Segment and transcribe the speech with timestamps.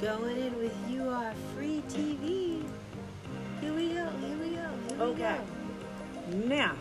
[0.00, 2.62] Going in with you are free TV.
[3.60, 4.08] Here we go.
[4.20, 4.68] Here we go.
[4.88, 5.36] Here we Okay.
[6.30, 6.36] go.
[6.46, 6.76] Now,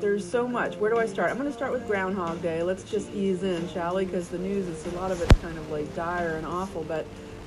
[0.00, 0.76] there's so much.
[0.76, 1.30] Where do I start?
[1.30, 2.62] I'm going to start with Groundhog Day.
[2.62, 4.04] Let's just ease in, shall we?
[4.04, 6.84] Because the news is a lot of it's kind of like dire and awful.
[6.84, 7.06] But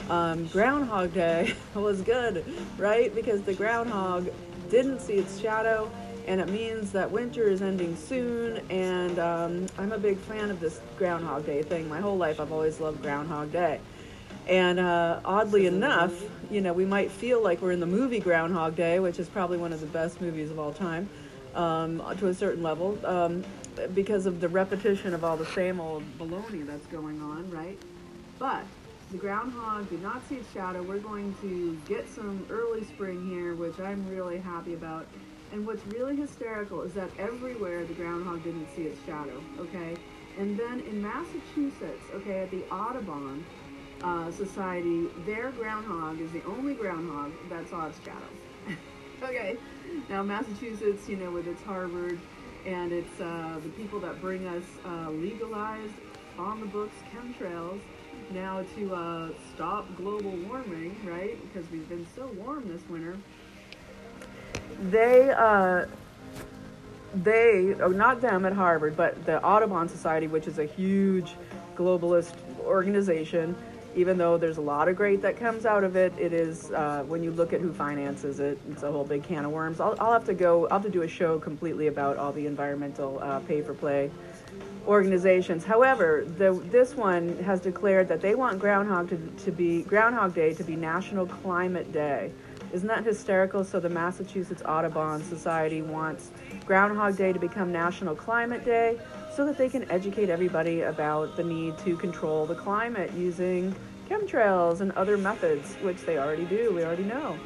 [0.10, 2.44] um, Groundhog Day was good,
[2.80, 3.14] right?
[3.14, 4.30] Because the groundhog
[4.72, 5.92] didn't see its shadow,
[6.26, 8.58] and it means that winter is ending soon.
[8.72, 11.88] And um, I'm a big fan of this Groundhog Day thing.
[11.88, 13.80] My whole life, I've always loved Groundhog Day.
[14.48, 16.14] And uh, oddly enough,
[16.52, 19.58] you know, we might feel like we're in the movie Groundhog Day, which is probably
[19.58, 21.10] one of the best movies of all time,
[21.56, 23.44] um, to a certain level, um,
[23.94, 27.80] because of the repetition of all the same old baloney that's going on, right?
[28.38, 28.64] But
[29.12, 30.84] the groundhog did not see its shadow.
[30.84, 35.08] We're going to get some early spring here, which I'm really happy about.
[35.54, 39.96] And what's really hysterical is that everywhere the groundhog didn't see its shadow, okay?
[40.38, 43.46] And then in Massachusetts, okay, at the Audubon,
[44.04, 48.78] uh, Society, their groundhog is the only groundhog that saw its shadow.
[49.24, 49.58] okay,
[50.10, 52.20] now Massachusetts, you know, with its Harvard
[52.66, 55.94] and it's uh, the people that bring us uh, legalized
[56.38, 57.80] on the books chemtrails
[58.32, 61.38] now to uh, stop global warming, right?
[61.42, 63.18] Because we've been so warm this winter.
[64.90, 65.86] They, uh,
[67.14, 71.36] they, oh, not them at Harvard, but the Audubon Society, which is a huge
[71.76, 73.56] globalist organization,
[73.96, 77.04] even though there's a lot of great that comes out of it, it is, uh,
[77.08, 79.80] when you look at who finances it, it's a whole big can of worms.
[79.80, 82.46] I'll, I'll have to go, I'll have to do a show completely about all the
[82.46, 84.12] environmental uh, pay for play
[84.86, 85.64] organizations.
[85.64, 90.54] However, the, this one has declared that they want Groundhog to, to be, Groundhog Day
[90.54, 92.32] to be National Climate Day.
[92.72, 93.64] Isn't that hysterical?
[93.64, 96.32] So the Massachusetts Audubon Society wants
[96.66, 99.00] Groundhog Day to become National Climate Day
[99.36, 103.76] so that they can educate everybody about the need to control the climate using
[104.10, 107.38] chemtrails and other methods, which they already do, we already know.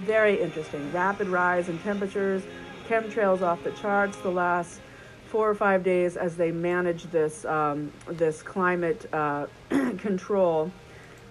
[0.00, 0.92] Very interesting.
[0.92, 2.42] Rapid rise in temperatures,
[2.86, 4.80] chemtrails off the charts the last
[5.28, 9.46] four or five days as they manage this, um, this climate uh,
[9.98, 10.70] control.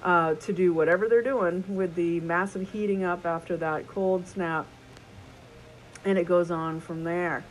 [0.04, 4.68] Uh, to do whatever they're doing with the massive heating up after that cold snap.
[6.06, 7.44] And it goes on from there.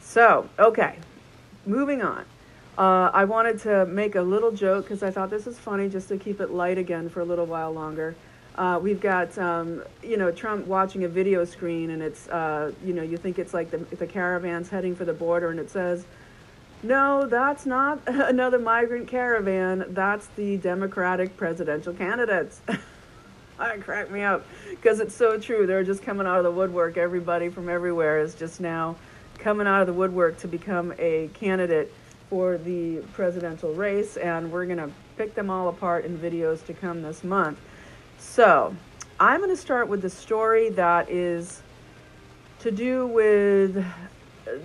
[0.00, 0.96] So, okay,
[1.66, 2.24] moving on.
[2.76, 6.08] Uh, I wanted to make a little joke because I thought this was funny just
[6.08, 8.14] to keep it light again for a little while longer.
[8.54, 12.92] Uh, we've got, um, you know, Trump watching a video screen, and it's, uh, you
[12.92, 16.04] know, you think it's like the, the caravan's heading for the border, and it says,
[16.82, 19.84] no, that's not another migrant caravan.
[19.90, 22.60] That's the Democratic presidential candidates.
[23.58, 25.66] that cracked me up because it's so true.
[25.66, 26.96] They're just coming out of the woodwork.
[26.96, 28.96] Everybody from everywhere is just now
[29.38, 31.92] coming out of the woodwork to become a candidate
[32.28, 36.74] for the presidential race, and we're going to pick them all apart in videos to
[36.74, 37.58] come this month.
[38.18, 38.74] So,
[39.20, 41.62] I'm going to start with the story that is
[42.60, 43.84] to do with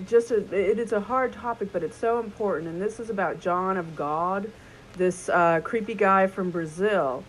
[0.08, 2.70] just a, it is a hard topic, but it's so important.
[2.70, 4.52] And this is about John of God,
[4.98, 7.24] this uh, creepy guy from Brazil,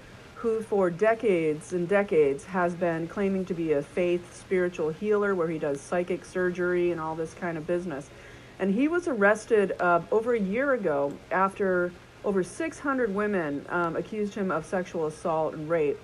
[0.45, 5.49] who for decades and decades has been claiming to be a faith spiritual healer, where
[5.49, 8.11] he does psychic surgery and all this kind of business.
[8.59, 11.93] And he was arrested uh, over a year ago after
[12.27, 15.99] over 600 women um, accused him of sexual assault and rape,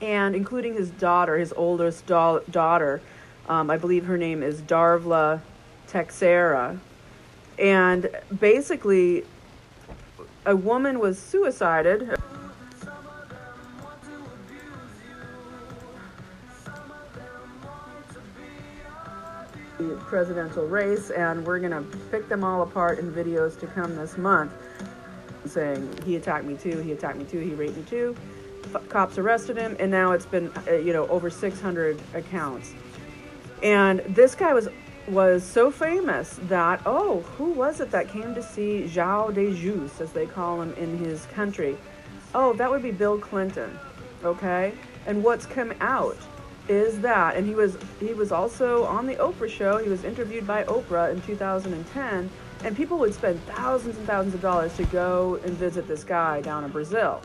[0.00, 3.00] and including his daughter, his oldest da- daughter.
[3.48, 5.40] Um, I believe her name is Dalva
[5.88, 6.78] Teixeira.
[7.58, 8.08] And
[8.38, 9.24] basically,
[10.46, 12.16] a woman was suicided.
[20.12, 21.80] Presidential race, and we're going to
[22.10, 24.52] pick them all apart in videos to come this month.
[25.46, 28.14] Saying he attacked me too, he attacked me too, he raped me too.
[28.74, 32.74] F- cops arrested him, and now it's been, uh, you know, over 600 accounts.
[33.62, 34.68] And this guy was
[35.08, 39.98] was so famous that oh, who was it that came to see João de Jesus,
[40.02, 41.74] as they call him in his country?
[42.34, 43.78] Oh, that would be Bill Clinton.
[44.22, 44.74] Okay,
[45.06, 46.18] and what's come out
[46.68, 49.78] is that, and he was he was also on the Oprah show.
[49.78, 52.30] He was interviewed by Oprah in 2010,
[52.64, 56.40] and people would spend thousands and thousands of dollars to go and visit this guy
[56.40, 57.20] down in Brazil.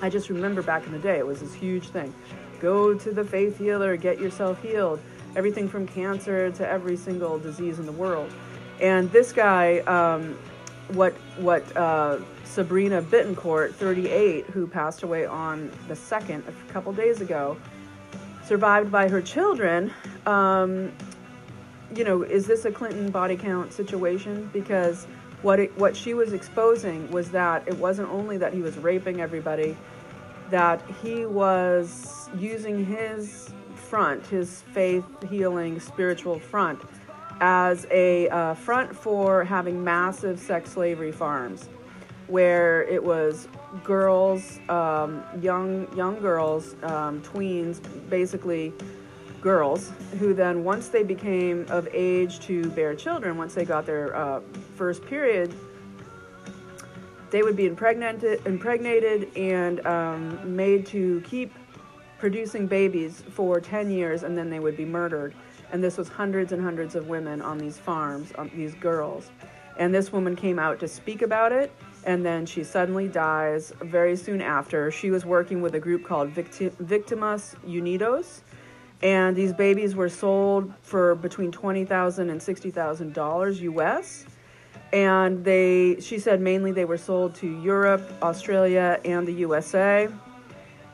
[0.00, 2.14] I just remember back in the day, it was this huge thing.
[2.60, 5.00] Go to the faith healer, get yourself healed.
[5.36, 8.32] Everything from cancer to every single disease in the world.
[8.80, 10.36] And this guy, um,
[10.88, 17.20] what what uh, Sabrina Bittencourt, 38, who passed away on the second, a couple days
[17.20, 17.56] ago,
[18.48, 19.92] survived by her children.
[20.24, 20.90] Um,
[21.94, 24.48] you know, is this a Clinton body count situation?
[24.52, 25.06] Because
[25.42, 29.20] what it, what she was exposing was that it wasn't only that he was raping
[29.20, 29.76] everybody,
[30.50, 36.80] that he was using his front, his faith healing spiritual front,
[37.40, 41.68] as a uh, front for having massive sex slavery farms,
[42.26, 43.46] where it was
[43.84, 48.72] girls, um, young young girls, um, tweens, basically
[49.40, 54.14] girls, who then once they became of age to bear children, once they got their
[54.16, 54.40] uh,
[54.76, 55.54] first period,
[57.30, 61.52] they would be impregnated, impregnated and um, made to keep
[62.18, 65.34] producing babies for 10 years, and then they would be murdered.
[65.70, 69.30] And this was hundreds and hundreds of women on these farms, on these girls.
[69.78, 71.70] And this woman came out to speak about it,
[72.08, 74.90] and then she suddenly dies very soon after.
[74.90, 78.40] She was working with a group called Victim- Victimas Unidos,
[79.02, 84.24] and these babies were sold for between $20,000 and $60,000 US.
[84.90, 90.08] And they, she said mainly they were sold to Europe, Australia, and the USA.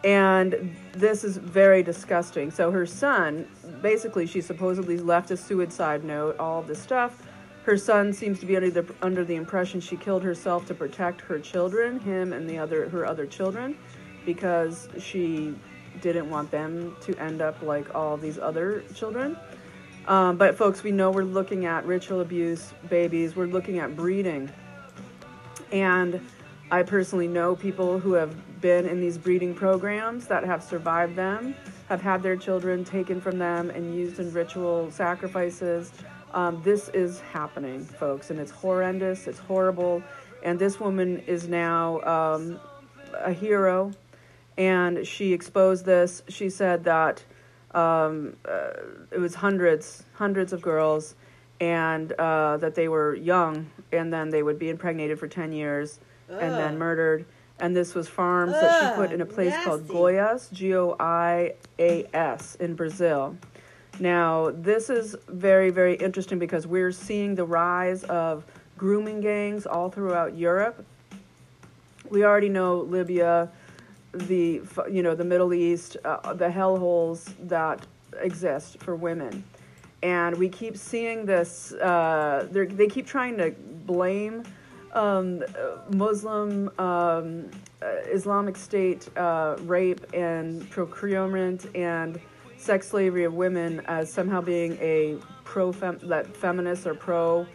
[0.02, 2.50] And this is very disgusting.
[2.50, 3.46] So her son,
[3.80, 7.22] basically, she supposedly left a suicide note, all this stuff.
[7.64, 11.22] Her son seems to be under the under the impression she killed herself to protect
[11.22, 13.76] her children, him and the other her other children,
[14.26, 15.54] because she
[16.02, 19.38] didn't want them to end up like all these other children.
[20.06, 23.34] Um, but folks, we know we're looking at ritual abuse babies.
[23.34, 24.50] We're looking at breeding,
[25.72, 26.20] and
[26.70, 31.54] I personally know people who have been in these breeding programs that have survived them,
[31.88, 35.92] have had their children taken from them and used in ritual sacrifices.
[36.34, 39.28] Um, this is happening, folks, and it's horrendous.
[39.28, 40.02] It's horrible.
[40.42, 42.60] And this woman is now um,
[43.14, 43.92] a hero,
[44.58, 46.24] and she exposed this.
[46.28, 47.22] She said that
[47.70, 48.70] um, uh,
[49.12, 51.14] it was hundreds, hundreds of girls,
[51.60, 56.00] and uh, that they were young, and then they would be impregnated for 10 years
[56.28, 57.26] and then murdered.
[57.60, 59.86] And this was farms that she put in a place called.
[59.86, 63.36] Goiás, G O I A S, in Brazil.
[64.00, 68.44] Now, this is very, very interesting because we're seeing the rise of
[68.76, 70.84] grooming gangs all throughout Europe.
[72.10, 73.48] We already know Libya,
[74.12, 77.86] the you know the Middle East, uh, the hellholes that
[78.20, 79.44] exist for women,
[80.02, 81.72] and we keep seeing this.
[81.72, 83.52] Uh, they're- keep trying to
[83.86, 84.44] blame
[84.92, 85.42] um,
[85.90, 87.50] Muslim um,
[87.82, 92.20] uh, Islamic State uh, rape and procurement and
[92.64, 97.46] sex slavery of women as somehow being a pro that feminists are pro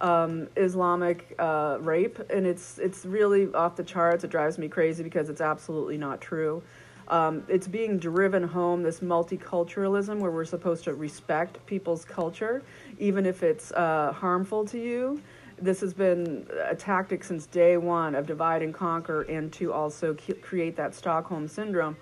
[0.00, 4.24] um, Islamic uh, rape, and it's it's really off the charts.
[4.24, 6.62] It drives me crazy because it's absolutely not true.
[7.08, 12.62] Um, it's being driven home this multiculturalism where we're supposed to respect people's culture,
[12.98, 15.20] even if it's uh, harmful to you.
[15.60, 20.16] This has been a tactic since day one of divide and conquer, and to also
[20.40, 21.96] create that Stockholm syndrome,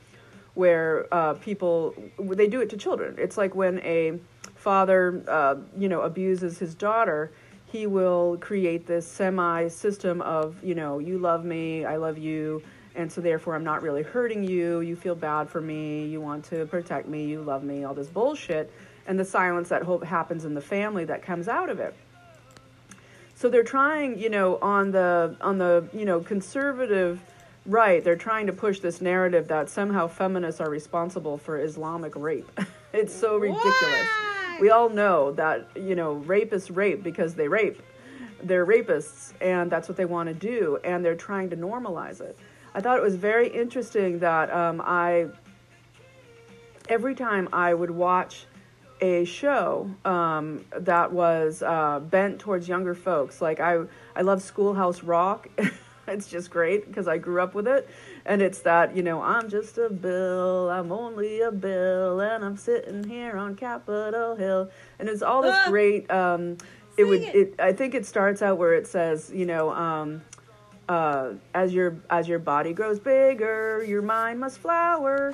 [0.54, 3.14] where uh, people they do it to children.
[3.18, 4.18] It's like when a
[4.54, 7.32] father, uh, you know, abuses his daughter,
[7.66, 12.62] he will create this semi system of, you know, you love me, I love you,
[12.94, 14.80] and so therefore I'm not really hurting you.
[14.80, 18.08] You feel bad for me, you want to protect me, you love me, all this
[18.08, 18.70] bullshit,
[19.06, 21.94] and the silence that happens in the family that comes out of it.
[23.34, 27.20] So they're trying, you know, on the on the you know conservative
[27.66, 32.50] right, they're trying to push this narrative that somehow feminists are responsible for Islamic rape.
[32.92, 33.72] it's so ridiculous.
[33.72, 34.58] Why?
[34.60, 37.82] We all know that you know rapists rape because they rape.
[38.42, 42.36] They're rapists, and that's what they want to do, and they're trying to normalize it.
[42.74, 45.28] I thought it was very interesting that um, I
[46.88, 48.46] every time I would watch
[49.00, 53.42] a show um, that was uh, bent towards younger folks.
[53.42, 53.80] Like I,
[54.14, 55.48] I love Schoolhouse Rock.
[56.08, 57.88] it's just great because I grew up with it,
[58.24, 62.56] and it's that you know I'm just a bill, I'm only a bill, and I'm
[62.56, 65.68] sitting here on Capitol Hill, and it's all this Ah.
[65.68, 66.10] great.
[66.10, 66.58] Um,
[66.96, 67.22] it would.
[67.22, 67.34] It.
[67.34, 69.70] It, I think it starts out where it says, you know.
[69.70, 70.22] Um,
[70.88, 75.32] uh, as your as your body grows bigger, your mind must flower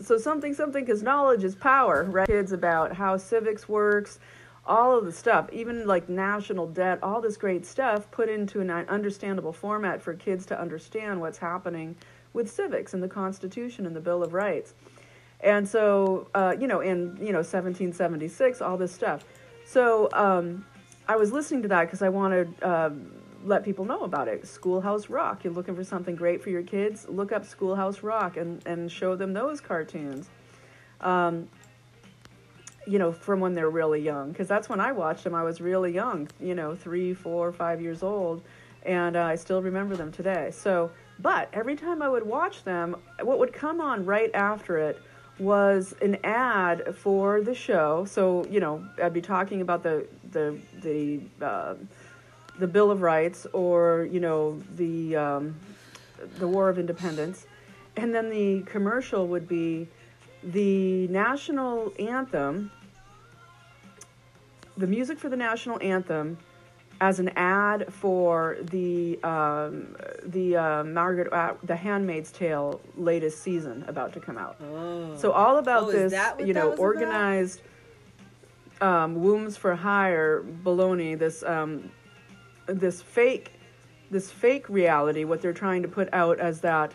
[0.00, 4.18] so something something because knowledge is power right kids about how civics works
[4.66, 8.70] all of the stuff even like national debt all this great stuff put into an
[8.70, 11.96] understandable format for kids to understand what's happening
[12.32, 14.74] with civics and the constitution and the bill of rights
[15.40, 19.24] and so uh, you know in you know 1776 all this stuff
[19.64, 20.64] so um,
[21.08, 22.90] i was listening to that because i wanted uh,
[23.44, 24.46] let people know about it.
[24.46, 25.44] Schoolhouse Rock.
[25.44, 27.06] You're looking for something great for your kids?
[27.08, 30.28] Look up Schoolhouse Rock and, and show them those cartoons.
[31.00, 31.48] Um,
[32.86, 35.34] you know, from when they're really young, because that's when I watched them.
[35.34, 38.42] I was really young, you know, three, four, five years old,
[38.84, 40.50] and uh, I still remember them today.
[40.52, 45.00] So, but every time I would watch them, what would come on right after it
[45.38, 48.04] was an ad for the show.
[48.04, 51.74] So, you know, I'd be talking about the the the uh,
[52.58, 55.56] the Bill of Rights or you know the um,
[56.38, 57.46] the War of Independence,
[57.96, 59.88] and then the commercial would be
[60.42, 62.70] the national anthem,
[64.76, 66.38] the music for the national anthem,
[67.00, 73.84] as an ad for the um, the uh, Margaret uh, the Handmaid's Tale latest season
[73.88, 74.56] about to come out.
[74.62, 75.16] Oh.
[75.16, 77.62] So all about Oh, this, you know, organized
[78.80, 81.18] um, wombs for hire baloney.
[81.18, 81.90] This um,
[82.66, 83.52] this fake
[84.12, 85.24] this fake reality.
[85.24, 86.92] What they're trying to put out as that,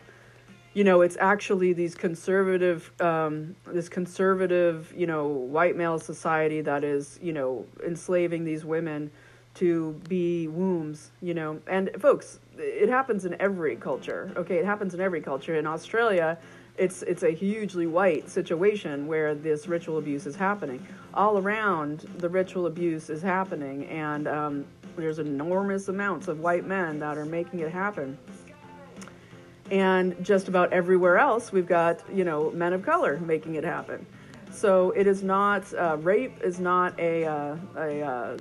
[0.78, 6.84] you know, it's actually these conservative um, this conservative you know white male society that
[6.84, 9.10] is you know enslaving these women
[9.56, 11.60] to be wombs, you know.
[11.66, 14.32] And folks, it happens in every culture.
[14.38, 15.56] Okay, it happens in every culture.
[15.56, 16.38] In Australia,
[16.78, 20.86] it's it's a hugely white situation where this ritual abuse is happening.
[21.16, 24.66] All around, the ritual abuse is happening, and um,
[24.96, 28.16] there's enormous amounts of white men that are making it happen.
[29.72, 34.06] And just about everywhere else, we've got you know men of color making it happen.
[34.52, 38.38] So it is not uh, rape is not a uh, a uh,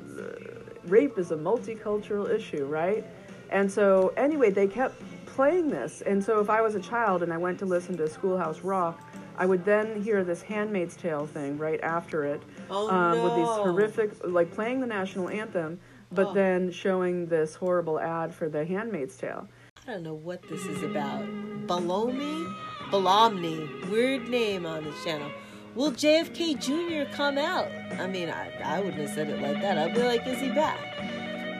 [0.86, 3.04] rape is a multicultural issue, right?
[3.50, 6.02] And so anyway, they kept playing this.
[6.02, 9.00] And so if I was a child and I went to listen to Schoolhouse Rock,
[9.36, 13.48] I would then hear this Handmaid's Tale thing right after it, Oh, um, with these
[13.48, 15.78] horrific, like playing the national anthem,
[16.10, 16.32] but Oh.
[16.32, 19.46] then showing this horrible ad for the Handmaid's Tale.
[19.86, 21.22] I don't know what this is about.
[21.66, 22.52] Balomi?
[22.90, 23.88] Balomni.
[23.90, 25.30] Weird name on this channel.
[25.74, 27.12] Will JFK Jr.
[27.14, 27.68] come out?
[28.00, 29.78] I mean, I, I wouldn't have said it like that.
[29.78, 30.80] I'd be like, is he back?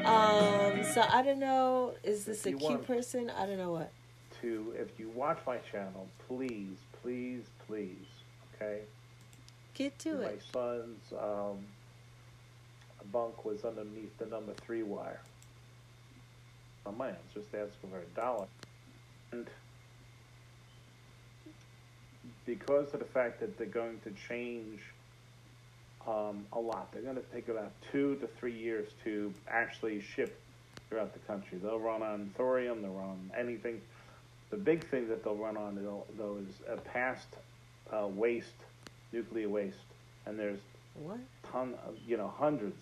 [0.06, 1.95] Um, so I don't know.
[2.02, 3.30] Is this a You cute person?
[3.30, 3.92] I don't know what.
[4.40, 8.06] to if you watch my channel, please, please, please,
[8.54, 8.80] okay.
[9.75, 10.42] Get to My it.
[10.54, 11.59] My son's um,
[13.12, 15.21] bunk was underneath the number three wire.
[16.86, 18.46] On mine, I was just asking for a dollar,
[19.32, 19.46] and
[22.44, 24.80] because of the fact that they're going to change
[26.06, 30.38] um, a lot, they're going to take about two to three years to actually ship
[30.88, 31.58] throughout the country.
[31.60, 33.80] They'll run on thorium, they'll run on anything.
[34.50, 37.26] The big thing that they'll run on though, though is a past
[37.92, 38.54] uh, waste,
[39.12, 39.76] nuclear waste,
[40.24, 40.60] and there's
[40.94, 41.18] What?
[41.50, 42.80] ton, of, you know, hundreds,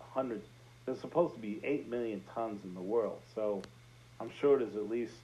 [0.00, 0.44] hundreds.
[0.86, 3.62] There's supposed to be eight million tons in the world, so
[4.20, 5.14] I'm sure there's at least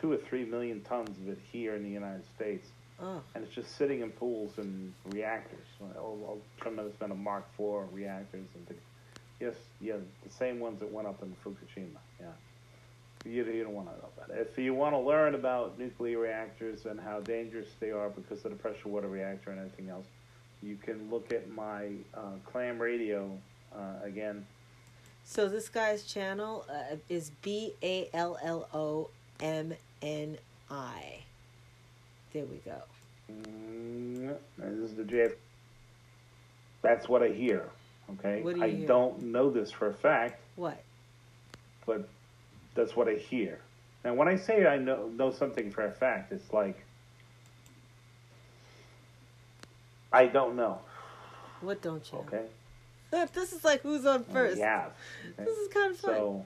[0.00, 2.68] two or three million tons of it here in the United States,
[3.00, 5.66] Oh, and it's just sitting in pools and reactors.
[5.80, 8.74] A, a tremendous amount of Mark IV reactors and the,
[9.40, 11.98] yes, yeah, the same ones that went up in Fukushima.
[12.20, 12.26] Yeah.
[13.24, 14.48] You, you don't want to know about it.
[14.50, 18.52] If you want to learn about nuclear reactors and how dangerous they are because of
[18.52, 20.06] the pressure water reactor and everything else,
[20.62, 23.30] you can look at my uh, clam radio
[23.76, 24.46] uh, again.
[25.24, 29.08] so this guy's channel uh, is B A L L O
[29.40, 30.38] M N
[30.70, 31.20] I.
[32.32, 32.82] There we go.
[33.30, 35.34] Mm, this is the JF.
[36.82, 37.68] That's what I hear.
[38.18, 38.86] Okay, What do you I hear?
[38.88, 40.82] don't know this for a fact, What?
[41.86, 42.08] but
[42.74, 43.58] that's what I hear.
[44.04, 46.84] Now, when I say I know know something for a fact, it's like
[50.12, 50.78] I don't know.
[51.60, 52.18] What don't you?
[52.18, 52.48] Okay, know?
[53.34, 54.58] This is like who's on first.
[54.58, 54.86] Yeah.
[55.36, 56.14] This is kind of fun.
[56.14, 56.44] So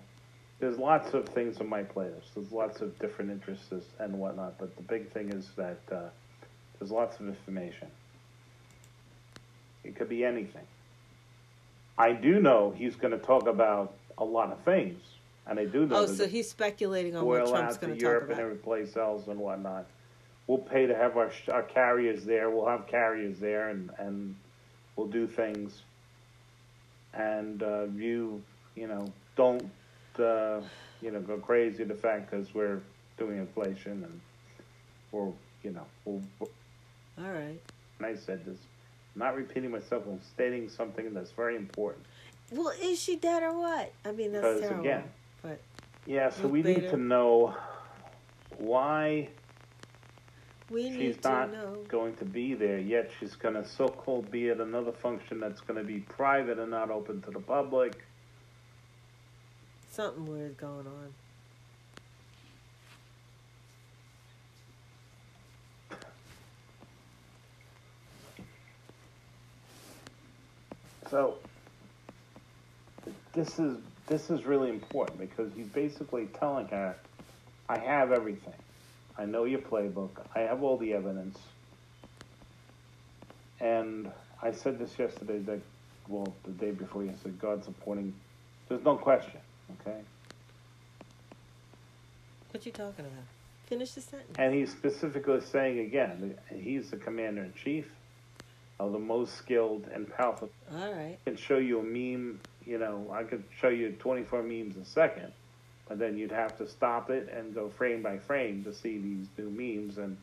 [0.59, 2.35] there's lots of things on my playlist.
[2.35, 6.09] There's lots of different interests and whatnot, but the big thing is that uh,
[6.79, 7.89] there's lots of information.
[9.85, 10.65] It could be anything.
[11.99, 15.01] I do know he's going to talk about a lot of things,
[15.47, 18.11] and I do know oh, so he's speculating on what Trump's going to to talk
[18.11, 18.39] Europe about.
[18.39, 19.87] and every place else and whatnot.
[20.47, 22.51] We'll pay to have our, our carriers there.
[22.51, 24.35] We'll have carriers there, and and
[24.97, 25.83] we'll do things.
[27.17, 28.43] And uh, you,
[28.75, 29.71] you know, don't,
[30.19, 30.61] uh,
[31.01, 32.81] you know, go crazy the fact because we're
[33.19, 34.21] doing inflation and
[35.13, 35.33] we're,
[35.63, 36.23] you know, we'll,
[37.19, 37.59] All right.
[37.99, 38.59] and I said this,
[39.15, 40.05] I'm not repeating myself.
[40.07, 42.05] I'm stating something that's very important.
[42.53, 43.93] Well, is she dead or what?
[44.05, 44.81] I mean, that's Because, terrible.
[44.81, 45.05] again,
[45.43, 45.61] but
[46.07, 47.57] Yeah, so we need to know
[48.59, 49.29] why
[50.71, 53.11] we need she's to not going to be there yet.
[53.21, 56.91] She's going to so-called be at another function that's going to be private and not
[56.91, 58.05] open to the public.
[59.91, 61.15] Something weird going on.
[71.09, 71.37] So
[73.33, 76.97] this is this is really important because he's basically telling her,
[77.69, 78.55] "I have everything.
[79.19, 80.11] I know your playbook.
[80.35, 81.39] I have all the evidence."
[83.61, 84.11] And
[84.43, 85.39] I said this yesterday.
[85.39, 85.61] That
[86.09, 88.15] well, the day before yesterday, God's supporting.
[88.69, 89.41] There's no question.
[89.81, 89.99] Okay.
[92.51, 93.25] What you talking about?
[93.67, 94.37] Finish the sentence.
[94.39, 97.87] And he's specifically saying again, he's the commander in chief
[98.79, 100.51] of the most skilled and powerful.
[100.73, 101.19] All right.
[101.27, 104.85] I can show you a meme, you know, I could show you 24 memes a
[104.85, 105.33] second,
[105.89, 109.27] but then you'd have to stop it and go frame by frame to see these
[109.39, 109.99] new memes.
[109.99, 110.17] And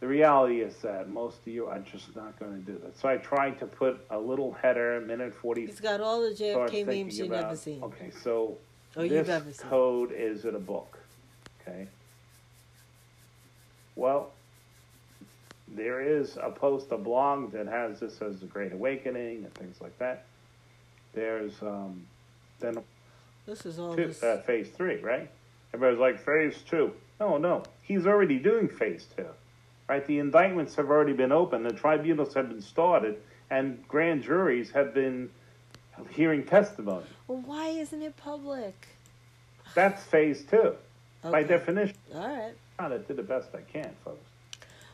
[0.00, 2.98] the reality is that most of you are just not going to do that.
[2.98, 5.66] So I tried to put a little header, minute 40.
[5.66, 7.82] He's got all the JFK memes you've about- never seen.
[7.82, 8.56] Okay, so
[8.96, 9.68] Oh, you've this seen.
[9.68, 10.98] code is in a book.
[11.60, 11.88] Okay.
[13.96, 14.32] Well,
[15.68, 19.80] there is a post, a blog that has this as the Great Awakening and things
[19.80, 20.24] like that.
[21.12, 22.06] There's um,
[22.60, 22.78] then
[23.46, 24.22] This is all two, this.
[24.22, 25.30] uh, phase three, right?
[25.72, 26.92] Everybody's like phase two.
[27.20, 29.26] No, no, he's already doing phase two,
[29.88, 30.04] right?
[30.06, 33.18] The indictments have already been opened, the tribunals have been started,
[33.50, 35.30] and grand juries have been
[36.10, 37.06] hearing testimony.
[37.28, 38.88] Well, why isn't it public?
[39.74, 40.74] That's phase two,
[41.22, 41.96] by definition.
[42.14, 42.54] All right.
[42.78, 44.26] I did the best I can, folks.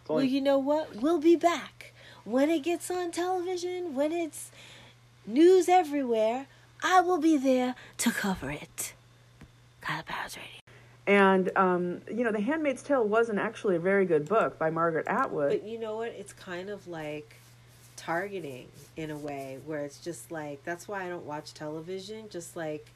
[0.01, 0.97] It's Well, you know what?
[0.97, 1.93] We'll be back
[2.25, 4.51] when it gets on television, when it's
[5.27, 6.47] news everywhere.
[6.83, 8.95] I will be there to cover it.
[9.83, 10.61] Kaila Powerz Radio.
[11.07, 15.07] And um, you know, The Handmaid's Tale wasn't actually a very good book by Margaret
[15.09, 15.51] Atwood.
[15.51, 16.09] But you know what?
[16.09, 17.37] It's kind of like
[17.97, 22.29] targeting in a way where it's just like that's why I don't watch television.
[22.31, 22.87] Just like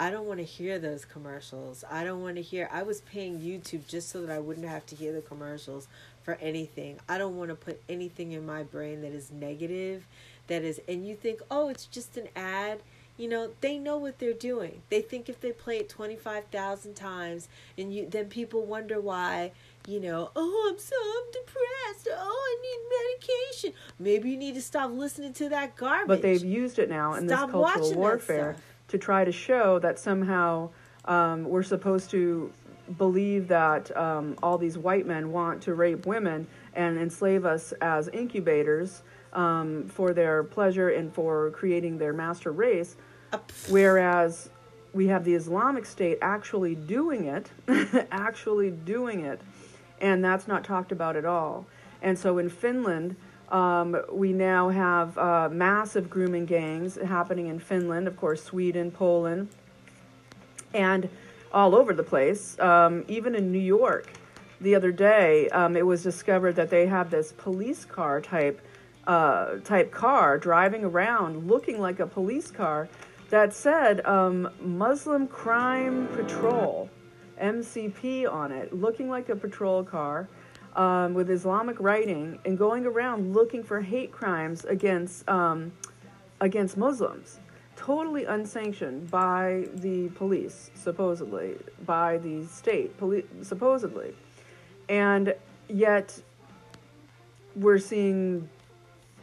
[0.00, 1.84] I don't want to hear those commercials.
[1.90, 2.68] I don't want to hear.
[2.72, 5.88] I was paying YouTube just so that I wouldn't have to hear the commercials
[6.22, 6.98] for anything.
[7.08, 10.06] I don't want to put anything in my brain that is negative.
[10.48, 12.80] That is, and you think, oh, it's just an ad.
[13.16, 14.82] You know, they know what they're doing.
[14.90, 19.50] They think if they play it 25,000 times and you then people wonder why,
[19.88, 22.08] you know, oh, I'm so I'm depressed.
[22.12, 23.72] Oh, I need medication.
[23.98, 26.06] Maybe you need to stop listening to that garbage.
[26.06, 28.56] but they've used it now in this cultural warfare
[28.86, 30.70] to try to show that somehow
[31.06, 32.52] um, we're supposed to
[32.96, 38.08] believe that um, all these white men want to rape women and enslave us as
[38.08, 42.96] incubators um, for their pleasure and for creating their master race,
[43.68, 44.50] whereas
[44.92, 47.50] we have the Islamic State actually doing it,
[48.10, 49.40] actually doing it,
[50.00, 51.66] and that's not talked about at all.
[52.02, 53.16] And so in Finland,
[53.50, 59.48] um, we now have uh, massive grooming gangs happening in Finland, of course, Sweden, Poland,
[60.74, 61.08] and
[61.52, 62.58] all over the place.
[62.58, 64.12] Um, even in New York,
[64.60, 68.60] the other day, um, it was discovered that they have this police car type
[69.08, 72.88] uh, type car driving around, looking like a police car,
[73.30, 76.88] that said um, Muslim Crime Patrol,
[77.40, 80.28] MCP on it, looking like a patrol car.
[80.76, 85.72] Um, with Islamic writing and going around looking for hate crimes against um,
[86.40, 87.40] against Muslims,
[87.74, 94.14] totally unsanctioned by the police, supposedly by the state, poli- supposedly,
[94.88, 95.34] and
[95.68, 96.22] yet
[97.56, 98.48] we're seeing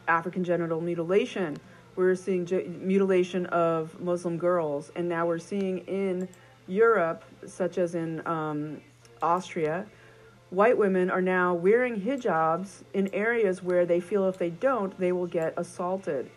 [0.08, 1.58] African genital mutilation.
[1.96, 6.28] We're seeing ge- mutilation of Muslim girls, and now we're seeing in
[6.68, 8.82] Europe, such as in um,
[9.22, 9.86] Austria,
[10.50, 15.12] white women are now wearing hijabs in areas where they feel if they don't, they
[15.12, 16.30] will get assaulted.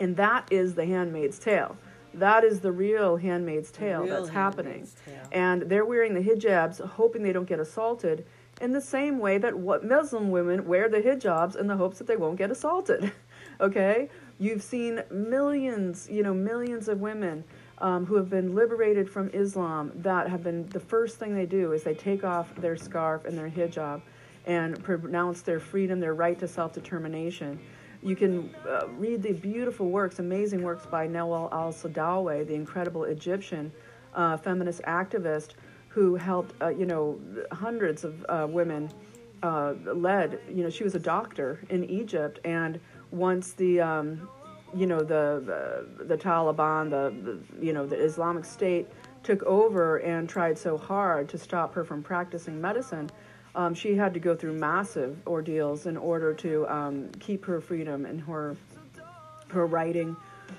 [0.00, 1.76] And that is the handmaid's tale.
[2.14, 4.88] That is the real handmaid's tale real that's happening.
[5.04, 5.14] Tale.
[5.32, 8.24] And they're wearing the hijabs, hoping they don't get assaulted,
[8.60, 12.06] in the same way that what Muslim women wear the hijabs in the hopes that
[12.06, 13.12] they won't get assaulted.
[13.60, 14.08] okay?
[14.38, 17.44] You've seen millions, you know, millions of women
[17.78, 21.72] um, who have been liberated from Islam that have been the first thing they do
[21.72, 24.00] is they take off their scarf and their hijab
[24.46, 27.58] and pronounce their freedom, their right to self determination.
[28.02, 33.04] You can uh, read the beautiful works, amazing works by Nawal al Sadawi, the incredible
[33.04, 33.72] Egyptian
[34.14, 35.50] uh, feminist activist
[35.88, 37.18] who helped, uh, you know,
[37.52, 38.90] hundreds of uh, women
[39.42, 40.40] uh, led.
[40.48, 44.28] You know, she was a doctor in Egypt, and once the, um,
[44.74, 48.88] you know, the the, Taliban, the, the you know the Islamic State
[49.22, 53.10] took over and tried so hard to stop her from practicing medicine.
[53.54, 58.06] Um, she had to go through massive ordeals in order to um, keep her freedom
[58.06, 58.56] and her
[59.48, 60.16] her writing,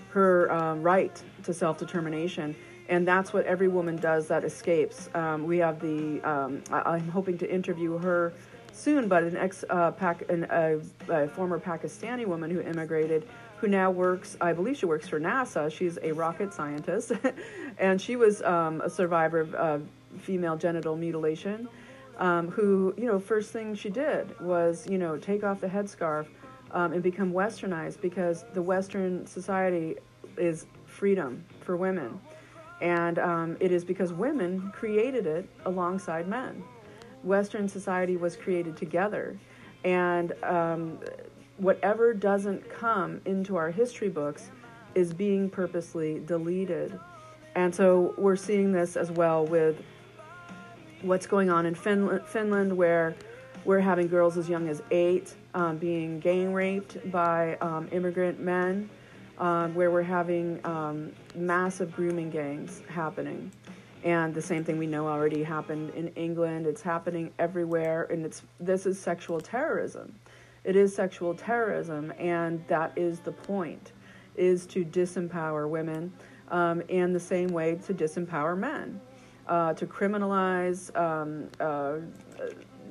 [0.10, 2.56] her um, right to self determination.
[2.90, 5.10] And that's what every woman does that escapes.
[5.14, 8.34] Um, we have the, um, I, I'm hoping to interview her
[8.74, 13.28] soon, but an ex, uh, Pac, an, a, a former Pakistani woman who immigrated
[13.60, 15.72] who now works, I believe she works for NASA.
[15.72, 17.12] She's a rocket scientist,
[17.78, 19.80] and she was um, a survivor of uh,
[20.20, 21.68] female genital mutilation.
[22.18, 26.28] Um, who, you know, first thing she did was, you know, take off the headscarf
[26.72, 29.96] um, and become westernized because the Western society
[30.38, 32.20] is freedom for women.
[32.82, 36.64] And um, it is because women created it alongside men.
[37.24, 39.38] Western society was created together.
[39.84, 41.00] And um,
[41.58, 44.52] whatever doesn't come into our history books
[44.96, 47.00] is being purposely deleted.
[47.56, 49.82] And so we're seeing this as well with
[51.02, 53.16] what's going on in Finland, Finland where
[53.66, 58.90] we're having girls as young as eight um, being gang raped by um, immigrant men,
[59.40, 63.52] um, where we're having um, massive grooming gangs happening.
[64.04, 66.66] And the same thing we know already happened in England.
[66.66, 70.14] It's happening everywhere, and it's this is sexual terrorism.
[70.64, 73.92] It is sexual terrorism, and that is the point:
[74.38, 76.14] is to disempower women,
[76.50, 79.02] um, and the same way to disempower men,
[79.48, 81.98] uh, to criminalize um, uh,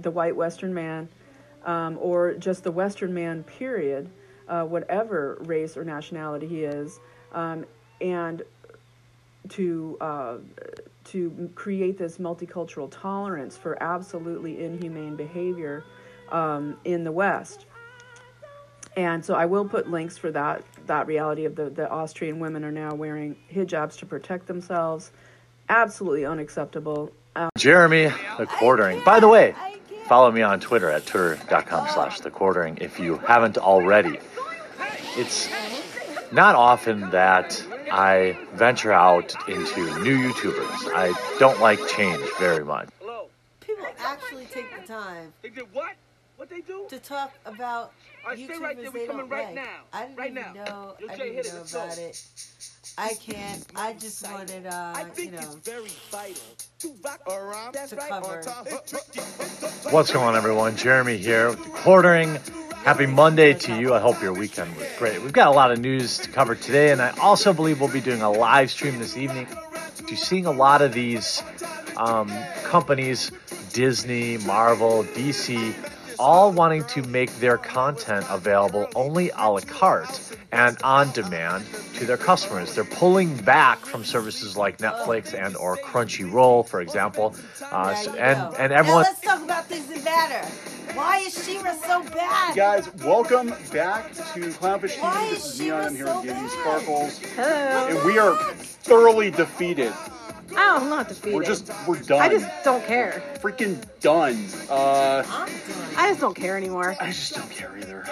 [0.02, 1.08] the white Western man,
[1.64, 3.44] um, or just the Western man.
[3.44, 4.10] Period,
[4.48, 6.98] uh, whatever race or nationality he is,
[7.32, 7.64] um,
[8.00, 8.42] and
[9.50, 10.36] to uh,
[11.04, 15.84] to create this multicultural tolerance for absolutely inhumane behavior
[16.30, 17.66] um, in the West.
[18.96, 22.64] And so I will put links for that that reality of the, the Austrian women
[22.64, 25.12] are now wearing hijabs to protect themselves.
[25.68, 27.12] Absolutely unacceptable.
[27.36, 29.02] Um, Jeremy, the quartering.
[29.04, 29.54] By the way,
[30.06, 34.18] follow me on Twitter at twitter.com slash the quartering if you haven't already.
[35.18, 35.48] It's
[36.32, 40.92] not often that I venture out into new YouTubers.
[40.94, 42.88] I don't like change very much.
[43.60, 45.94] People actually take the time They did what?
[46.36, 46.86] What they do?
[46.88, 47.92] to talk about
[48.24, 48.90] All right, stay YouTubers right there.
[48.92, 49.54] We're coming don't right like.
[49.56, 49.80] now.
[49.92, 50.52] I didn't Right even now.
[50.52, 50.94] know.
[51.00, 51.54] Yo, I Jay, didn't hit it.
[51.54, 52.24] know about it.
[52.96, 53.66] I can't.
[53.76, 56.42] I just wanted, uh, I you think know, it's very vital
[56.80, 57.74] to rock around.
[57.74, 58.08] That's to right.
[58.08, 58.38] cover.
[58.38, 58.68] On top.
[59.92, 60.76] What's going on, everyone?
[60.76, 62.38] Jeremy here with the quartering.
[62.84, 63.94] Happy Monday to you.
[63.94, 65.20] I hope your weekend was great.
[65.20, 68.00] We've got a lot of news to cover today, and I also believe we'll be
[68.00, 69.48] doing a live stream this evening.
[70.06, 71.42] You're seeing a lot of these
[71.96, 72.30] um,
[72.62, 73.32] companies,
[73.72, 75.74] Disney, Marvel, DC,
[76.18, 82.04] all wanting to make their content available only a la carte and on demand to
[82.06, 82.74] their customers.
[82.74, 87.34] They're pulling back from services like Netflix and or Crunchyroll, for example.
[87.70, 88.56] Uh, There so- you and go.
[88.58, 90.46] and Now everyone let's talk about things that matter.
[90.94, 92.56] Why is She-Ra so bad?
[92.56, 95.32] Guys, welcome back to Clownfish Why TV.
[95.32, 95.84] is This is she Neon.
[95.84, 96.48] I'm here so with Giddy?
[96.48, 97.18] Sparkles.
[97.36, 97.88] Hello.
[97.88, 98.34] And we are
[98.84, 99.92] thoroughly defeated.
[100.56, 101.36] Oh, I'm not defeated.
[101.36, 102.20] We're just, we're done.
[102.20, 103.22] I just don't care.
[103.40, 104.44] freaking done.
[104.70, 105.22] Uh.
[105.96, 106.96] I just don't care anymore.
[107.00, 108.04] I just don't care either.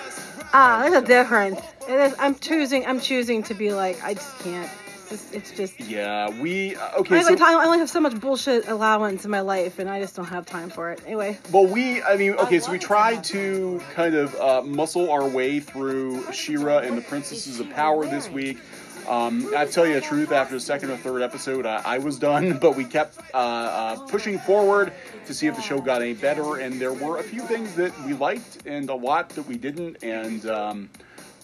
[0.53, 1.61] Ah, there's a difference.
[1.88, 2.87] It is, I'm choosing.
[2.87, 4.03] I'm choosing to be like.
[4.03, 4.70] I just can't.
[4.87, 5.35] It's just.
[5.35, 9.25] It's just Yeah, we, uh, I, okay, like I only have so much bullshit allowance
[9.25, 11.01] in my life, and I just don't have time for it.
[11.07, 15.29] Anyway, well, we, I mean, okay, so we tried to kind of uh, muscle our
[15.29, 18.59] way through She-Ra and the Princesses of Power this week.
[19.09, 22.19] Um, I tell you the truth, after the second or third episode, I, I was
[22.19, 24.92] done, but we kept uh, uh, pushing forward
[25.27, 27.99] to see if the show got any better, and there were a few things that
[28.05, 30.90] we liked and a lot that we didn't, and um,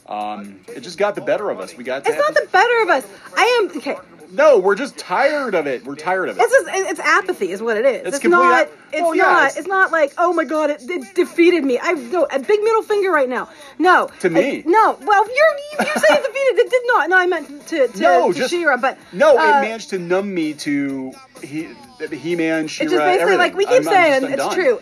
[0.07, 1.77] um, it just got the better of us.
[1.77, 3.07] We got to it's not the better of us.
[3.37, 3.97] I am okay.
[4.33, 5.85] No, we're just tired of it.
[5.85, 6.43] We're tired of it.
[6.43, 8.07] It's just it's apathy is what it is.
[8.07, 8.63] It's It's, not.
[8.63, 9.37] ap- It's Well, yeah, not.
[9.45, 11.79] it's- It's, not like oh my god, it, it defeated me.
[11.81, 13.49] I no a big middle finger right now.
[13.79, 14.09] No.
[14.21, 14.59] To me.
[14.61, 14.99] I- no.
[15.03, 16.67] Well, you're you, you say it defeated.
[16.67, 17.09] It did not.
[17.11, 19.99] No, I meant to to, No, to just- She-Ra, but No, uh, it managed to
[19.99, 21.69] numb me to he,
[22.11, 23.39] He-Man, She-Ra, It's just basically everything.
[23.39, 24.81] like we keep I'm- saying, I'm it's true.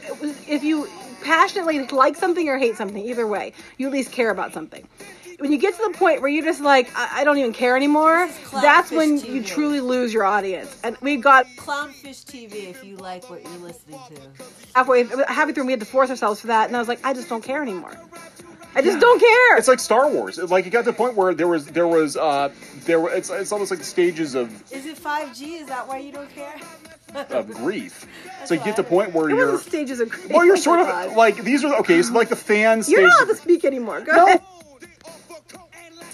[0.48, 0.88] If you
[1.22, 4.86] passionately like something or hate something, either way, you at least care about something.
[5.40, 7.76] When you get to the point where you're just like, I, I don't even care
[7.76, 10.78] anymore, This is clownfish that's when you truly lose your audience.
[10.84, 14.44] And we've got Clownfish TV if you like what you're listening to.
[14.74, 17.14] halfway, halfway through, we had to force ourselves for that, and I was like, I
[17.14, 17.96] just don't care anymore.
[18.72, 19.56] I just don't care.
[19.56, 20.38] It's like Star Wars.
[20.38, 22.52] It- Like it got to the point where there was there was uh
[22.84, 25.62] there were it's it's almost like stages of Is it 5G?
[25.62, 26.54] Is that why you don't care?
[27.30, 28.06] of grief.
[28.44, 30.28] So you get to the point where it you're the stages of grief.
[30.30, 32.00] well you're sort of like these are okay.
[32.02, 33.08] So like the fans You're stage.
[33.08, 34.02] not allowed to speak anymore.
[34.02, 34.26] Go No.
[34.26, 34.42] ahead.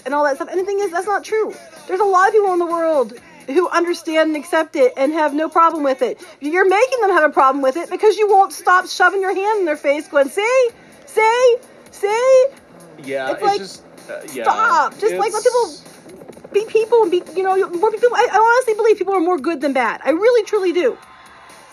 [0.07, 0.47] And all that stuff.
[0.49, 1.53] And the thing is, that's not true.
[1.87, 3.13] There's a lot of people in the world
[3.47, 6.19] who understand and accept it and have no problem with it.
[6.39, 9.59] You're making them have a problem with it because you won't stop shoving your hand
[9.59, 10.69] in their face going, see,
[11.05, 11.57] see,
[11.91, 12.47] see,
[13.03, 14.43] yeah, it's it's, like, just uh, yeah.
[14.43, 14.97] stop.
[14.97, 15.65] Just like let people
[16.53, 18.09] be people and be, you know, more people.
[18.15, 20.01] I, I honestly believe people are more good than bad.
[20.05, 20.97] I really, truly do.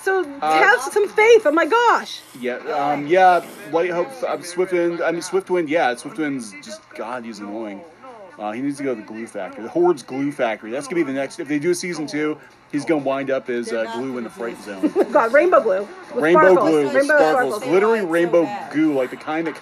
[0.03, 1.47] So Uh, have some faith.
[1.47, 2.21] Oh my gosh.
[2.41, 3.47] Yeah, um, yeah.
[3.73, 5.01] Light Hope, um, Swiftwind.
[5.01, 5.69] I mean, Swiftwind.
[5.69, 7.25] Yeah, Swiftwind's just God.
[7.25, 7.81] He's annoying.
[8.39, 10.71] Uh, he needs to go to the glue factory, the Horde's glue factory.
[10.71, 11.39] That's gonna be the next.
[11.39, 12.39] If they do a season two,
[12.73, 14.93] he's gonna wind up as uh, glue in the fright zone.
[15.13, 15.89] God, rainbow glue.
[16.15, 16.69] Rainbow sparkles.
[16.69, 17.63] glue, with Rainbow sparkles, sparkles.
[17.63, 19.61] glittery They are so rainbow goo, like the kind that.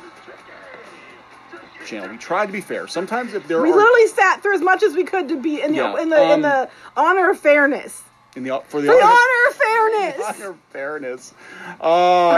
[1.86, 2.10] Channel.
[2.10, 2.86] We tried to be fair.
[2.86, 5.36] Sometimes if there are We are literally sat through as much as we could to
[5.36, 8.04] be in the Yeah, in the in um, the honor of fairness.
[8.34, 10.24] In the for the, For the honor- honor of fairness.
[10.40, 11.34] honor of fairness.
[11.80, 11.84] Uh,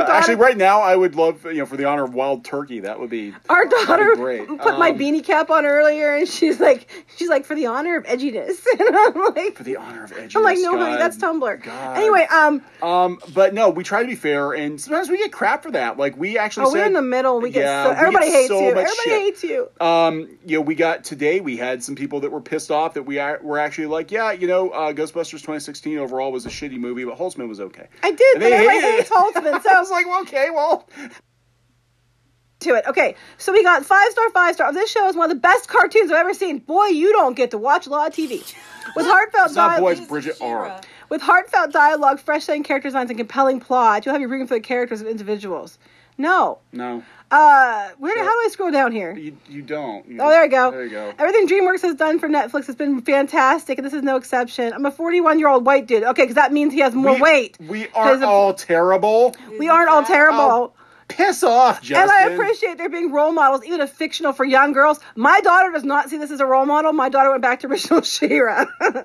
[0.00, 2.80] daughter- actually, right now, I would love you know for the honor of wild turkey.
[2.80, 4.46] That would be Our daughter great.
[4.48, 7.96] put my Um, beanie cap on earlier, and she's like, she's like, for the honor
[7.96, 10.36] of edginess, and I'm like, for the honor of edginess.
[10.36, 11.62] I'm like, no, honey, that's Tumblr.
[11.62, 11.96] God.
[11.96, 15.62] Anyway, um, Um, but no, we try to be fair, and sometimes we get crap
[15.62, 15.96] for that.
[15.96, 17.40] Like we actually oh, said, we're in the middle.
[17.40, 18.66] We get Yeah, so, everybody get hates so you.
[18.70, 19.12] Everybody shit.
[19.20, 19.68] hates you.
[19.80, 21.40] Um, you know, we got today.
[21.40, 24.32] We had some people that were pissed off that we are, were actually like, yeah,
[24.32, 27.88] you know, uh, Ghostbusters 2016 overall was a shitty movie, but Holtzman was okay.
[28.02, 29.14] I did, And but they everybody hated hates it.
[29.64, 30.88] Holtzman, I was like, well, okay, well,
[32.60, 32.84] to it.
[32.88, 34.72] Okay, so we got five star, five star.
[34.72, 36.58] This show is one of the best cartoons I've ever seen.
[36.58, 38.54] Boy, you don't get to watch a lot of TV.
[38.96, 40.50] With heartfelt it's not dialogue, boys, Bridget She-Ra.
[40.50, 40.80] R.
[41.08, 44.54] with heartfelt dialogue, fresh setting character designs, and compelling plot, you'll have you rooting for
[44.54, 45.78] the characters of individuals.
[46.16, 46.58] No.
[46.72, 47.02] No,
[47.34, 48.16] Uh, where?
[48.18, 49.16] How do I scroll down here?
[49.16, 50.08] you, you don't.
[50.08, 50.70] You- Oh, there you go.
[50.70, 51.12] There you go.
[51.18, 54.72] Everything DreamWorks has done for Netflix has been fantastic, and this is no exception.
[54.72, 56.04] I'm a 41 year old white dude.
[56.04, 57.58] Okay, because that means he has more we, weight.
[57.60, 59.34] We aren't of- all terrible.
[59.58, 60.40] We aren't all terrible.
[60.40, 60.72] Oh,
[61.06, 62.08] Piss off, Justin.
[62.08, 64.98] And I appreciate there being role models, even if fictional, for young girls.
[65.14, 66.94] My daughter does not see this as a role model.
[66.94, 68.64] My daughter went back to original She-Ra.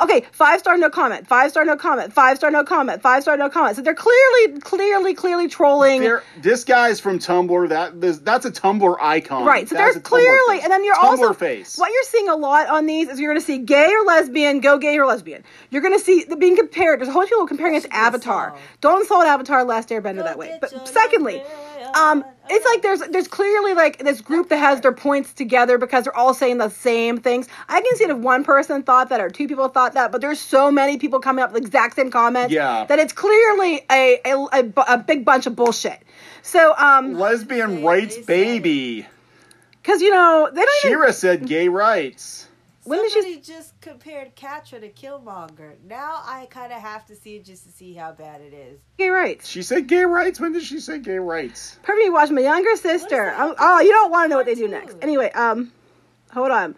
[0.00, 1.26] okay, five star, no comment.
[1.26, 2.12] Five star, no comment.
[2.12, 3.02] Five star, no comment.
[3.02, 3.76] Five star, no comment.
[3.76, 6.00] So they're clearly, clearly, clearly trolling.
[6.00, 7.68] There- this guy's from Tumblr.
[7.68, 9.44] That this, that's a Tumblr icon.
[9.44, 10.64] Right, so That's there's a clearly, face.
[10.64, 11.76] and then you're Tumblr also face.
[11.78, 14.60] what you're seeing a lot on these is you're going to see gay or lesbian,
[14.60, 15.44] go gay or lesbian.
[15.70, 17.00] You're going to see the being compared.
[17.00, 18.58] There's a whole bunch of people comparing it to That's a good Avatar.
[18.80, 20.58] Don't insult Avatar, Last Airbender Go that way.
[20.60, 21.69] But secondly, lesbian.
[21.94, 26.04] Um, it's like there's there's clearly like this group that has their points together because
[26.04, 27.46] they're all saying the same things.
[27.68, 30.40] I can see if one person thought that or two people thought that, but there's
[30.40, 32.84] so many people coming up with the exact same comments Yeah.
[32.86, 36.00] that it's clearly a a, a a big bunch of bullshit.
[36.42, 39.06] So um, Lesbian rights, baby.
[39.82, 40.98] because you know they don't even.
[40.98, 42.48] She-Ra said gay rights.
[42.90, 45.76] When did she- just compared Catra to Killmonger.
[45.84, 48.80] Now I kind of have to see it just to see how bad it is.
[48.98, 49.48] Gay rights.
[49.48, 50.40] She said gay rights.
[50.40, 51.78] When did she say gay rights?
[51.84, 53.32] Perfect watch my younger sister.
[53.36, 54.96] Oh, oh, you don't want to know what they do next.
[55.02, 55.72] Anyway, um,
[56.32, 56.74] hold on.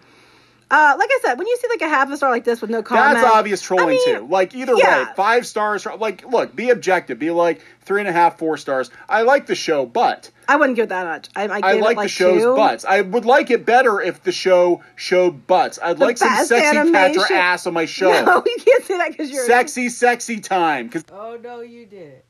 [0.72, 2.70] Uh, like I said, when you see like a half a star like this with
[2.70, 4.26] no comment, That's obvious trolling I mean, too.
[4.26, 5.04] Like either yeah.
[5.04, 5.85] way, five stars.
[5.85, 7.18] Like, look, be objective.
[7.18, 8.90] Be like three and a half, four stars.
[9.06, 11.28] I like the show, but I wouldn't give it that much.
[11.37, 12.56] I, I, I like it like the show's two.
[12.56, 12.87] butts.
[12.87, 15.78] I would like it better if the show showed butts.
[15.82, 18.11] I'd The like some sexy animation- Catra ass on my show.
[18.24, 20.87] No, you can't say that because you're Sexy, sexy time.
[20.87, 22.22] Because Oh no, you did.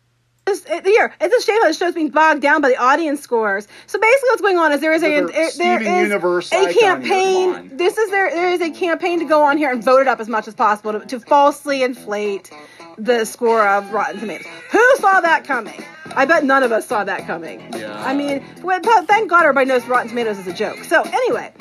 [0.44, 3.20] It's, it, here, it's a shame that the show's being bogged down by the audience
[3.20, 3.68] scores.
[3.86, 6.16] So basically, what's going on is there is a there, her there Steven is a
[6.16, 7.76] icon here, come campaign.
[7.76, 10.18] This is there there is a campaign to go on here and vote it up
[10.18, 12.50] as much as possible to, to falsely inflate
[12.98, 14.46] the score of Rotten Tomatoes.
[14.72, 15.80] Who saw that coming?
[16.16, 17.60] I bet none of us saw that coming.
[17.72, 18.02] Yeah.
[18.04, 20.82] I mean, but thank God everybody knows Rotten Tomatoes is a joke.
[20.84, 21.52] So anyway,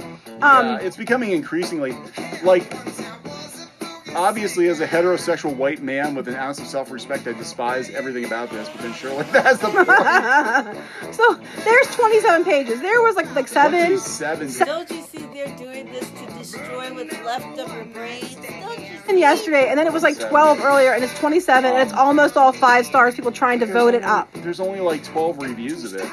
[0.41, 1.95] um, yeah, it's becoming increasingly
[2.43, 2.63] like.
[4.15, 8.49] Obviously, as a heterosexual white man with an ounce of self-respect, I despise everything about
[8.49, 8.67] this.
[8.69, 11.13] But then, surely that's the point.
[11.15, 12.81] so there's 27 pages.
[12.81, 13.97] There was like like seven.
[13.97, 14.51] Seven.
[14.65, 18.37] Don't you see they're doing this to destroy what's left of her brains?
[19.07, 22.37] And yesterday, and then it was like 12 earlier, and it's 27, and it's almost
[22.37, 23.15] all five stars.
[23.15, 24.31] People trying to vote it up.
[24.35, 26.09] There's only like 12 reviews of it.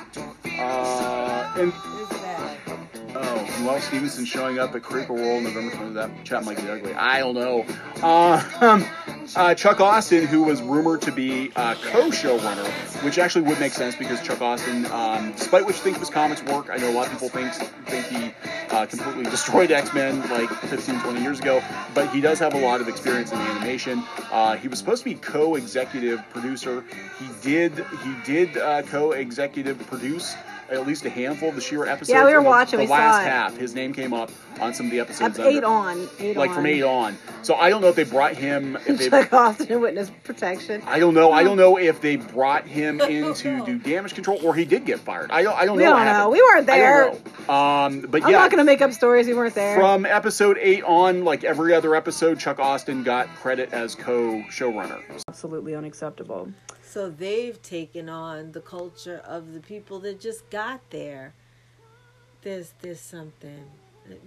[0.59, 2.59] Uh, and It's bad.
[3.21, 5.95] Oh, Stevenson showing up at Critical Role November 20th.
[5.95, 6.95] That chat might be ugly.
[6.95, 7.67] I don't know.
[8.03, 8.85] Uh, um,
[9.35, 13.97] uh, Chuck Austen, who was rumored to be uh, co-showrunner, which actually would make sense
[13.97, 16.93] because Chuck Austen, um, despite what you think of his comics work, I know a
[16.93, 17.53] lot of people think
[17.87, 18.33] think he
[18.71, 21.63] uh, completely destroyed X-Men like 15, 20 years ago,
[21.95, 24.03] but he does have a lot of experience in animation.
[24.31, 26.85] Uh, he was supposed to be co-executive producer.
[27.19, 30.35] He did he did uh, co-executive produce
[30.71, 32.11] at least a handful of the She-Ra episodes.
[32.11, 33.29] Yeah, we were and the- watching, The we saw last it.
[33.31, 35.39] half, his name came up on some of the episodes.
[35.39, 36.09] Up under- eight on.
[36.19, 36.57] Eight like on.
[36.57, 37.17] from eight on.
[37.43, 38.77] So I don't know if they brought him.
[38.87, 40.83] If they, Chuck Austen in witness protection.
[40.87, 41.31] I don't know.
[41.33, 44.85] I don't know if they brought him in to do damage control or he did
[44.85, 45.31] get fired.
[45.31, 45.57] I don't.
[45.57, 45.95] I don't We know.
[45.95, 46.31] don't know.
[46.31, 47.05] We weren't I there.
[47.11, 47.55] don't know.
[47.55, 49.27] Um, but I'm yeah, not going to make up stories.
[49.27, 49.77] We weren't there.
[49.79, 55.01] from episode eight on, like every other episode, Chuck Austen got credit as co-showrunner.
[55.29, 56.49] Absolutely unacceptable.
[56.89, 61.35] So they've taken on the culture of the people that just got there.
[62.41, 63.65] There's there's something.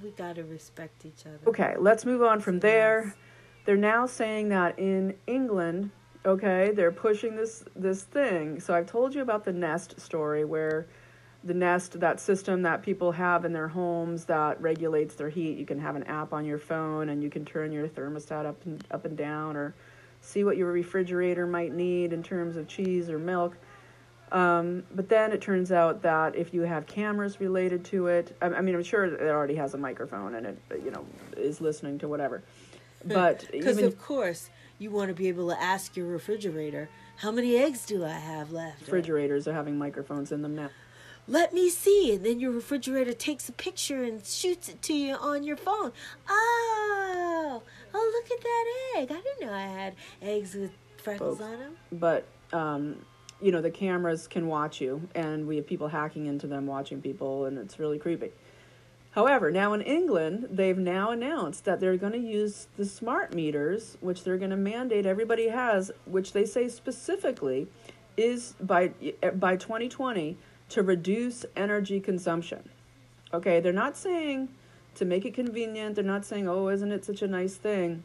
[0.04, 1.40] We gotta respect each other.
[1.48, 3.16] Okay, let's move on from there.
[3.66, 5.90] They're now saying that in England,
[6.24, 8.60] okay, they're pushing this this thing.
[8.60, 10.86] So I've told you about the Nest story where
[11.44, 15.58] the Nest, that system that people have in their homes that regulates their heat.
[15.58, 18.64] You can have an app on your phone, and you can turn your thermostat up
[18.66, 19.74] and up and down, or
[20.22, 23.58] see what your refrigerator might need in terms of cheese or milk.
[24.32, 28.46] Um, but then it turns out that if you have cameras related to it, I,
[28.46, 31.06] I mean, I'm sure it already has a microphone and it, you know,
[31.36, 32.42] is listening to whatever.
[33.04, 37.58] But Because of course you want to be able to ask your refrigerator, how many
[37.58, 38.82] eggs do I have left?
[38.82, 40.70] refrigerators are having microphones in them now.
[41.28, 42.14] Let me see.
[42.16, 45.92] And then your refrigerator takes a picture and shoots it to you on your phone.
[46.28, 49.12] Oh, oh, look at that egg.
[49.12, 51.52] I didn't know I had eggs with freckles Folks.
[51.52, 51.78] on them.
[51.92, 53.06] But um,
[53.42, 57.02] you know, the cameras can watch you, and we have people hacking into them, watching
[57.02, 58.32] people, and it's really creepy.
[59.12, 63.98] However, now in England, they've now announced that they're going to use the smart meters,
[64.00, 67.68] which they're going to mandate everybody has, which they say specifically
[68.16, 68.90] is by
[69.36, 70.38] by 2020
[70.70, 72.70] to reduce energy consumption.
[73.34, 74.50] Okay, they're not saying
[75.02, 75.96] to make it convenient.
[75.96, 78.04] They're not saying, "Oh, isn't it such a nice thing?"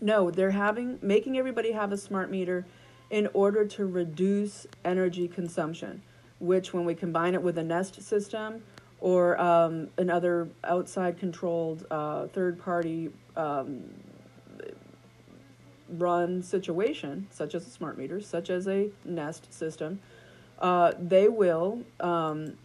[0.00, 2.66] No, they're having making everybody have a smart meter
[3.08, 6.02] in order to reduce energy consumption,
[6.40, 8.64] which when we combine it with a Nest system
[9.00, 13.84] or um, another outside controlled uh, third party um,
[15.88, 20.00] run situation, such as a smart meter, such as a Nest system,
[20.58, 22.56] uh, they will um,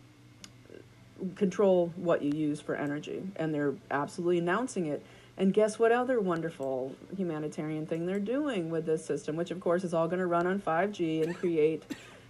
[1.36, 3.24] control what you use for energy.
[3.36, 5.04] And they're absolutely announcing it.
[5.38, 9.84] And guess what other wonderful humanitarian thing they're doing with this system, which of course
[9.84, 11.84] is all going to run on 5G and create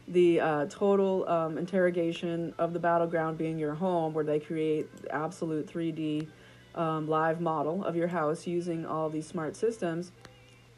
[0.07, 5.67] the uh, total um, interrogation of the battleground being your home, where they create absolute
[5.67, 6.27] 3D
[6.75, 10.11] um, live model of your house using all these smart systems,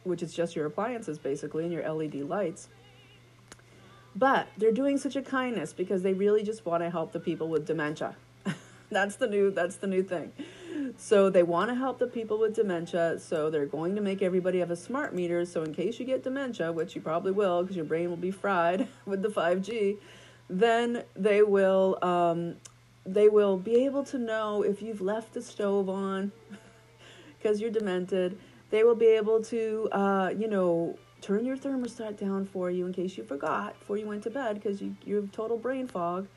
[0.04, 2.70] which is just your appliances basically and your LED lights.
[4.16, 7.50] But they're doing such a kindness because they really just want to help the people
[7.50, 8.16] with dementia.
[8.90, 10.32] that's the new that's the new thing.
[10.98, 14.60] So they want to help the people with dementia, so they're going to make everybody
[14.60, 17.76] have a smart meter so in case you get dementia, which you probably will because
[17.76, 19.98] your brain will be fried with the 5G,
[20.50, 22.56] then they will um,
[23.06, 26.32] they will be able to know if you've left the stove on
[27.38, 28.38] because you're demented.
[28.72, 32.94] They will be able to, uh, you know, turn your thermostat down for you in
[32.94, 36.28] case you forgot before you went to bed because you, you have total brain fog.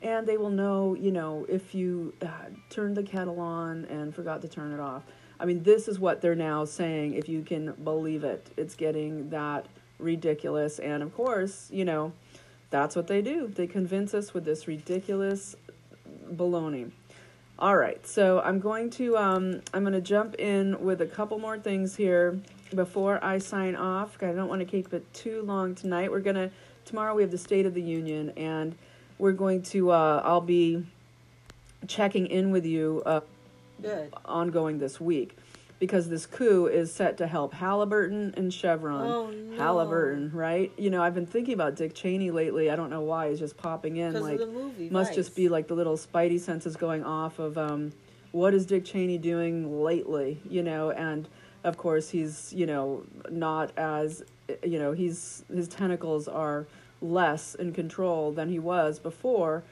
[0.00, 2.28] And they will know, you know, if you uh,
[2.70, 5.02] turned the kettle on and forgot to turn it off.
[5.38, 8.48] I mean, this is what they're now saying, if you can believe it.
[8.56, 9.66] It's getting that
[9.98, 10.78] ridiculous.
[10.78, 12.12] And of course, you know,
[12.70, 13.48] that's what they do.
[13.48, 15.56] They convince us with this ridiculous
[16.32, 16.92] baloney.
[17.58, 21.40] All right, so I'm going to um, I'm going to jump in with a couple
[21.40, 22.40] more things here
[22.74, 26.10] before I sign off, I don't want to keep it too long tonight.
[26.10, 26.50] We're gonna
[26.84, 28.74] tomorrow we have the State of the Union, and
[29.18, 30.84] we're going to uh, I'll be
[31.86, 33.20] checking in with you uh,
[33.80, 34.12] Good.
[34.24, 35.36] ongoing this week
[35.78, 39.08] because this coup is set to help Halliburton and Chevron.
[39.08, 39.56] Oh, no.
[39.56, 40.72] Halliburton, right?
[40.76, 42.70] You know, I've been thinking about Dick Cheney lately.
[42.70, 44.20] I don't know why he's just popping in.
[44.20, 47.92] like the movie, must just be like the little spidey senses going off of um,
[48.32, 50.40] what is Dick Cheney doing lately?
[50.48, 51.28] You know, and
[51.64, 54.22] of course he's you know not as
[54.62, 56.66] you know he's his tentacles are
[57.00, 59.62] less in control than he was before.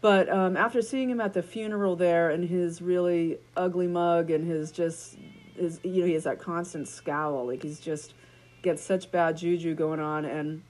[0.00, 4.46] But um, after seeing him at the funeral there and his really ugly mug and
[4.46, 5.16] his just
[5.56, 8.14] his you know he has that constant scowl like he's just
[8.62, 10.62] gets such bad juju going on and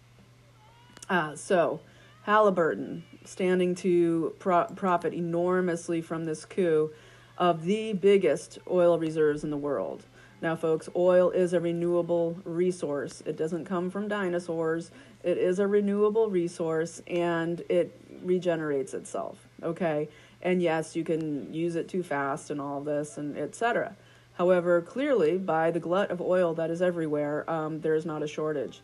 [1.10, 1.80] uh, so
[2.22, 6.90] Halliburton standing to pro- profit enormously from this coup
[7.38, 10.04] of the biggest oil reserves in the world.
[10.40, 13.22] Now, folks, oil is a renewable resource.
[13.26, 14.92] It doesn't come from dinosaurs.
[15.24, 19.48] It is a renewable resource and it regenerates itself.
[19.62, 20.08] Okay,
[20.42, 23.96] and yes, you can use it too fast and all this and etc.
[24.34, 28.28] However, clearly, by the glut of oil that is everywhere, um, there is not a
[28.28, 28.80] shortage.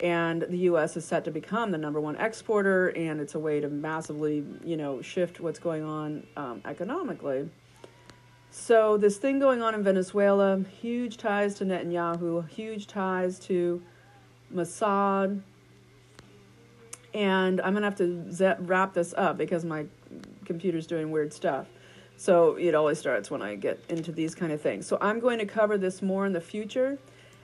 [0.00, 0.96] And the U.S.
[0.96, 4.76] is set to become the number one exporter, and it's a way to massively, you
[4.76, 7.48] know, shift what's going on um, economically.
[8.50, 13.82] So this thing going on in Venezuela, huge ties to Netanyahu, huge ties to
[14.54, 15.40] Mossad,
[17.14, 19.86] and I'm gonna have to wrap this up because my
[20.44, 21.66] computer's doing weird stuff.
[22.16, 24.86] So it always starts when I get into these kind of things.
[24.86, 26.98] So I'm going to cover this more in the future,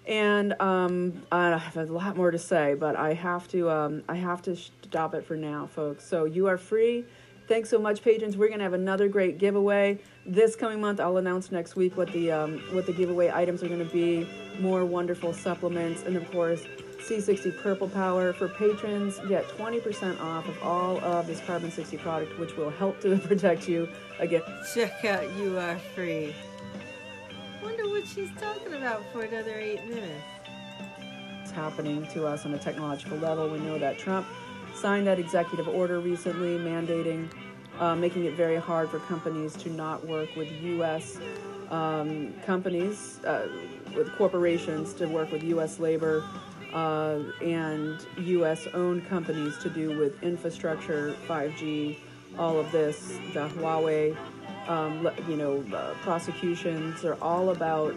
[0.06, 4.16] and um, I have a lot more to say, but I have to um, I
[4.16, 6.04] have to stop it for now, folks.
[6.04, 7.04] So you are free.
[7.46, 8.38] Thanks so much, patrons.
[8.38, 10.98] We're gonna have another great giveaway this coming month.
[10.98, 14.26] I'll announce next week what the um, what the giveaway items are gonna be.
[14.60, 16.64] More wonderful supplements, and of course,
[17.00, 18.32] C60 Purple Power.
[18.32, 22.98] For patrons, get 20% off of all of this Carbon 60 product, which will help
[23.02, 24.42] to protect you again.
[24.74, 26.34] Check out You Are Free.
[27.62, 30.24] Wonder what she's talking about for another eight minutes.
[31.42, 33.50] It's happening to us on a technological level.
[33.50, 34.26] We know that Trump
[34.74, 37.28] signed that executive order recently mandating,
[37.78, 41.18] uh, making it very hard for companies to not work with U.S.
[41.70, 43.48] Um, companies, uh,
[43.96, 45.78] with corporations to work with U.S.
[45.78, 46.24] labor.
[46.72, 48.66] Uh, and U.S.
[48.74, 51.96] owned companies to do with infrastructure, 5G,
[52.36, 54.16] all of this, the Huawei,
[54.68, 57.94] um, you know, uh, prosecutions are all about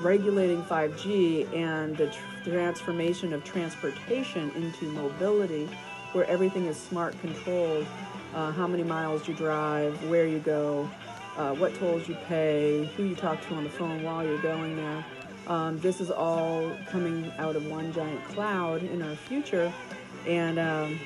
[0.00, 5.68] regulating 5G and the tr- transformation of transportation into mobility,
[6.12, 7.86] where everything is smart controlled.
[8.34, 10.88] Uh, how many miles you drive, where you go,
[11.36, 14.76] uh, what tolls you pay, who you talk to on the phone while you're going
[14.76, 15.04] there.
[15.46, 19.72] Um, this is all coming out of one giant cloud in our future,
[20.26, 20.98] and um,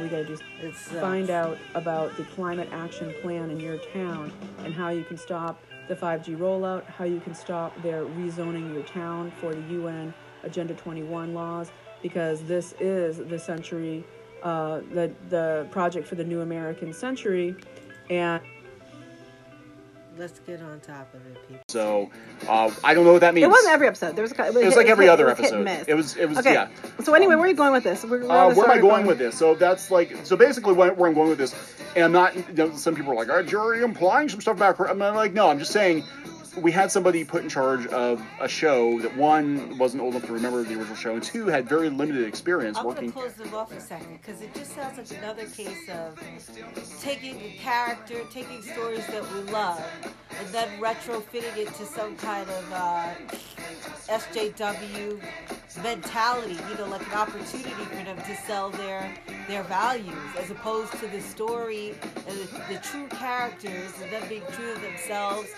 [0.00, 0.70] we gotta just uh,
[1.00, 4.32] find out about the climate action plan in your town
[4.64, 8.82] and how you can stop the 5G rollout, how you can stop their rezoning your
[8.84, 10.12] town for the UN
[10.42, 11.70] Agenda 21 laws,
[12.02, 14.04] because this is the century,
[14.44, 17.56] uh, the the project for the new American century,
[18.10, 18.40] and
[20.16, 21.64] Let's get on top of it, people.
[21.66, 22.08] So
[22.48, 23.46] uh, I don't know what that means.
[23.46, 24.14] It wasn't every episode.
[24.14, 25.58] There was a, it was, It was hit- like every hit- other it was hit
[25.58, 25.90] and episode.
[25.90, 26.16] It was.
[26.16, 26.38] It was.
[26.38, 26.52] Okay.
[26.52, 26.68] Yeah.
[27.02, 28.04] So anyway, where are you going with this?
[28.04, 28.90] We're, we're Uh, this where am I article.
[28.90, 29.36] going with this?
[29.36, 31.52] So that's like, so basically where, where I'm going with this,
[31.96, 34.78] and I'm not, you know, some people are like, are you implying some stuff about,
[34.88, 36.04] I'm like, no, I'm just saying,
[36.56, 40.32] we had somebody put in charge of a show that one, wasn't old enough to
[40.32, 43.10] remember the original show, and two, had very limited experience I'm working.
[43.10, 46.18] going to close them off a second because it just sounds like another case of
[47.00, 49.84] taking a character, taking stories that we love,
[50.38, 53.14] and then retrofitting it to some kind of uh,
[54.08, 55.20] SJW
[55.82, 56.56] mentality.
[56.70, 59.12] You know, like an opportunity for them to sell their
[59.48, 61.94] their values, as opposed to the story
[62.28, 65.48] and the, the true characters and them being true to themselves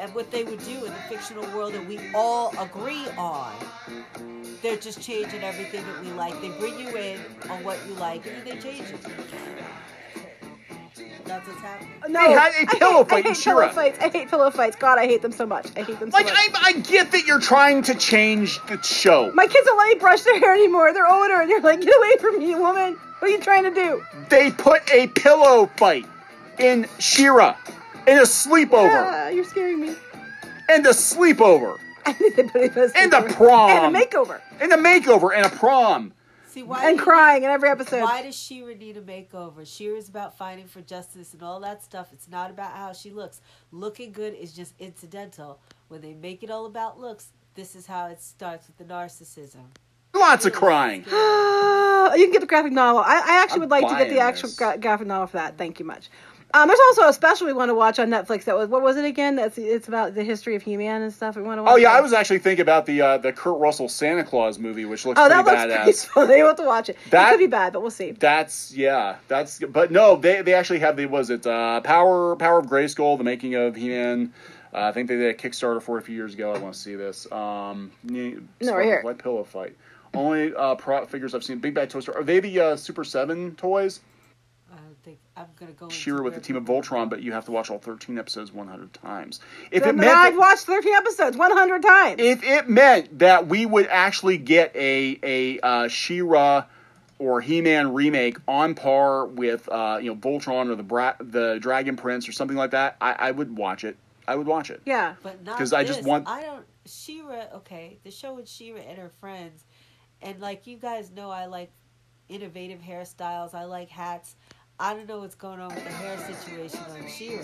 [0.00, 3.52] and what they would do in the fictional world that we all agree on
[4.62, 6.40] they're just changing everything that we like.
[6.40, 8.98] They bring you in on what you like, and then they change it.
[11.28, 11.90] That's what's happening.
[12.08, 13.68] No, They had a I hate- pillow I fight in hate pillow She-Ra.
[13.72, 13.98] fights.
[14.00, 14.76] I hate pillow fights.
[14.76, 15.66] God, I hate them so much.
[15.76, 16.34] I hate them so Like, much.
[16.36, 19.30] I, I get that you're trying to change the show.
[19.34, 20.92] My kids don't let me brush their hair anymore.
[20.92, 22.94] They're older, and you're like, get away from me, woman.
[23.18, 24.02] What are you trying to do?
[24.30, 26.06] They put a pillow fight
[26.58, 27.56] in She-Ra,
[28.06, 29.94] in a sleepover, Ah, you're scaring me.
[30.68, 31.76] and a sleepover,
[32.06, 35.36] I think they put it as And a prom and a makeover, and a makeover,
[35.36, 36.12] and a prom.
[36.58, 36.90] See why?
[36.90, 38.02] and crying in every episode.
[38.02, 39.64] Why does She-Ra need a makeover?
[39.64, 42.08] She-Ra's about fighting for justice and all that stuff.
[42.12, 43.40] It's not about how she looks.
[43.70, 45.60] Looking good is just incidental.
[45.86, 49.66] When they make it all about looks, this is how it starts with the narcissism.
[50.14, 51.02] Lots of crying.
[51.06, 51.10] you
[52.24, 53.02] can get the graphic novel.
[53.06, 54.58] I, I actually I'm would like to get the actual this.
[54.58, 55.56] gra- graphic novel for that.
[55.56, 56.08] Thank you much.
[56.54, 58.44] Um, there's also a special we want to watch on Netflix.
[58.44, 59.36] That was what was it again?
[59.36, 61.36] That's it's about the history of He-Man and stuff.
[61.36, 61.72] We want to watch.
[61.74, 61.98] Oh yeah, that.
[61.98, 65.20] I was actually thinking about the uh, the Kurt Russell Santa Claus movie, which looks
[65.20, 65.82] Oh, pretty that looks badass.
[65.84, 66.36] pretty funny.
[66.42, 66.96] We'll have to watch it.
[67.10, 68.12] That- it could be bad, but we'll see.
[68.12, 72.60] That's yeah, that's but no, they they actually have the was it uh, Power Power
[72.60, 74.32] of Grayskull, the making of He Man.
[74.72, 76.52] Uh, I think they did a Kickstarter for it a few years ago.
[76.54, 77.30] I want to see this.
[77.32, 79.02] Um, no, right here.
[79.02, 79.76] White pillow fight.
[80.14, 81.58] Only uh, pro figures I've seen.
[81.58, 82.16] Big Bad Toy Store.
[82.18, 84.00] Are they the uh, Super Seven toys?
[85.04, 85.86] I don't think I'm gonna go.
[85.86, 88.52] into She-Ra with the team of Voltron, but you have to watch all 13 episodes
[88.52, 89.40] 100 times.
[89.70, 92.16] If But it meant I've that- watched 13 episodes 100 times.
[92.20, 96.64] if it meant that we would actually get a a uh, She-Ra
[97.18, 101.96] or He-Man remake on par with uh, you know Voltron or the Bra- the Dragon
[101.96, 103.96] Prince or something like that, I, I would watch it.
[104.26, 104.82] I would watch it.
[104.84, 105.14] yeah.
[105.22, 106.06] But not because I just this.
[106.06, 106.64] want- I don't.
[106.86, 107.44] She-Ra.
[107.56, 109.64] Okay, the show with She-Ra and her friends,
[110.22, 111.70] and like you guys know, I like
[112.28, 113.54] innovative hairstyles.
[113.54, 114.36] I like hats.
[114.80, 117.42] I don't know what's going on with the hair situation on She-Ra.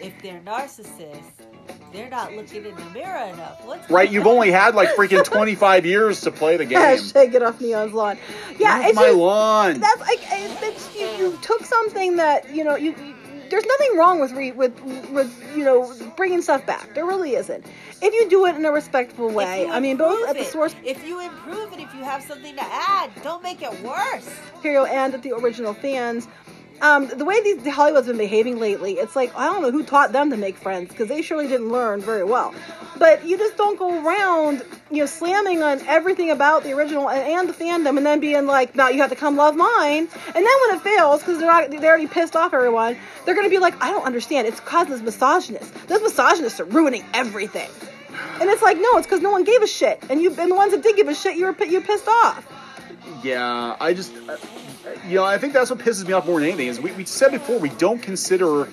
[0.00, 1.46] If they're narcissists,
[1.92, 3.64] they're not looking in the mirror enough.
[3.64, 4.10] What's Right?
[4.10, 4.32] You've on?
[4.34, 6.78] only had like freaking 25 years to play the game.
[6.78, 8.18] Hashtag get off Neon's lawn.
[8.58, 9.80] Yeah, Off it's my just, lawn.
[9.80, 13.11] that's like it's, it's, you, you took something that you know you.
[13.52, 14.72] There's nothing wrong with re, with
[15.10, 16.94] with you know bringing stuff back.
[16.94, 17.66] There really isn't.
[18.00, 20.74] If you do it in a respectful way, I mean, both at the it, source
[20.82, 24.28] If you improve it, if you have something to add, don't make it worse.
[24.54, 26.28] material and at the original fans.
[26.82, 30.10] Um, the way these Hollywood's been behaving lately, it's like I don't know who taught
[30.10, 32.52] them to make friends because they surely didn't learn very well.
[32.98, 37.22] But you just don't go around, you know, slamming on everything about the original and,
[37.22, 40.34] and the fandom, and then being like, "Now you have to come love mine." And
[40.34, 43.58] then when it fails, because they're not, they already pissed off everyone, they're gonna be
[43.58, 44.48] like, "I don't understand.
[44.48, 45.72] It's because this misogynist.
[45.86, 47.70] Those misogynists are ruining everything."
[48.40, 50.56] And it's like, no, it's because no one gave a shit, and you and the
[50.56, 52.44] ones that did give a shit, you were you pissed off.
[53.22, 54.36] Yeah, I just, uh,
[55.06, 57.04] you know, I think that's what pisses me off more than anything is we, we
[57.04, 58.68] said before we don't consider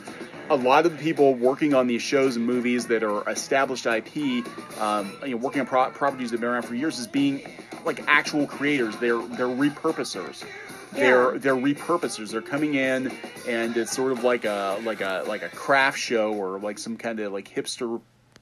[0.50, 4.46] a lot of the people working on these shows and movies that are established IP,
[4.80, 7.48] um, you know, working on pro- properties that have been around for years as being
[7.86, 8.96] like actual creators.
[8.98, 10.44] They're they're repurposers.
[10.94, 12.32] They're they're repurposers.
[12.32, 13.12] They're coming in
[13.48, 16.98] and it's sort of like a like a like a craft show or like some
[16.98, 18.02] kind of like hipster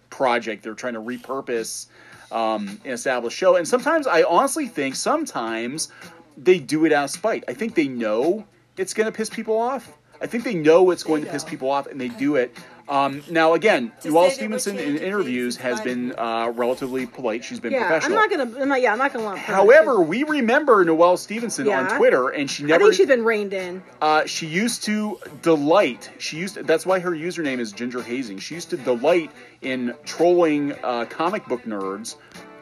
[0.09, 0.63] project.
[0.63, 1.87] They're trying to repurpose
[2.31, 3.55] um, an established show.
[3.55, 5.89] And sometimes I honestly think sometimes
[6.37, 7.43] they do it out of spite.
[7.47, 8.45] I think they know
[8.77, 9.91] it's going to piss people off.
[10.21, 12.55] I think they know it's going to piss people off, and they do it.
[12.89, 16.13] Um, now, again, To Noelle say they were Stevenson in changing interviews things has been
[16.17, 17.43] uh, relatively polite.
[17.43, 18.17] She's been Yeah, I'm professional.
[18.17, 18.61] not gonna.
[18.61, 19.39] I'm not, yeah, I'm not gonna lump.
[19.39, 19.53] her.
[19.53, 21.81] However, we remember Noelle Stevenson Yeah.
[21.89, 22.83] on Twitter, and she never I never.
[22.91, 23.83] think she's been reined in.
[24.01, 26.09] Uh, she used to delight.
[26.17, 26.55] She used.
[26.65, 28.39] that's why her username is Ginger Hazing.
[28.39, 29.31] She used to delight
[29.61, 32.15] in trolling uh, comic book nerds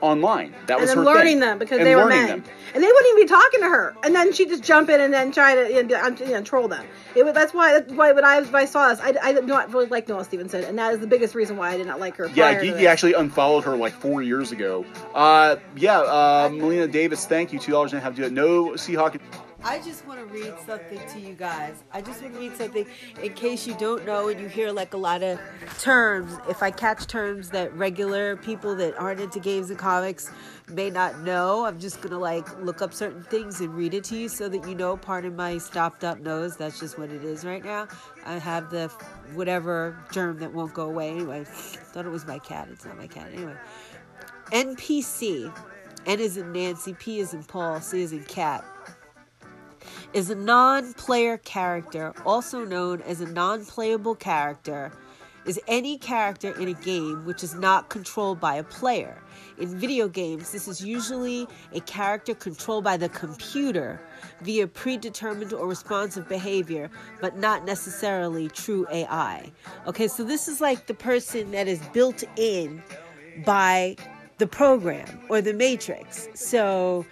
[0.06, 0.54] online.
[0.68, 1.40] That and was then her learning thing.
[1.42, 2.44] them because And they were men, them.
[2.74, 3.96] and they wouldn't even be talking to her.
[4.04, 6.68] And then she'd just jump in and then try to you know, you know, troll
[6.68, 6.86] them.
[7.16, 9.46] It was, that's why that's why when I, when I saw this, I, I did
[9.46, 12.00] not really like Noelle Stevenson, and that is the biggest reason why I did not
[12.00, 12.28] like her.
[12.36, 14.86] Yeah, Geeky actually unfollowed her like four years ago.
[15.14, 17.60] Uh, yeah, uh, Melina Davis, thank you.
[17.60, 18.34] Two dollars and a half to do it.
[18.34, 19.20] No Seahawk.
[19.66, 21.84] I just want to read something to you guys.
[21.92, 22.86] I just want to read something
[23.24, 25.40] in case you don't know and you hear like a lot of
[25.80, 26.38] terms.
[26.48, 30.30] If I catch terms that regular people that aren't into games and comics
[30.70, 34.04] may not know, I'm just going to like look up certain things and read it
[34.04, 34.98] to you so that you know.
[34.98, 36.56] Pardon my stopped up nose.
[36.56, 37.88] That's just what it is right now.
[38.24, 38.90] I have the
[39.34, 41.10] whatever germ that won't go away.
[41.10, 42.68] Anyway, thought it was my cat.
[42.72, 43.32] It's not my cat.
[43.34, 43.56] Anyway,
[44.52, 45.52] NPC.
[46.06, 48.64] N is in Nancy, P is in Paul, C is in cat
[50.16, 54.90] is a non player character, also known as a non playable character,
[55.46, 59.22] is any character in a game which is not controlled by a player.
[59.58, 64.00] In video games, this is usually a character controlled by the computer
[64.42, 66.90] via predetermined or responsive behavior,
[67.20, 69.52] but not necessarily true AI.
[69.86, 72.82] Okay, so this is like the person that is built in
[73.46, 73.98] by
[74.38, 76.30] the program or the matrix.
[76.34, 77.06] So,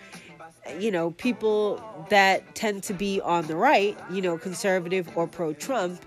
[0.80, 5.54] you know, people that tend to be on the right, you know, conservative or pro
[5.54, 6.04] Trump,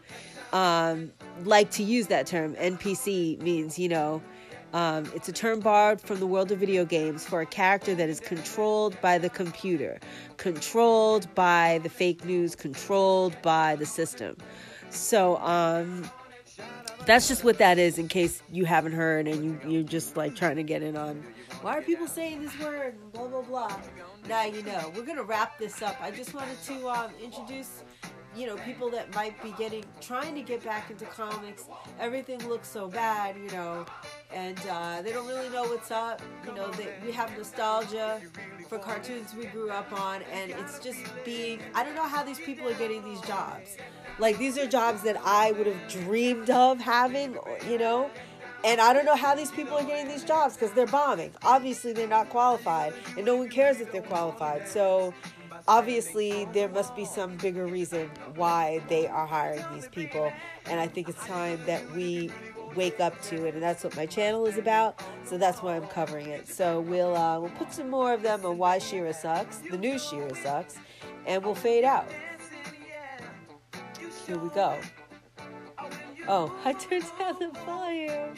[0.52, 1.12] um,
[1.44, 2.54] like to use that term.
[2.54, 4.22] NPC means, you know,
[4.72, 8.08] um, it's a term borrowed from the world of video games for a character that
[8.08, 9.98] is controlled by the computer,
[10.36, 14.36] controlled by the fake news, controlled by the system.
[14.90, 16.10] So, um,
[17.06, 20.36] that's just what that is in case you haven't heard and you, you're just like
[20.36, 21.24] trying to get in on
[21.62, 22.94] why are people saying this word?
[23.12, 23.80] blah blah blah.
[24.28, 24.92] Now you know.
[24.94, 25.96] We're gonna wrap this up.
[26.00, 27.82] I just wanted to um, introduce
[28.36, 31.64] you know people that might be getting trying to get back into comics.
[31.98, 33.86] Everything looks so bad you know
[34.32, 38.20] and uh, they don't really know what's up you know they, we have nostalgia
[38.68, 42.40] for cartoons we grew up on and it's just being i don't know how these
[42.40, 43.76] people are getting these jobs
[44.18, 47.36] like these are jobs that i would have dreamed of having
[47.68, 48.10] you know
[48.64, 51.30] and I don't know how these people are getting these jobs because they're bombing.
[51.44, 54.66] Obviously, they're not qualified, and no one cares if they're qualified.
[54.66, 55.14] So,
[55.68, 60.32] obviously, there must be some bigger reason why they are hiring these people.
[60.64, 62.30] And I think it's time that we
[62.76, 65.00] wake up to it, and that's what my channel is about.
[65.24, 66.48] So that's why I'm covering it.
[66.48, 69.98] So we'll uh, we'll put some more of them on why She-Ra sucks, the new
[69.98, 70.76] She-Ra sucks,
[71.26, 72.08] and we'll fade out.
[74.26, 74.78] Here we go.
[76.28, 78.34] Oh, I turned down the volume.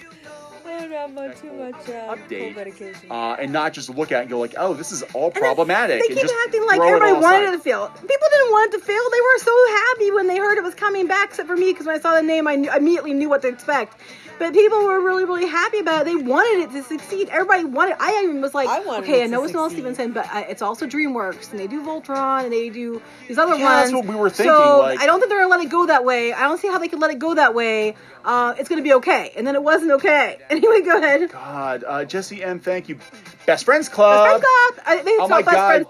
[0.68, 2.54] I don't much too much uh, Update.
[2.54, 3.10] medication.
[3.10, 6.00] Uh, and not just look at it and go like, oh, this is all problematic.
[6.00, 7.88] They and keep just acting like throw it everybody wanted it to fail.
[7.88, 9.02] People didn't want it to fail.
[9.10, 11.86] They were so happy when they heard it was coming back, except for me, because
[11.86, 13.96] when I saw the name, I knew, immediately knew what to expect.
[14.38, 16.04] But people were really, really happy about it.
[16.04, 17.28] They wanted it to succeed.
[17.28, 17.96] Everybody wanted.
[17.98, 19.80] I even was like, I okay, I know to it's Noelle succeed.
[19.82, 23.56] Stevenson, but uh, it's also DreamWorks, and they do Voltron, and they do these other
[23.56, 23.90] Yeah, ones.
[23.90, 25.86] that's what we were thinking, So like- I don't think they're gonna let it go
[25.86, 26.32] that way.
[26.32, 27.96] I don't see how they could let it go that way.
[28.24, 29.32] Uh, it's gonna be okay.
[29.36, 30.38] And then it wasn't okay.
[30.50, 31.30] Anyway, go ahead.
[31.30, 32.98] God, uh, Jesse M, thank you.
[33.46, 34.24] Best Friends Club.
[34.26, 34.84] Best friends club.
[34.86, 35.68] I think it's Oh my best God.
[35.68, 35.86] friends.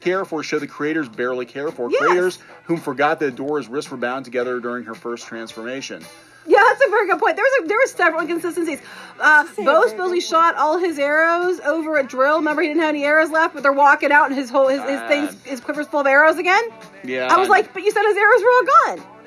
[0.00, 1.90] Care for a show the creators barely care for.
[1.90, 2.00] Yes.
[2.00, 6.04] Creators whom forgot that Dora's wrists were bound together during her first transformation.
[6.46, 7.36] Yeah, that's a very good point.
[7.36, 8.80] There was a, there were several inconsistencies.
[9.20, 12.36] Uh, Say Bow supposedly shot all his arrows over a drill.
[12.38, 14.80] Remember, he didn't have any arrows left, but they're walking out, and his whole his,
[14.82, 16.62] his things his quiver's full of arrows again.
[17.04, 17.28] Yeah.
[17.30, 19.17] I was like, but you said his arrows were all gone.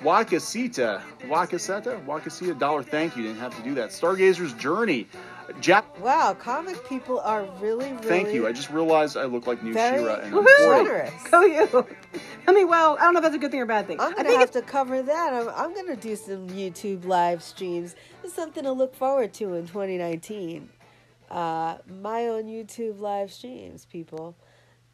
[0.00, 1.02] Wakasita.
[1.22, 2.04] Wakaseta?
[2.06, 3.22] Wakasita dollar thank you.
[3.22, 3.90] Didn't have to do that.
[3.90, 5.06] Stargazer's Journey.
[5.60, 8.06] Jap Wow, comic people are really, really.
[8.06, 8.46] thank you.
[8.46, 10.64] I just realized I look like new Very She-Ra and I'm Woohoo!
[10.64, 10.84] 40.
[10.84, 11.12] generous.
[11.30, 11.86] Go you.
[12.46, 14.00] I mean, well, I don't know if that's a good thing or a bad thing.
[14.00, 15.34] I'm gonna have it's, to cover that.
[15.34, 17.96] I'm, I'm gonna do some YouTube live streams.
[18.22, 20.70] It's something to look forward to in 2019.
[21.30, 24.36] Uh, my own YouTube live streams, people.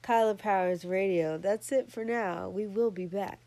[0.03, 1.37] Kaila Powerz Radio.
[1.39, 2.49] That's it for now.
[2.49, 3.46] We will be back.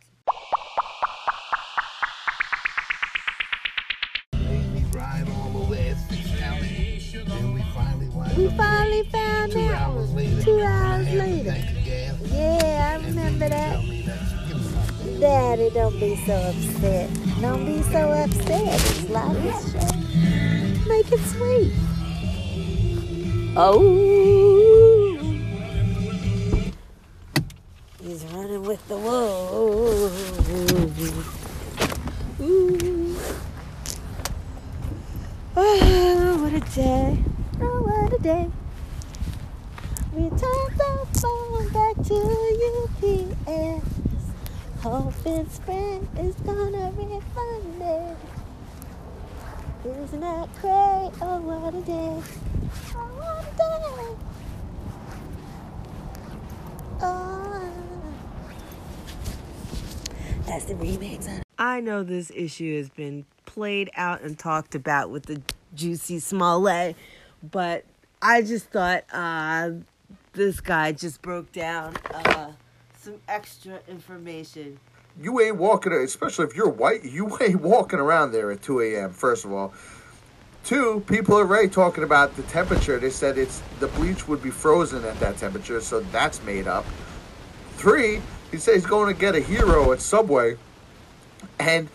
[8.60, 10.42] Finally found two that hours later.
[10.44, 11.52] Two hours later.
[11.52, 12.16] thank the gal.
[12.26, 13.72] Yeah, I remember that.
[13.72, 17.10] tell me that you give me Daddy, don't be so upset.
[17.42, 18.74] Don't be so upset.
[18.74, 19.96] It's life is short.
[20.88, 21.74] Make it sweet.
[23.56, 24.30] Oh.
[28.02, 30.16] He's running with the wolves.
[32.42, 33.16] Ooh.
[35.56, 37.29] Oh, what a day.
[37.62, 38.50] Oh, what a day.
[40.14, 42.16] We turned the phone back to
[42.72, 43.86] UPS.
[44.82, 48.18] Hoping spring is gonna refund it.
[49.86, 51.12] Isn't that great?
[51.22, 52.22] Oh, what a day.
[52.96, 54.16] Oh, what a day.
[57.02, 57.70] Oh.
[60.46, 61.42] That's the remix.
[61.58, 65.42] I know this issue has been played out and talked about with the
[65.76, 66.96] Juicy Smollett,
[67.44, 67.86] but
[68.22, 69.72] I just thought uh,
[70.34, 72.52] this guy just broke down uh,
[72.98, 74.80] some extra information.
[75.20, 79.12] you ain't walking, especially if you're white, you ain't walking around there at 2 a.m.,
[79.12, 79.74] first of all.
[80.66, 83.00] Two, people are already talking about the temperature.
[83.00, 86.86] They said it's the bleach would be frozen at that temperature, so that's made up.
[87.78, 88.22] Three,
[88.52, 90.58] he said he's going to get a hero at Subway,
[91.60, 91.88] and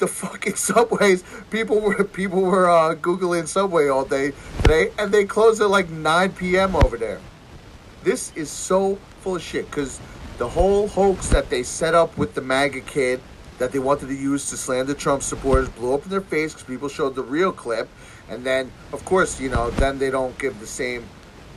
[0.00, 4.32] the fucking Subways, people were people were uh, googling Subway all day
[4.62, 6.74] today, and they close at like 9 p.m.
[6.74, 7.20] over there.
[8.02, 10.00] This is so full of shit because
[10.38, 13.20] the whole hoax that they set up with the MAGA kid
[13.58, 16.66] that they wanted to use to slander Trump supporters blew up in their face because
[16.66, 17.90] people showed the real clip.
[18.30, 21.04] And then, of course, you know, then they don't give the same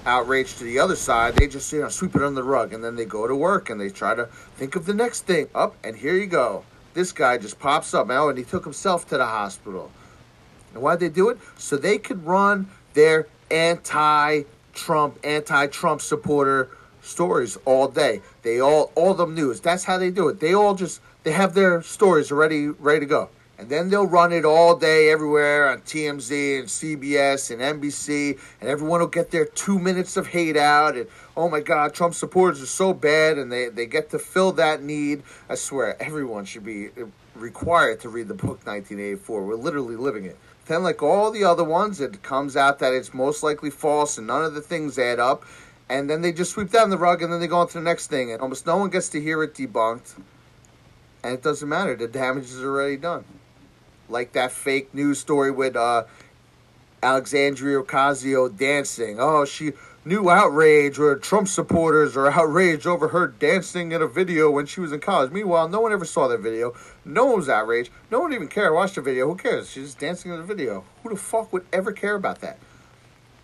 [0.05, 1.37] outrage to the other side.
[1.37, 2.73] They just, you know, sweep it under the rug.
[2.73, 4.25] And then they go to work and they try to
[4.57, 5.47] think of the next thing.
[5.55, 6.65] Up, and here you go.
[6.93, 9.91] This guy just pops up now and he took himself to the hospital.
[10.73, 11.39] And why'd they do it?
[11.57, 16.69] So they could run their anti Trump, anti Trump supporter
[17.01, 18.21] stories all day.
[18.41, 19.59] They all all them news.
[19.59, 20.39] That's how they do it.
[20.39, 23.29] They all just they have their stories already ready to go.
[23.63, 28.69] And then they'll run it all day everywhere on TMZ and CBS and NBC, and
[28.69, 30.97] everyone will get their two minutes of hate out.
[30.97, 31.07] And
[31.37, 34.83] oh my God, Trump supporters are so bad, and they, they get to fill that
[34.83, 35.23] need.
[35.47, 37.05] I swear, everyone should be uh,
[37.35, 39.45] required to read the book 1984.
[39.45, 40.37] We're literally living it.
[40.65, 44.27] Then, like all the other ones, it comes out that it's most likely false, and
[44.27, 45.45] none of the things add up.
[45.87, 47.81] And then they just sweep down the rug, and then they go on to the
[47.81, 50.19] next thing, and almost no one gets to hear it debunked.
[51.23, 53.23] And it doesn't matter; the damage is already done
[54.13, 56.03] like that fake news story with uh,
[57.01, 59.19] Alexandria Ocasio dancing.
[59.19, 59.73] Oh, she
[60.05, 64.79] new outrage where Trump supporters are outraged over her dancing in a video when she
[64.79, 65.31] was in college.
[65.31, 66.73] Meanwhile, no one ever saw that video.
[67.03, 67.91] No one was outraged.
[68.11, 68.73] No one even cared.
[68.73, 69.27] Watched the video.
[69.27, 69.69] Who cares?
[69.69, 70.85] She's dancing in the video.
[71.01, 72.57] Who the fuck would ever care about that?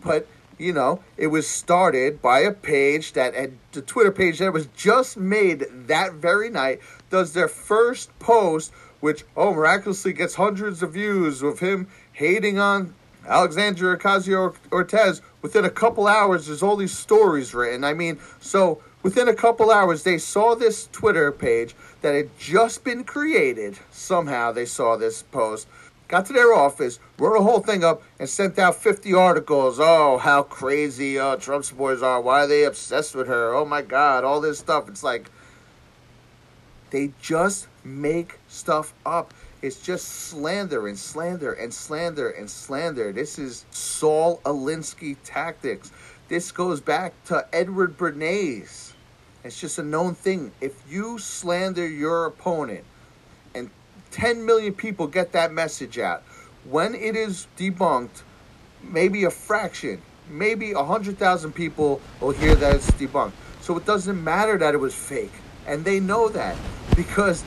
[0.01, 0.28] But
[0.59, 3.34] you know, it was started by a page that
[3.72, 9.23] the Twitter page that was just made that very night does their first post, which
[9.35, 12.93] oh miraculously gets hundreds of views of him hating on
[13.27, 15.21] Alexandria Ocasio Cortez.
[15.41, 17.83] Within a couple hours, there's all these stories written.
[17.83, 22.83] I mean, so within a couple hours, they saw this Twitter page that had just
[22.83, 23.79] been created.
[23.91, 25.67] Somehow they saw this post
[26.09, 29.79] got to their office, wrote a whole thing up, and sent out 50 articles.
[29.79, 32.19] Oh, how crazy uh, Trump supporters are.
[32.19, 33.53] Why are they obsessed with her?
[33.53, 34.89] Oh my God, all this stuff.
[34.89, 35.29] It's like
[36.89, 39.34] they just make stuff up.
[39.61, 43.11] It's just slander and slander and slander and slander.
[43.11, 45.91] This is Saul Alinsky tactics.
[46.27, 48.93] This goes back to Edward Bernays.
[49.43, 50.51] It's just a known thing.
[50.61, 52.84] If you slander your opponent,
[53.55, 53.69] and
[54.11, 56.23] 10 million people get that message out.
[56.65, 58.23] When it is debunked,
[58.84, 63.32] maybe a fraction, maybe 100,000 people will hear that it's debunked.
[63.61, 65.34] So it doesn't matter that it was fake.
[65.67, 66.55] And they know that
[66.95, 67.43] because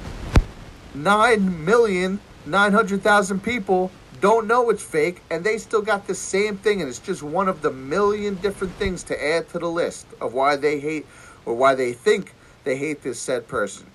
[0.95, 3.91] 9,900,000 people
[4.21, 7.49] don't know it's fake and they still got the same thing and it's just one
[7.49, 11.07] of the million different things to add to the list of why they hate
[11.45, 12.35] or why they think
[12.65, 13.87] they hate this said person.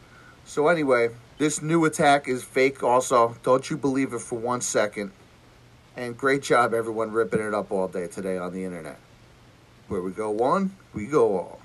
[0.46, 2.82] So anyway, This new attack is fake.
[2.82, 5.12] Also, don't you believe it for one second.
[5.96, 8.98] And great job, everyone, ripping it up all day today on the internet.
[9.88, 11.60] Where we go one, we go all.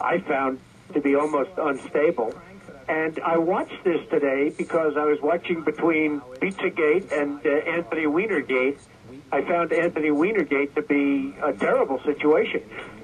[0.00, 0.60] I found
[0.94, 2.32] to be almost unstable.
[2.88, 8.78] And I watched this today because I was watching between Pizzagate and uh, Anthony Weinergate.
[9.32, 12.62] I found Anthony Weinergate to be a terrible situation.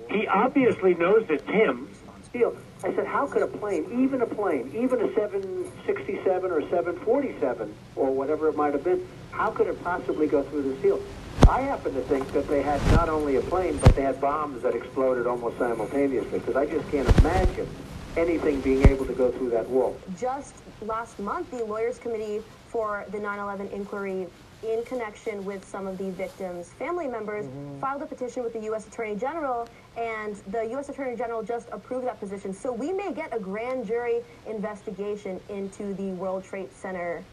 [0.08, 1.88] He obviously knows it's him.
[2.32, 2.56] Seal.
[2.84, 8.10] I said, how could a plane, even a plane, even a 767 or 747 or
[8.12, 11.00] whatever it might have been, how could it possibly go through the seal?
[11.48, 14.62] I happen to think that they had not only a plane, but they had bombs
[14.62, 17.68] that exploded almost simultaneously because I just can't imagine
[18.16, 19.96] anything being able to go through that wall.
[20.18, 24.26] Just last month, the Lawyers Committee for the 9 11 inquiry,
[24.62, 27.80] in connection with some of the victims' family members, mm-hmm.
[27.80, 28.86] filed a petition with the U.S.
[28.86, 30.88] Attorney General, and the U.S.
[30.88, 32.54] Attorney General just approved that petition.
[32.54, 37.24] So we may get a grand jury investigation into the World Trade Center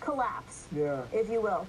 [0.00, 1.02] collapse, Yeah.
[1.12, 1.66] if you will.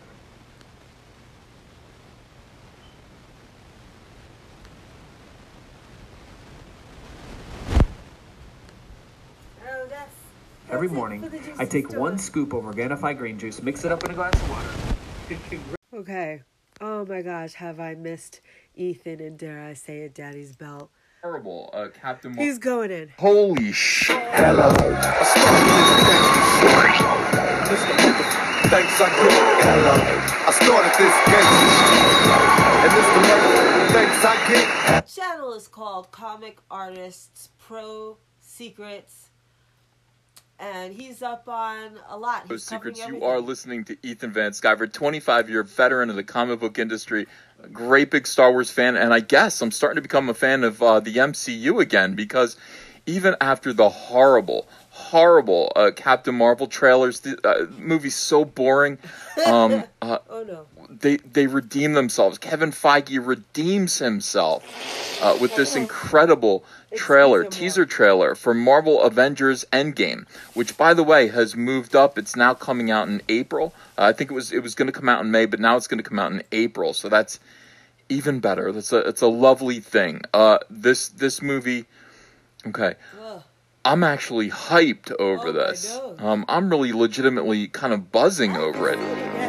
[10.69, 11.29] Every morning,
[11.59, 14.49] I take one scoop of Organifi green juice, mix it up in a glass of
[14.49, 14.69] water.
[15.93, 16.41] Okay.
[16.81, 18.41] Oh my gosh, have I missed
[18.75, 20.89] Ethan and dare I say it, Daddy's belt?
[21.23, 21.69] Horrible.
[21.73, 23.13] Uh, Captain Mar- He's going in.
[23.17, 24.21] Holy shit.
[24.33, 24.69] Hello.
[27.55, 29.63] Thanks, I get.
[29.63, 29.95] Hello.
[30.47, 31.49] I started this game.
[32.83, 35.07] And this the mother thanks I get.
[35.07, 39.24] Channel is called Comic Artists Pro Secrets.
[40.57, 42.47] And he's up on a lot.
[42.47, 43.05] Those secrets.
[43.05, 47.27] You are listening to Ethan Van Sciver, 25 year veteran of the comic book industry,
[47.73, 50.81] great big Star Wars fan, and I guess I'm starting to become a fan of
[50.81, 52.55] uh, the MCU again because
[53.05, 54.67] even after the horrible,
[55.05, 58.97] horrible uh, Captain Marvel trailers, the uh, movie's so boring.
[59.45, 60.65] Um, uh, oh no.
[60.89, 62.37] they they redeem themselves.
[62.37, 64.63] Kevin Feige redeems himself
[65.21, 71.27] uh, with this incredible trailer, teaser trailer for Marvel Avengers Endgame, which by the way
[71.27, 72.17] has moved up.
[72.17, 73.73] It's now coming out in April.
[73.97, 75.77] Uh, I think it was it was going to come out in May, but now
[75.77, 76.93] it's going to come out in April.
[76.93, 77.39] So that's
[78.09, 78.71] even better.
[78.71, 80.21] That's a it's a lovely thing.
[80.33, 81.85] Uh, this this movie,
[82.67, 82.95] okay.
[83.85, 85.99] I'm actually hyped over this.
[86.17, 88.97] Um, I'm really legitimately kind of buzzing over it.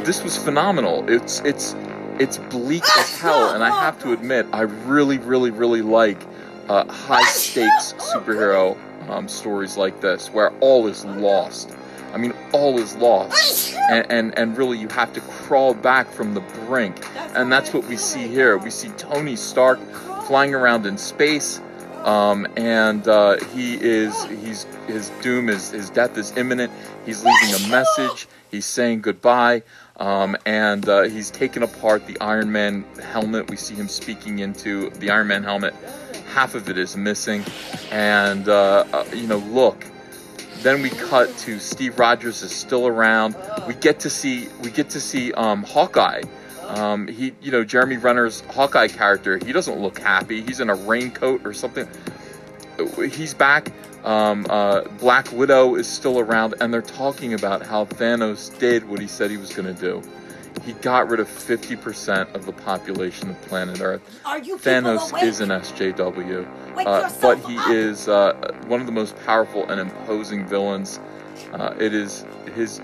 [0.05, 1.09] This was phenomenal.
[1.09, 1.75] It's it's
[2.21, 6.19] it's bleak as hell, and I have to admit, I really, really, really like
[6.69, 8.77] uh, high stakes superhero
[9.09, 11.75] um, stories like this, where all is lost.
[12.13, 16.35] I mean, all is lost, and, and and really, you have to crawl back from
[16.35, 18.59] the brink, and that's what we see here.
[18.59, 19.81] We see Tony Stark
[20.27, 21.63] flying around in space.
[22.07, 26.73] Um, and uh, he is he's his doom is his death is imminent.
[27.05, 28.29] He's leaving a message.
[28.49, 29.65] He's saying goodbye,
[29.97, 33.51] um, and uh, he's taken apart the Iron Man helmet.
[33.51, 35.75] We see him speaking into the Iron Man helmet.
[36.33, 37.45] Half of it is missing,
[37.91, 39.85] and uh, uh, you know, look.
[40.63, 43.37] Then we cut to Steve Rogers is still around.
[43.67, 46.23] We get to see we get to see um, Hawkeye.
[46.67, 49.39] Um, he, you know, Jeremy Renner's Hawkeye character.
[49.39, 50.43] He doesn't look happy.
[50.43, 51.89] He's in a raincoat or something.
[53.11, 53.73] He's back.
[54.05, 59.01] Um, uh, Black Widow is still around, and they're talking about how Thanos did what
[59.01, 60.03] he said he was going to do.
[60.65, 64.01] He got rid of 50% of the population of planet Earth.
[64.25, 65.25] Are you Thanos awake?
[65.25, 66.47] is an SJW,
[66.87, 67.71] uh, but he up.
[67.71, 68.33] is uh,
[68.67, 70.99] one of the most powerful and imposing villains.
[71.53, 72.81] Uh, it is his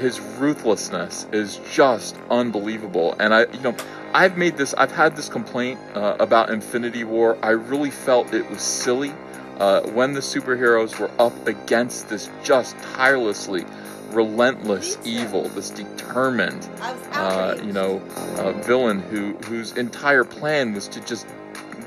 [0.00, 3.14] his ruthlessness is just unbelievable.
[3.20, 3.76] And I, you know,
[4.12, 7.38] I've made this, I've had this complaint uh, about Infinity War.
[7.42, 9.12] I really felt it was silly
[9.58, 13.64] uh, when the superheroes were up against this just tirelessly
[14.10, 16.68] relentless evil, this determined,
[17.12, 18.02] uh, you know,
[18.38, 21.26] uh, villain who whose entire plan was to just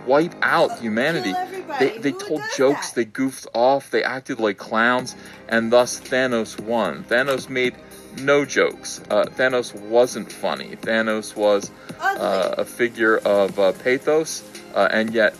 [0.05, 1.34] wipe out humanity.
[1.80, 5.16] They, they told jokes, they goofed off, they acted like clowns,
[5.49, 7.03] and thus Thanos won.
[7.05, 7.76] Thanos made
[8.20, 9.01] no jokes.
[9.09, 10.76] Uh, Thanos wasn't funny.
[10.78, 14.43] Thanos was uh, a figure of uh, pathos,
[14.76, 15.36] uh, and yet,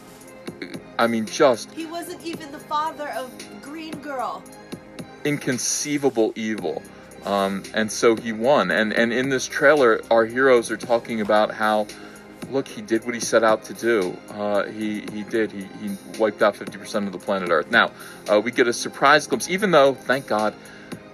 [1.00, 4.44] I mean, just He wasn't even the father of Green Girl.
[5.26, 6.82] inconceivable evil.
[7.26, 8.70] Um, and so he won.
[8.72, 11.88] And and in this trailer, our heroes are talking about how,
[12.50, 14.18] look, he did what he set out to do.
[14.30, 15.52] Uh, he he did.
[15.52, 17.72] He he wiped out 50% of the planet Earth.
[17.72, 17.92] Now
[18.30, 19.50] uh, we get a surprise glimpse.
[19.50, 20.54] Even though, thank God.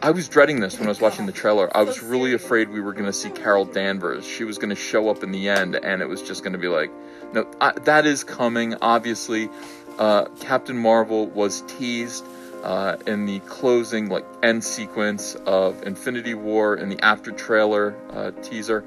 [0.01, 1.75] I was dreading this when I was watching the trailer.
[1.75, 4.25] I was really afraid we were going to see Carol Danvers.
[4.25, 6.59] She was going to show up in the end, and it was just going to
[6.59, 6.89] be like,
[7.33, 8.75] no, I, that is coming.
[8.81, 9.49] Obviously,
[9.97, 12.25] uh, Captain Marvel was teased
[12.63, 18.31] uh, in the closing, like end sequence of Infinity War in the after trailer uh,
[18.41, 18.85] teaser.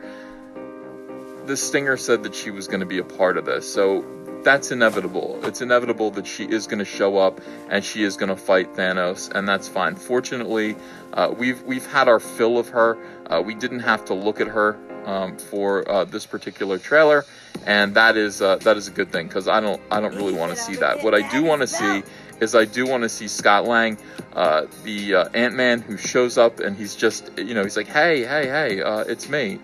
[1.45, 4.01] The Stinger said that she was going to be a part of this, so
[4.45, 5.39] that's inevitable.
[5.45, 8.73] It's inevitable that she is going to show up and she is going to fight
[8.75, 9.95] Thanos, and that's fine.
[9.95, 10.77] Fortunately,
[11.13, 12.99] uh, we've we've had our fill of her.
[13.27, 17.25] Uh, we didn't have to look at her um, for uh, this particular trailer,
[17.67, 20.35] and that is uh, that is a good thing because I don't I don't really
[20.35, 21.03] want to see that.
[21.03, 22.03] What I do want to see
[22.41, 23.99] is I do want to see Scott Lang,
[24.35, 27.89] uh, the uh, Ant Man who shows up and he's just you know he's like
[27.89, 29.59] hey hey hey it's me.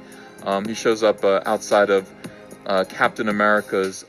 [0.44, 2.08] Um, he shows up outside of
[2.88, 4.04] Captain America's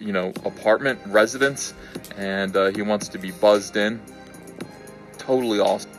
[0.00, 1.74] you know apartment residence
[2.16, 4.00] and uh, he wants to be buzzed in.
[5.18, 5.90] Totally awesome.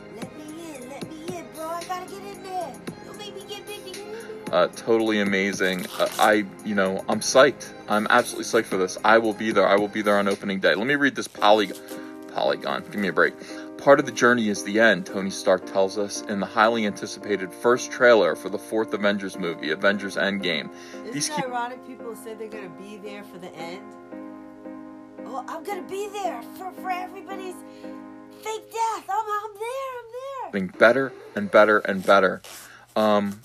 [4.52, 5.84] Uh, totally amazing.
[5.98, 7.72] Uh, I, you know, I'm psyched.
[7.88, 8.96] I'm absolutely psyched for this.
[9.04, 9.66] I will be there.
[9.66, 10.74] I will be there on opening day.
[10.74, 11.76] Let me read this polygon.
[12.32, 12.84] Polygon.
[12.90, 13.34] Give me a break.
[13.78, 17.52] Part of the journey is the end, Tony Stark tells us in the highly anticipated
[17.52, 20.70] first trailer for the fourth Avengers movie, Avengers Endgame.
[20.92, 23.84] Isn't These it keep ironic people say they're gonna be there for the end?
[25.26, 27.54] Oh, I'm gonna be there for, for everybody's
[28.42, 29.04] fake death.
[29.08, 30.52] I'm, I'm there, I'm there.
[30.52, 32.42] getting better and better and better.
[32.96, 33.40] Um,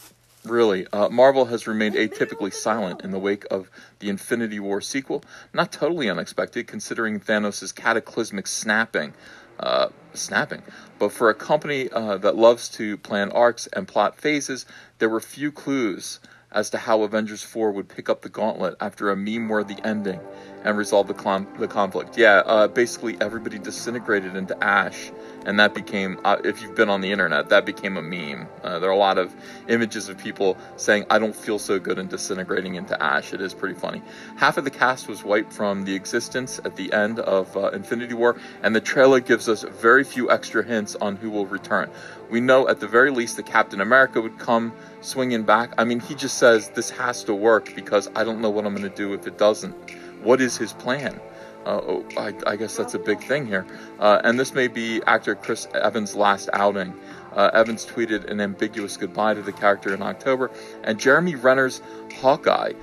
[0.46, 3.70] really, uh, Marvel has remained atypically silent in the wake of
[4.00, 5.24] the Infinity War sequel.
[5.54, 9.14] Not totally unexpected, considering Thanos' cataclysmic snapping.
[9.62, 10.62] Uh, snapping.
[11.00, 14.66] But for a company uh, that loves to plan arcs and plot phases,
[15.00, 16.20] there were few clues
[16.52, 20.20] as to how Avengers 4 would pick up the gauntlet after a meme worthy ending
[20.64, 22.18] and resolve the, the conflict.
[22.18, 25.12] Yeah, uh, basically everybody disintegrated into ash,
[25.46, 28.48] and that became, uh, if you've been on the internet, that became a meme.
[28.64, 29.34] Uh, there are a lot of
[29.68, 33.34] images of people saying, I don't feel so good and disintegrating into ash.
[33.34, 34.02] It is pretty funny.
[34.38, 38.14] Half of the cast was wiped from the existence at the end of uh, Infinity
[38.14, 41.90] War, and the trailer gives us very few extra hints on who will return.
[42.30, 45.74] We know at the very least that Captain America would come swinging back.
[45.78, 48.76] I mean, he just says this has to work because I don't know what I'm
[48.76, 49.76] going to do if it doesn't.
[50.24, 51.20] What is his plan?
[51.66, 53.66] Uh, oh, I, I guess that's a big thing here.
[54.00, 56.94] Uh, and this may be actor Chris Evans' last outing.
[57.34, 60.52] Uh, Evans tweeted an ambiguous goodbye to the character in October,
[60.84, 61.82] and Jeremy Renner's
[62.20, 62.74] Hawkeye,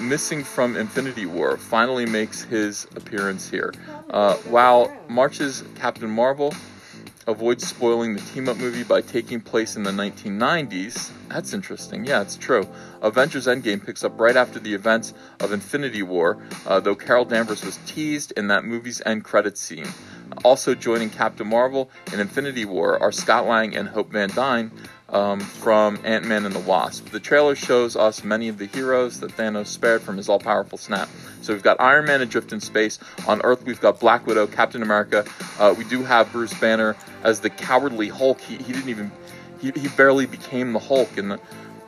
[0.00, 3.72] missing from Infinity War, finally makes his appearance here.
[4.48, 6.52] While March's Captain Marvel
[7.26, 11.10] avoids spoiling the team up movie by taking place in the 1990s.
[11.28, 12.04] That's interesting.
[12.04, 12.68] Yeah, it's true.
[13.02, 17.64] Avengers Endgame picks up right after the events of Infinity War, uh, though Carol Danvers
[17.64, 19.88] was teased in that movie's end credits scene.
[20.44, 24.70] Also joining Captain Marvel in Infinity War are Scott Lang and Hope Van Dyne
[25.14, 27.10] um, from Ant Man and the Wasp.
[27.10, 30.76] The trailer shows us many of the heroes that Thanos spared from his all powerful
[30.76, 31.08] snap.
[31.40, 32.98] So we've got Iron Man adrift in space.
[33.28, 35.24] On Earth, we've got Black Widow, Captain America.
[35.58, 38.40] Uh, we do have Bruce Banner as the cowardly Hulk.
[38.40, 39.10] He, he didn't even,
[39.60, 41.10] he, he barely became the Hulk.
[41.14, 41.40] The,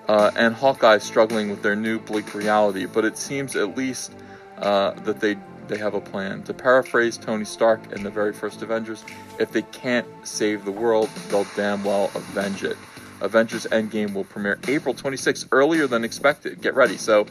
[0.08, 2.86] uh, and Hawkeye struggling with their new bleak reality.
[2.86, 4.12] But it seems at least
[4.58, 5.36] uh, that they
[5.68, 6.42] they have a plan.
[6.44, 9.04] To paraphrase Tony Stark in the very first Avengers,
[9.38, 12.76] if they can't save the world, they'll damn well avenge it.
[13.20, 16.60] Avengers Endgame will premiere April 26th, earlier than expected.
[16.60, 16.96] Get ready.
[16.96, 17.26] So,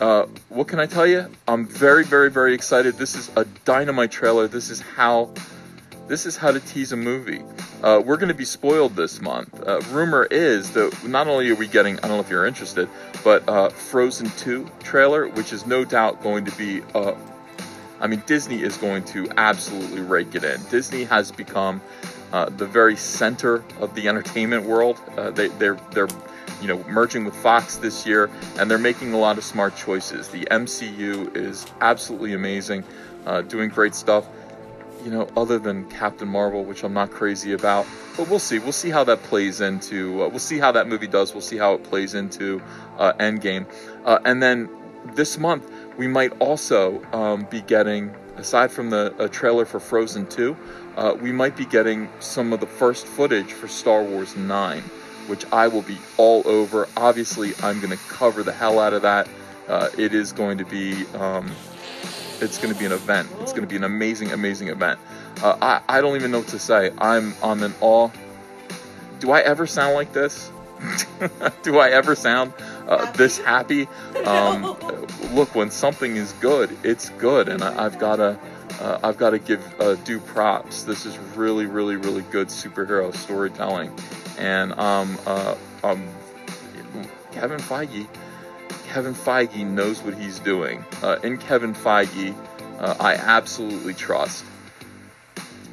[0.00, 1.30] uh, what can I tell you?
[1.48, 2.96] I'm very, very, very excited.
[2.98, 4.46] This is a dynamite trailer.
[4.46, 5.34] This is how.
[6.10, 7.40] This is how to tease a movie.
[7.84, 9.62] Uh, we're going to be spoiled this month.
[9.64, 12.88] Uh, rumor is that not only are we getting, I don't know if you're interested,
[13.22, 17.14] but uh, Frozen 2 trailer, which is no doubt going to be uh,
[18.00, 20.60] I mean, Disney is going to absolutely rake it in.
[20.68, 21.80] Disney has become
[22.32, 25.00] uh, the very center of the entertainment world.
[25.16, 26.08] Uh, they, they're they're
[26.60, 30.28] you know merging with Fox this year, and they're making a lot of smart choices.
[30.28, 32.82] The MCU is absolutely amazing,
[33.26, 34.26] uh, doing great stuff.
[35.04, 37.86] You know, other than Captain Marvel, which I'm not crazy about,
[38.16, 38.58] but we'll see.
[38.58, 40.22] We'll see how that plays into.
[40.22, 41.32] Uh, we'll see how that movie does.
[41.32, 42.60] We'll see how it plays into
[42.98, 43.66] uh, Endgame,
[44.04, 44.68] uh, and then
[45.14, 50.26] this month we might also um, be getting, aside from the a trailer for Frozen
[50.28, 50.56] 2,
[50.96, 54.82] uh, we might be getting some of the first footage for Star Wars 9,
[55.26, 56.88] which I will be all over.
[56.96, 59.28] Obviously, I'm going to cover the hell out of that.
[59.68, 61.06] Uh, it is going to be.
[61.14, 61.50] Um,
[62.40, 63.28] it's going to be an event.
[63.40, 64.98] It's going to be an amazing, amazing event.
[65.42, 66.90] Uh, I, I don't even know what to say.
[66.98, 68.10] I'm I'm in awe.
[69.18, 70.50] Do I ever sound like this?
[71.62, 72.54] Do I ever sound
[72.88, 73.88] uh, this happy?
[74.20, 74.76] Um,
[75.32, 78.38] look, when something is good, it's good, and I, have got to
[78.80, 80.82] uh, I've got to give uh, due props.
[80.82, 83.92] This is really, really, really good superhero storytelling,
[84.38, 86.06] and um, uh, um,
[87.32, 88.06] Kevin Feige.
[88.90, 90.84] Kevin Feige knows what he's doing.
[91.00, 92.34] Uh, in Kevin Feige,
[92.80, 94.44] uh, I absolutely trust.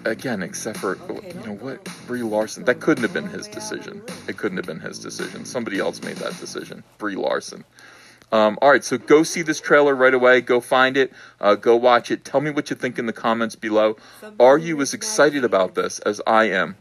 [0.05, 2.63] again, except for you know what Brie Larson.
[2.65, 4.03] That couldn't have been his decision.
[4.27, 5.45] It couldn't have been his decision.
[5.45, 6.83] Somebody else made that decision.
[6.99, 7.63] Brie Larson.
[8.31, 10.41] Um, all right, so go see this trailer right away.
[10.41, 11.11] Go find it.
[11.41, 12.23] Uh, go watch it.
[12.23, 13.97] Tell me what you think in the comments below.
[14.39, 16.75] Are you as excited about this as I am?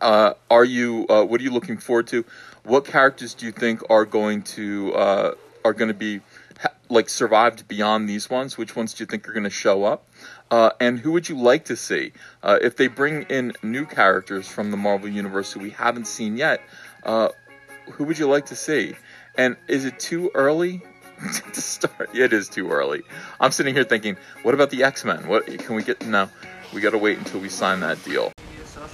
[0.00, 1.06] Uh, are you?
[1.08, 2.24] Uh, what are you looking forward to?
[2.66, 6.20] What characters do you think are going to uh, are going to be
[6.60, 8.58] ha- like survived beyond these ones?
[8.58, 10.04] Which ones do you think are going to show up?
[10.50, 12.10] Uh, and who would you like to see
[12.42, 16.36] uh, if they bring in new characters from the Marvel universe who we haven't seen
[16.36, 16.60] yet?
[17.04, 17.28] Uh,
[17.92, 18.96] who would you like to see?
[19.38, 20.82] And is it too early
[21.52, 22.10] to start?
[22.16, 23.02] It is too early.
[23.38, 25.28] I'm sitting here thinking, what about the X Men?
[25.28, 26.04] What can we get?
[26.04, 26.28] No,
[26.74, 28.32] we got to wait until we sign that deal.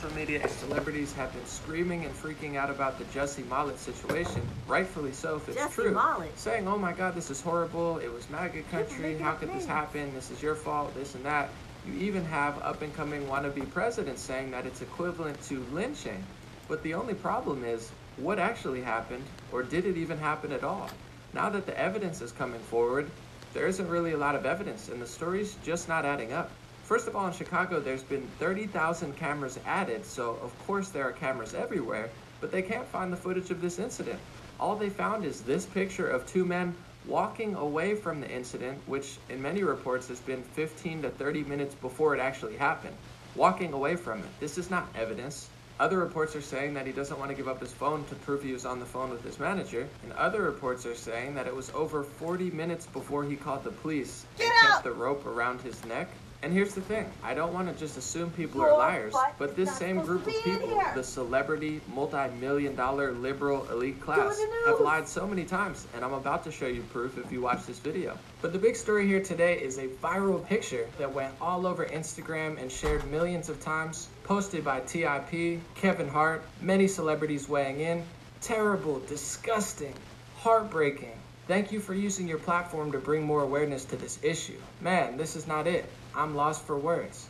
[0.03, 4.43] Social media and celebrities have been screaming and freaking out about the Jussie Smollett situation,
[4.67, 5.91] rightfully so if it's Jussie true.
[5.93, 6.37] Smollett.
[6.37, 10.13] Saying, oh my god, this is horrible, it was MAGA country, how could this happen,
[10.13, 11.51] this is your fault, this and that.
[11.87, 16.25] You even have up and coming wannabe presidents saying that it's equivalent to lynching.
[16.67, 19.23] But the only problem is, what actually happened,
[19.53, 20.91] or did it even happen at all?
[21.33, 23.09] Now that the evidence is coming forward,
[23.55, 26.51] there isn't really a lot of evidence, and the story's just not adding up.
[26.93, 31.13] First of all, in Chicago, there's been 30,000 cameras added, so of course there are
[31.13, 34.19] cameras everywhere, but they can't find the footage of this incident.
[34.61, 36.75] All they found is this picture of two men
[37.07, 41.75] walking away from the incident, which in many reports has been 15 to 30 minutes
[41.77, 42.95] before it actually happened.
[43.37, 44.29] Walking away from it.
[44.39, 45.49] This is not evidence.
[45.81, 48.43] Other reports are saying that he doesn't want to give up his phone to prove
[48.43, 51.57] he was on the phone with his manager, and other reports are saying that it
[51.57, 55.83] was over 40 minutes before he called the police and kept the rope around his
[55.87, 56.11] neck.
[56.43, 59.73] And here's the thing I don't want to just assume people are liars, but this
[59.77, 65.25] same group of people, the celebrity, multi million dollar liberal elite class, have lied so
[65.25, 68.19] many times, and I'm about to show you proof if you watch this video.
[68.41, 72.61] But the big story here today is a viral picture that went all over Instagram
[72.61, 78.03] and shared millions of times, posted by TIP, Kevin Hart, many celebrities weighing in.
[78.41, 79.95] Terrible, disgusting,
[80.39, 81.17] heartbreaking.
[81.47, 84.59] Thank you for using your platform to bring more awareness to this issue.
[84.81, 85.89] Man, this is not it.
[86.15, 87.27] I'm lost for words.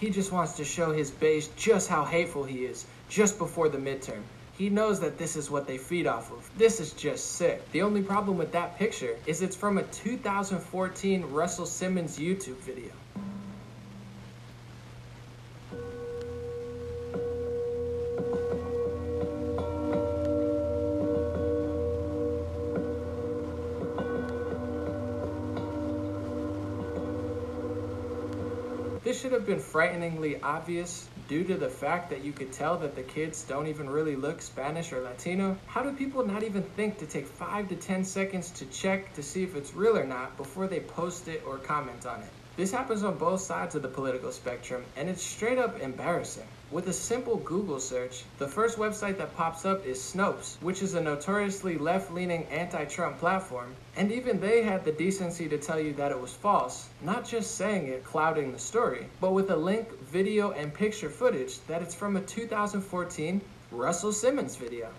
[0.00, 3.78] He just wants to show his base just how hateful he is just before the
[3.78, 4.22] midterm.
[4.56, 6.48] He knows that this is what they feed off of.
[6.56, 7.70] This is just sick.
[7.72, 12.92] The only problem with that picture is it's from a 2014 Russell Simmons YouTube video.
[29.24, 33.02] Should have been frighteningly obvious due to the fact that you could tell that the
[33.02, 35.56] kids don't even really look Spanish or Latino.
[35.66, 39.22] How do people not even think to take 5 to 10 seconds to check to
[39.22, 42.28] see if it's real or not before they post it or comment on it?
[42.56, 46.46] This happens on both sides of the political spectrum, and it's straight up embarrassing.
[46.70, 50.94] With a simple Google search, the first website that pops up is Snopes, which is
[50.94, 55.80] a notoriously left leaning anti Trump platform, and even they had the decency to tell
[55.80, 59.56] you that it was false, not just saying it, clouding the story, but with a
[59.56, 63.40] link, video, and picture footage that it's from a 2014
[63.72, 64.90] Russell Simmons video.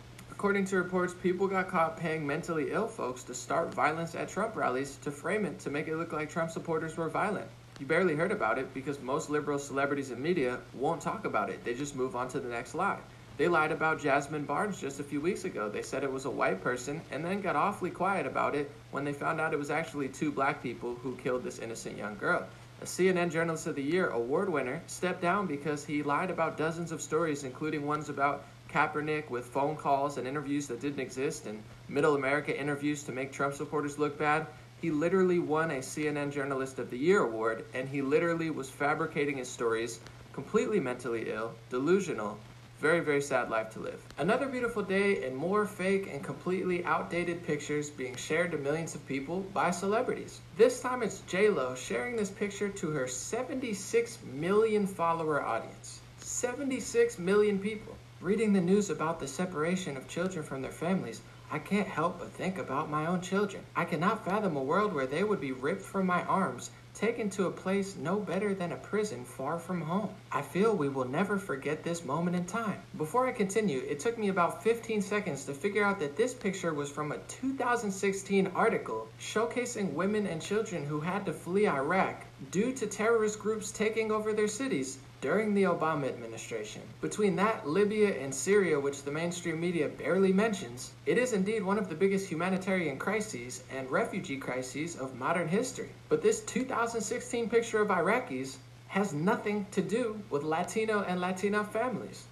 [0.46, 4.56] According to reports, people got caught paying mentally ill folks to start violence at Trump
[4.56, 7.48] rallies to frame it to make it look like Trump supporters were violent.
[7.80, 11.64] You barely heard about it because most liberal celebrities and media won't talk about it.
[11.64, 13.00] They just move on to the next lie.
[13.38, 15.68] They lied about Jazmine Barnes just a few weeks ago.
[15.68, 19.04] They said it was a white person and then got awfully quiet about it when
[19.04, 22.46] they found out it was actually two black people who killed this innocent young girl.
[22.84, 26.92] A CNN Journalist of the Year award winner stepped down because he lied about dozens
[26.92, 31.64] of stories, including ones about Kaepernick with phone calls and interviews that didn't exist and
[31.88, 34.48] middle America interviews to make Trump supporters look bad.
[34.82, 39.38] He literally won a CNN Journalist of the Year award and he literally was fabricating
[39.38, 40.00] his stories,
[40.34, 42.38] completely mentally ill, delusional.
[42.80, 44.02] Very, very sad life to live.
[44.18, 49.08] Another beautiful day and more fake and completely outdated pictures being shared to millions of
[49.08, 50.42] people by celebrities.
[50.58, 56.02] This time it's J-Lo sharing this picture to her 76 million follower audience.
[56.20, 57.95] 76 million people.
[58.26, 61.22] Reading the news about the separation of children from their families,
[61.52, 63.62] I can't help but think about my own children.
[63.76, 67.46] I cannot fathom a world where they would be ripped from my arms, taken to
[67.46, 70.10] a place no better than a prison far from home.
[70.32, 72.82] I feel we will never forget this moment in time.
[72.98, 76.74] Before I continue, it took me about 15 seconds to figure out that this picture
[76.74, 82.74] was from a 2016 article showcasing women and children who had to flee Iraq due
[82.74, 86.84] to terrorist groups taking over their cities during the Obama administration.
[87.02, 91.80] Between that, Libya, and Syria, which the mainstream media barely mentions, it is indeed one
[91.80, 95.90] of the biggest humanitarian crises and refugee crises of modern history.
[96.10, 102.26] But this 2016 picture of Iraqis has nothing to do with Latino and Latina families.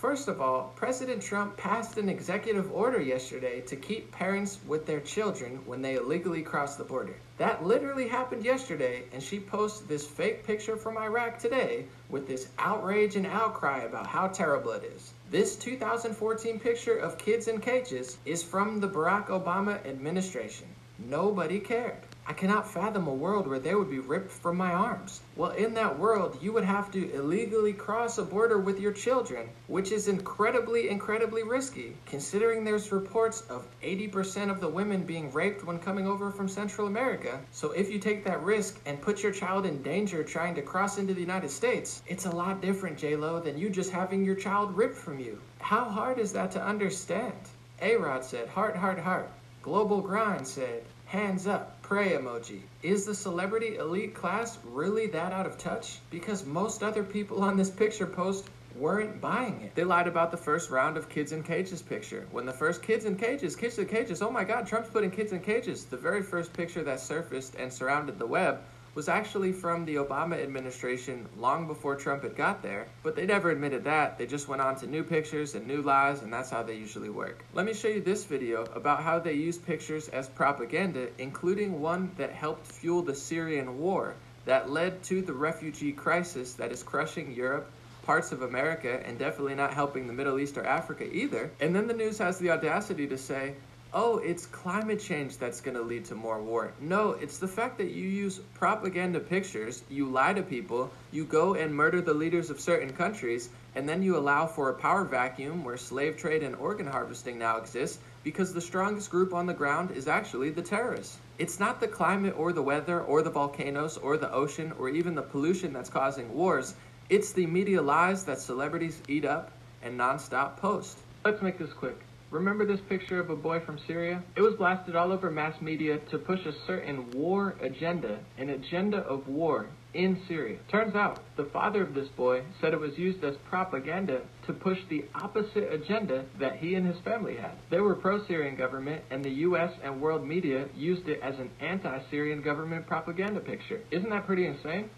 [0.00, 5.00] First of all, President Trump passed an executive order yesterday to keep parents with their
[5.00, 7.16] children when they illegally cross the border.
[7.36, 12.48] That literally happened yesterday, and she posted this fake picture from Iraq today with this
[12.58, 15.12] outrage and outcry about how terrible it is.
[15.30, 20.68] This 2014 picture of kids in cages is from the Barack Obama administration.
[20.98, 22.06] Nobody cared.
[22.30, 25.20] I cannot fathom a world where they would be ripped from my arms.
[25.34, 29.48] Well, in that world, you would have to illegally cross a border with your children,
[29.66, 35.64] which is incredibly, incredibly risky, considering there's reports of 80% of the women being raped
[35.64, 37.40] when coming over from Central America.
[37.50, 40.98] So if you take that risk and put your child in danger trying to cross
[40.98, 44.76] into the United States, it's a lot different, J-Lo, than you just having your child
[44.76, 45.40] ripped from you.
[45.58, 47.34] How hard is that to understand?
[47.82, 49.28] A-Rod said, heart, heart, heart.
[49.62, 52.60] Global Grind said, hands up pray emoji.
[52.84, 55.98] Is the celebrity elite class really that out of touch?
[56.08, 59.74] Because most other people on this picture post weren't buying it.
[59.74, 62.28] They lied about the first round of Kids in Cages picture.
[62.30, 65.32] When the first Kids in Cages, Kids in Cages, oh my god, Trump's putting kids
[65.32, 65.84] in cages.
[65.84, 68.60] The very first picture that surfaced and surrounded the web
[68.94, 73.50] was actually from the Obama administration long before Trump had got there, but they never
[73.50, 74.18] admitted that.
[74.18, 77.10] They just went on to new pictures and new lies, and that's how they usually
[77.10, 77.44] work.
[77.54, 82.10] Let me show you this video about how they use pictures as propaganda, including one
[82.16, 84.14] that helped fuel the Syrian war
[84.44, 87.70] that led to the refugee crisis that is crushing Europe
[88.02, 91.50] parts of America and definitely not helping the Middle East or Africa either.
[91.60, 93.54] And then the news has the audacity to say,
[93.92, 96.72] oh, it's climate change that's going to lead to more war.
[96.80, 101.54] No, it's the fact that you use propaganda pictures, you lie to people, you go
[101.54, 105.64] and murder the leaders of certain countries, and then you allow for a power vacuum
[105.64, 109.90] where slave trade and organ harvesting now exists because the strongest group on the ground
[109.90, 111.18] is actually the terrorists.
[111.38, 115.14] It's not the climate or the weather or the volcanoes or the ocean or even
[115.14, 116.74] the pollution that's causing wars.
[117.08, 119.50] It's the media lies that celebrities eat up
[119.82, 120.98] and nonstop post.
[121.24, 121.98] Let's make this quick.
[122.30, 124.22] Remember this picture of a boy from Syria?
[124.36, 128.98] It was blasted all over mass media to push a certain war agenda, an agenda
[128.98, 130.58] of war in Syria.
[130.70, 134.78] Turns out, the father of this boy said it was used as propaganda to push
[134.88, 137.52] the opposite agenda that he and his family had.
[137.68, 142.42] They were pro-Syrian government, and the US and world media used it as an anti-Syrian
[142.42, 143.80] government propaganda picture.
[143.90, 144.88] Isn't that pretty insane?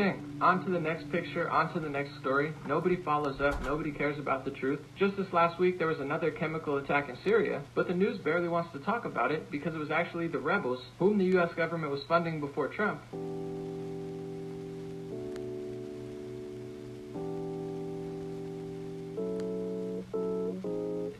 [0.00, 0.38] Thing.
[0.40, 2.54] On to the next picture, on to the next story.
[2.66, 4.80] Nobody follows up, nobody cares about the truth.
[4.98, 8.48] Just this last week, there was another chemical attack in Syria, but the news barely
[8.48, 11.92] wants to talk about it because it was actually the rebels, whom the US government
[11.92, 13.02] was funding before Trump.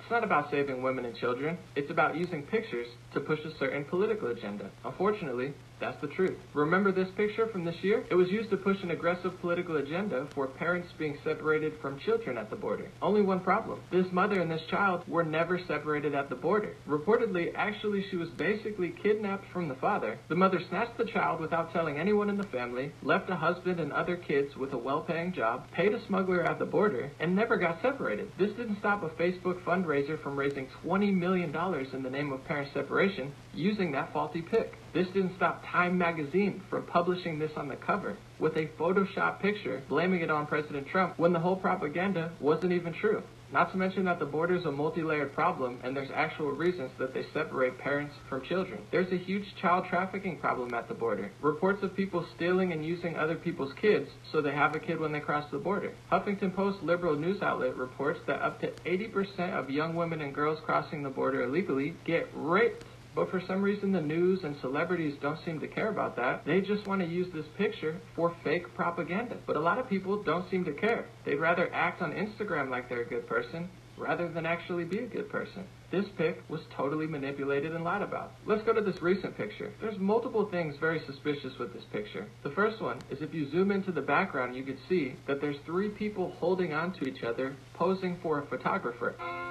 [0.00, 1.58] It's not about saving women and children.
[1.76, 4.70] It's about using pictures to push a certain political agenda.
[4.86, 6.38] Unfortunately, that's the truth.
[6.54, 8.04] Remember this picture from this year?
[8.10, 12.36] It was used to push an aggressive political agenda for parents being separated from children
[12.38, 12.90] at the border.
[13.00, 13.80] Only one problem.
[13.90, 16.76] This mother and this child were never separated at the border.
[16.88, 20.18] Reportedly, actually, she was basically kidnapped from the father.
[20.28, 23.92] The mother snatched the child without telling anyone in the family, left a husband and
[23.92, 27.80] other kids with a well-paying job, paid a smuggler at the border, and never got
[27.80, 28.30] separated.
[28.38, 31.54] This didn't stop a Facebook fundraiser from raising $20 million
[31.92, 34.74] in the name of parent separation using that faulty pic.
[34.92, 39.82] This didn't stop Time magazine from publishing this on the cover with a Photoshop picture
[39.88, 43.22] blaming it on President Trump when the whole propaganda wasn't even true.
[43.52, 47.12] Not to mention that the border is a multi-layered problem and there's actual reasons that
[47.12, 48.80] they separate parents from children.
[48.92, 51.32] There's a huge child trafficking problem at the border.
[51.42, 55.10] Reports of people stealing and using other people's kids so they have a kid when
[55.10, 55.94] they cross the border.
[56.12, 60.60] Huffington Post liberal news outlet reports that up to 80% of young women and girls
[60.64, 62.84] crossing the border illegally get raped
[63.14, 66.44] but for some reason, the news and celebrities don't seem to care about that.
[66.44, 69.36] They just want to use this picture for fake propaganda.
[69.46, 71.06] But a lot of people don't seem to care.
[71.24, 73.68] They'd rather act on Instagram like they're a good person
[74.00, 75.64] rather than actually be a good person.
[75.90, 78.32] This pic was totally manipulated and lied about.
[78.46, 79.72] Let's go to this recent picture.
[79.80, 82.26] There's multiple things very suspicious with this picture.
[82.42, 85.58] The first one is if you zoom into the background, you can see that there's
[85.66, 89.49] three people holding onto each other, posing for a photographer.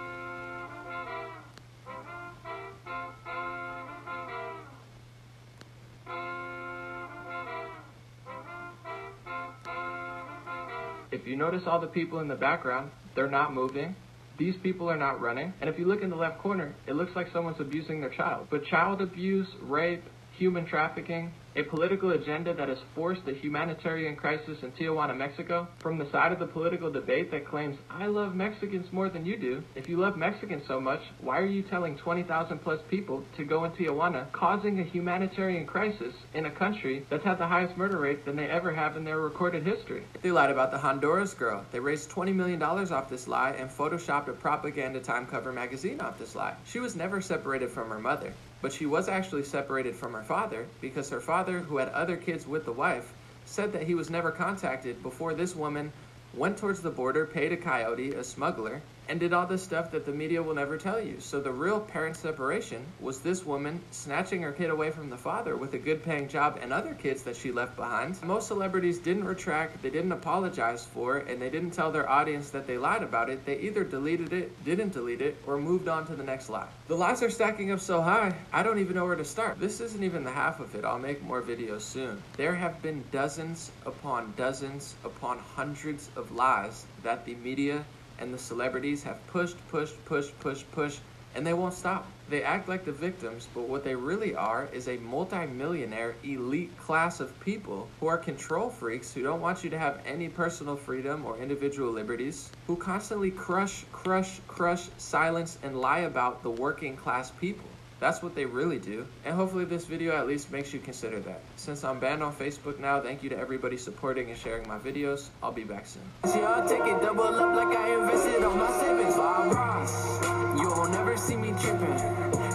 [11.11, 13.95] If you notice all the people in the background, they're not moving,
[14.39, 15.53] These people are not running.
[15.59, 18.47] And if you look in the left corner, it looks like someone's abusing their child.
[18.49, 20.03] But child abuse, rape,
[20.37, 25.97] human trafficking, a political agenda that has forced the humanitarian crisis in Tijuana, Mexico, from
[25.97, 29.63] the side of the political debate that claims, I love Mexicans more than you do.
[29.75, 33.65] If you love Mexicans so much, why are you telling 20,000 plus people to go
[33.65, 38.25] in Tijuana, causing a humanitarian crisis in a country that's had the highest murder rate
[38.25, 40.03] than they ever have in their recorded history?
[40.21, 41.65] They lied about the Honduras girl.
[41.71, 46.19] They raised $20 million off this lie and photoshopped a propaganda time cover magazine off
[46.19, 46.55] this lie.
[46.65, 48.33] She was never separated from her mother.
[48.61, 52.45] But she was actually separated from her father because her father, who had other kids
[52.45, 53.13] with the wife,
[53.45, 55.91] said that he was never contacted before this woman
[56.33, 60.05] went towards the border, paid a coyote, a smuggler, and did all this stuff that
[60.05, 61.19] the media will never tell you.
[61.19, 65.57] So the real parent separation was this woman snatching her kid away from the father
[65.57, 68.21] with a good paying job and other kids that she left behind.
[68.23, 72.51] Most celebrities didn't retract, they didn't apologize for it, and they didn't tell their audience
[72.51, 73.45] that they lied about it.
[73.45, 76.67] They either deleted it, didn't delete it, or moved on to the next lie.
[76.87, 79.59] The lies are stacking up so high, I don't even know where to start.
[79.59, 80.85] This isn't even the half of it.
[80.85, 82.21] I'll make more videos soon.
[82.37, 87.83] There have been dozens upon dozens upon hundreds of lies that the media
[88.19, 91.01] and the celebrities have pushed, pushed, pushed, pushed, pushed,
[91.35, 92.07] and they won't stop.
[92.29, 97.19] They act like the victims, but what they really are is a multimillionaire elite class
[97.19, 101.25] of people who are control freaks who don't want you to have any personal freedom
[101.25, 107.31] or individual liberties, who constantly crush, crush, crush, silence, and lie about the working class
[107.31, 107.68] people.
[107.99, 109.05] That's what they really do.
[109.25, 111.41] And hopefully this video at least makes you consider that.
[111.57, 115.29] Since I'm banned on Facebook now, thank you to everybody supporting and sharing my videos.
[115.43, 116.03] I'll be back soon.
[116.25, 119.15] See, I'll take it double up like I invested on my savings.
[119.15, 120.23] Bob Ross,
[120.61, 121.97] you will never see me tripping.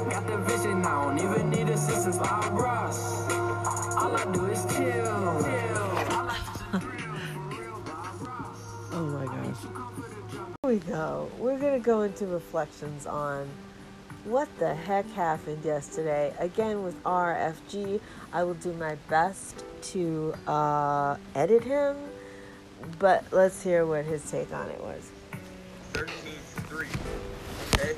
[0.09, 2.17] Got the vision, I don't even need assistance.
[2.19, 3.31] Bob Ross,
[3.97, 5.15] all I do is chill.
[8.97, 9.57] Oh my gosh.
[10.63, 11.29] Here we go.
[11.39, 13.49] We're going to go into reflections on
[14.25, 16.33] what the heck happened yesterday.
[16.39, 18.01] Again, with RFG,
[18.33, 21.97] I will do my best to uh, edit him,
[22.99, 25.11] but let's hear what his take on it was.
[25.93, 26.87] 13-3.
[27.75, 27.97] Okay?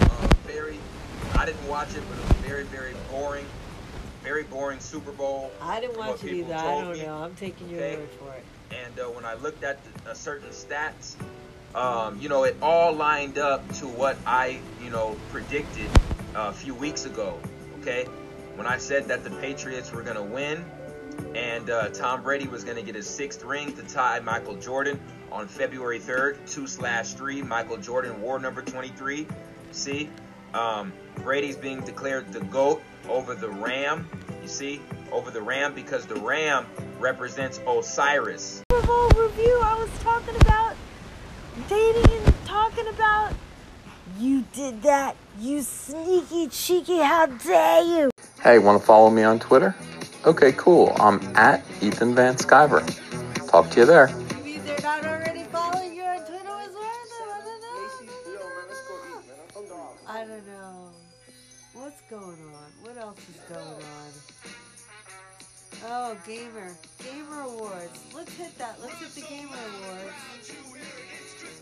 [0.00, 0.78] Uh, very,
[1.34, 3.46] I didn't watch it, but it was very, very boring.
[4.22, 5.52] Very boring Super Bowl.
[5.60, 6.54] I didn't watch it either.
[6.54, 7.02] I don't me.
[7.02, 7.16] know.
[7.18, 7.96] I'm taking your Okay?
[7.98, 8.44] word for it.
[8.74, 11.14] And uh, when I looked at the, uh, certain stats,
[11.74, 15.88] um, you know, it all lined up to what I, you know, predicted
[16.34, 17.38] uh, a few weeks ago.
[17.80, 18.04] Okay,
[18.54, 20.64] when I said that the Patriots were going to win,
[21.34, 25.00] and uh, Tom Brady was going to get his sixth ring to tie Michael Jordan
[25.30, 27.42] on February 3rd, two slash three.
[27.42, 29.26] Michael Jordan wore number 23.
[29.72, 30.08] See,
[30.54, 34.08] um, Brady's being declared the goat over the Ram.
[34.40, 34.80] You see,
[35.10, 36.66] over the Ram because the Ram
[37.00, 38.62] represents Osiris.
[38.70, 40.76] Super Bowl review, I was talking about
[41.68, 43.32] dating and talking about
[44.18, 48.10] you did that, you sneaky cheeky, how dare you!
[48.42, 49.74] Hey, want to follow me on Twitter?
[50.24, 50.92] Okay, cool.
[50.98, 52.82] I'm at Ethan Van Sciver.
[53.48, 54.08] Talk to you there.
[54.42, 56.90] Maybe they're not already following you on Twitter as well.
[57.26, 59.88] I don't know.
[60.08, 60.90] I don't know.
[61.74, 62.70] What's going on?
[62.82, 64.12] What else is going on?
[65.86, 66.74] Oh, Gamer.
[67.02, 68.00] Gamer Awards.
[68.14, 68.78] Let's hit that.
[68.80, 70.14] Let's hit the Gamer Awards.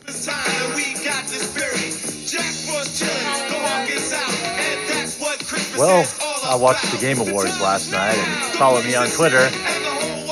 [0.08, 2.26] It's time that we got the spirit.
[2.26, 6.06] Jack was chilling, the hawk is out, and that's what Christmas Well,
[6.44, 9.48] I watched the Game Awards last night and follow me on Twitter.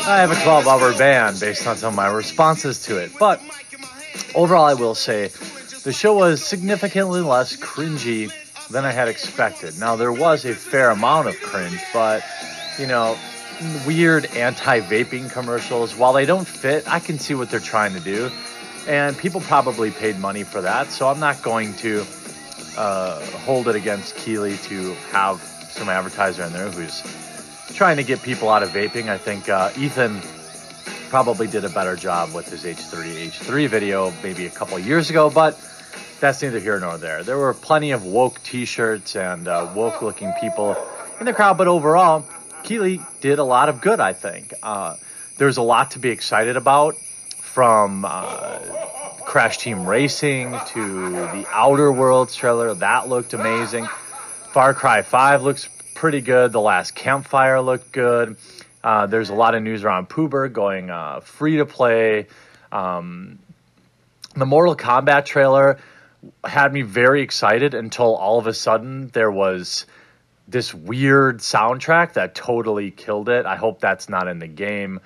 [0.07, 3.13] I have a 12 hour ban based on some of my responses to it.
[3.19, 3.41] But
[4.35, 5.29] overall, I will say
[5.85, 8.33] the show was significantly less cringy
[8.71, 9.79] than I had expected.
[9.79, 12.25] Now, there was a fair amount of cringe, but,
[12.79, 13.17] you know,
[13.87, 18.01] weird anti vaping commercials, while they don't fit, I can see what they're trying to
[18.01, 18.31] do.
[18.91, 22.05] And people probably paid money for that, so I'm not going to
[22.77, 27.01] uh, hold it against Keighley to have some advertiser in there who's
[27.77, 29.09] trying to get people out of vaping.
[29.09, 30.21] I think uh, Ethan
[31.09, 35.31] probably did a better job with his H30 H3 video maybe a couple years ago,
[35.31, 35.57] but
[36.19, 37.23] that's neither here nor there.
[37.23, 40.77] There were plenty of woke T-shirts and uh, woke-looking people
[41.21, 42.27] in the crowd, but overall,
[42.65, 44.01] Keighley did a lot of good.
[44.01, 44.97] I think uh,
[45.39, 46.97] there's a lot to be excited about
[47.53, 48.59] from uh,
[49.25, 52.73] Crash Team Racing to the Outer Worlds trailer.
[52.75, 53.87] That looked amazing.
[54.53, 56.53] Far Cry 5 looks pretty good.
[56.53, 58.37] The Last Campfire looked good.
[58.85, 62.29] Uh, there's a lot of news around Poober going uh, free to play.
[62.71, 63.41] Um,
[64.37, 65.81] the Mortal Kombat trailer
[66.45, 69.87] had me very excited until all of a sudden there was
[70.47, 73.45] this weird soundtrack that totally killed it.
[73.45, 75.01] I hope that's not in the game.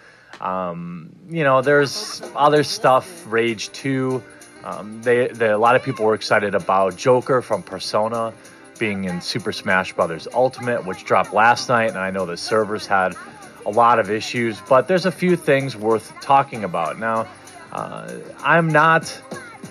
[0.45, 4.23] Um, you know, there's other stuff, Rage 2,
[4.63, 8.33] Um, they, they, a lot of people were excited about Joker from Persona
[8.79, 12.87] being in Super Smash Brothers Ultimate, which dropped last night, and I know the servers
[12.87, 13.15] had
[13.67, 16.99] a lot of issues, but there's a few things worth talking about.
[16.99, 17.27] Now,
[17.73, 18.11] uh,
[18.43, 19.09] I'm not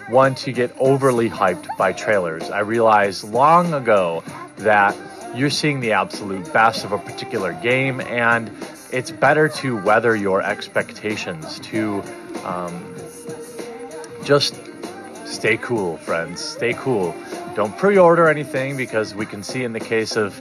[0.10, 2.50] one to get overly hyped by trailers.
[2.50, 4.24] I realized long ago
[4.58, 4.96] that
[5.36, 8.50] you're seeing the absolute best of a particular game, and
[8.94, 12.04] it's better to weather your expectations, to
[12.46, 12.96] um,
[14.24, 14.56] just
[15.26, 16.40] stay cool, friends.
[16.42, 17.16] Stay cool.
[17.56, 20.34] Don't pre order anything because we can see in the case of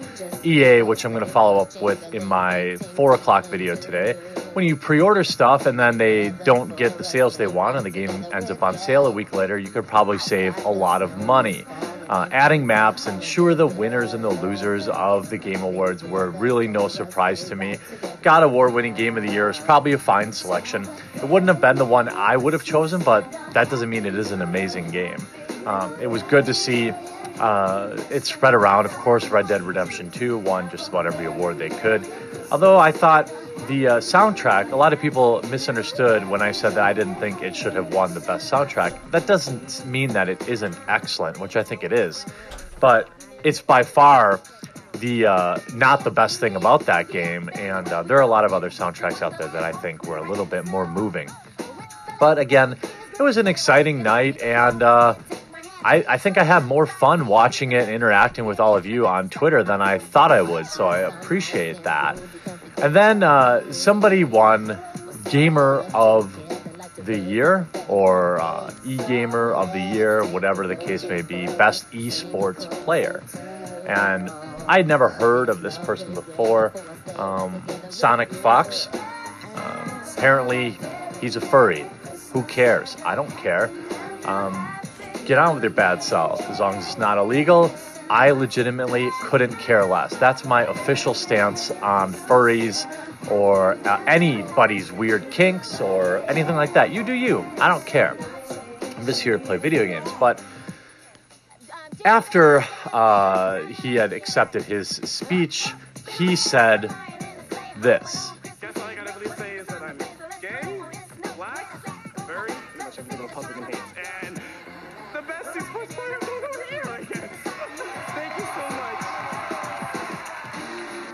[0.46, 4.14] EA, which I'm going to follow up with in my 4 o'clock video today,
[4.54, 7.84] when you pre order stuff and then they don't get the sales they want and
[7.84, 11.02] the game ends up on sale a week later, you could probably save a lot
[11.02, 11.66] of money.
[12.08, 16.30] Uh, adding maps and sure the winners and the losers of the game awards were
[16.30, 17.78] really no surprise to me.
[18.22, 20.86] God award winning game of the year is probably a fine selection.
[21.14, 24.14] It wouldn't have been the one i would have chosen but that doesn't mean it
[24.14, 25.18] is an amazing game
[25.66, 26.92] um, it was good to see
[27.38, 31.58] uh, it spread around of course red dead redemption 2 won just about every award
[31.58, 32.06] they could
[32.50, 33.32] although i thought
[33.68, 37.42] the uh, soundtrack, a lot of people misunderstood when I said that I didn't think
[37.42, 38.98] it should have won the best soundtrack.
[39.10, 42.26] That doesn't mean that it isn't excellent, which I think it is,
[42.80, 43.08] but
[43.44, 44.40] it's by far
[44.94, 47.50] the uh, not the best thing about that game.
[47.54, 50.18] And uh, there are a lot of other soundtracks out there that I think were
[50.18, 51.30] a little bit more moving.
[52.18, 52.76] But again,
[53.18, 55.14] it was an exciting night, and uh,
[55.84, 59.06] I, I think I had more fun watching it and interacting with all of you
[59.06, 60.66] on Twitter than I thought I would.
[60.66, 62.20] So I appreciate that.
[62.80, 64.78] And then uh, somebody won
[65.30, 66.38] Gamer of
[67.04, 71.90] the Year or uh, E Gamer of the Year, whatever the case may be, Best
[71.90, 73.22] Esports Player.
[73.86, 74.30] And
[74.68, 76.72] I had never heard of this person before.
[77.16, 78.88] Um, Sonic Fox.
[79.54, 80.78] Um, apparently,
[81.20, 81.84] he's a furry.
[82.32, 82.96] Who cares?
[83.04, 83.70] I don't care.
[84.24, 84.68] Um,
[85.26, 86.40] get on with your bad self.
[86.50, 87.74] As long as it's not illegal,
[88.10, 90.14] I legitimately couldn't care less.
[90.16, 92.86] That's my official stance on furries
[93.30, 96.90] or uh, anybody's weird kinks or anything like that.
[96.90, 97.44] You do you.
[97.58, 98.16] I don't care.
[98.96, 100.10] I'm just here to play video games.
[100.20, 100.42] But
[102.04, 105.72] after uh, he had accepted his speech,
[106.08, 106.94] he said
[107.78, 108.32] this.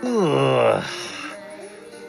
[0.09, 0.83] Ugh.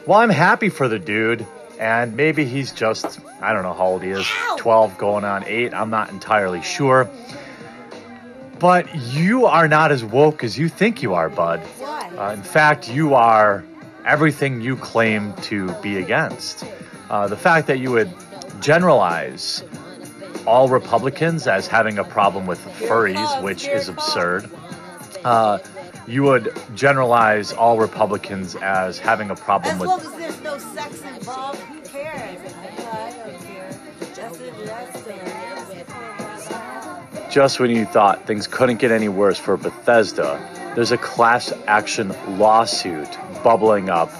[0.07, 1.45] Well, I'm happy for the dude,
[1.79, 5.73] and maybe he's just, I don't know how old he is, 12 going on 8.
[5.73, 7.09] I'm not entirely sure.
[8.57, 11.61] But you are not as woke as you think you are, bud.
[11.81, 13.63] Uh, in fact, you are
[14.05, 16.65] everything you claim to be against.
[17.09, 18.11] Uh, the fact that you would
[18.59, 19.63] generalize
[20.47, 24.49] all Republicans as having a problem with furries, which is absurd.
[25.23, 25.59] Uh,
[26.11, 29.89] you would generalize all Republicans as having a problem As with.
[29.89, 32.39] long as there's no sex involved, who cares?
[32.53, 33.69] I don't care.
[34.13, 35.41] Just if that's the-
[37.31, 40.37] Just when you thought things couldn't get any worse for Bethesda,
[40.75, 43.07] there's a class action lawsuit
[43.41, 44.11] bubbling up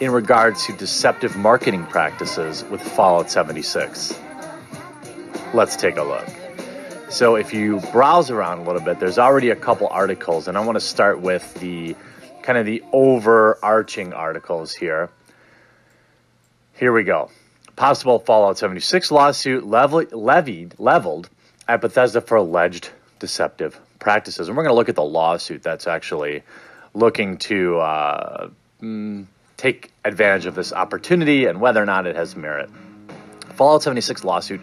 [0.00, 4.14] in regards to deceptive marketing practices with Fallout 76.
[5.52, 6.26] Let's take a look.
[7.10, 10.60] So, if you browse around a little bit, there's already a couple articles, and I
[10.64, 11.96] want to start with the
[12.42, 15.08] kind of the overarching articles here.
[16.74, 17.30] Here we go.
[17.76, 21.30] Possible Fallout 76 lawsuit levied, leveled
[21.66, 22.90] at Bethesda for alleged
[23.20, 24.48] deceptive practices.
[24.48, 26.42] And we're going to look at the lawsuit that's actually
[26.92, 28.50] looking to uh,
[28.82, 29.24] mm,
[29.56, 32.68] take advantage of this opportunity and whether or not it has merit.
[33.54, 34.60] Fallout 76 lawsuit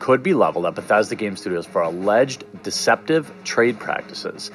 [0.00, 4.50] could be leveled at Bethesda Game Studios for alleged deceptive trade practices.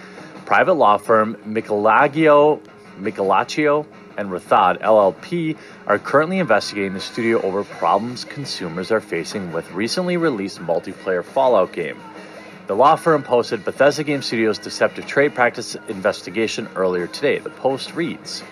[0.45, 2.61] Private law firm Michelangelo,
[2.99, 3.85] Migliaccio
[4.17, 5.57] and Rathod LLP
[5.87, 11.71] are currently investigating the studio over problems consumers are facing with recently released multiplayer Fallout
[11.71, 11.97] game.
[12.67, 17.37] The law firm posted Bethesda Game Studios' deceptive trade practice investigation earlier today.
[17.37, 18.43] The post reads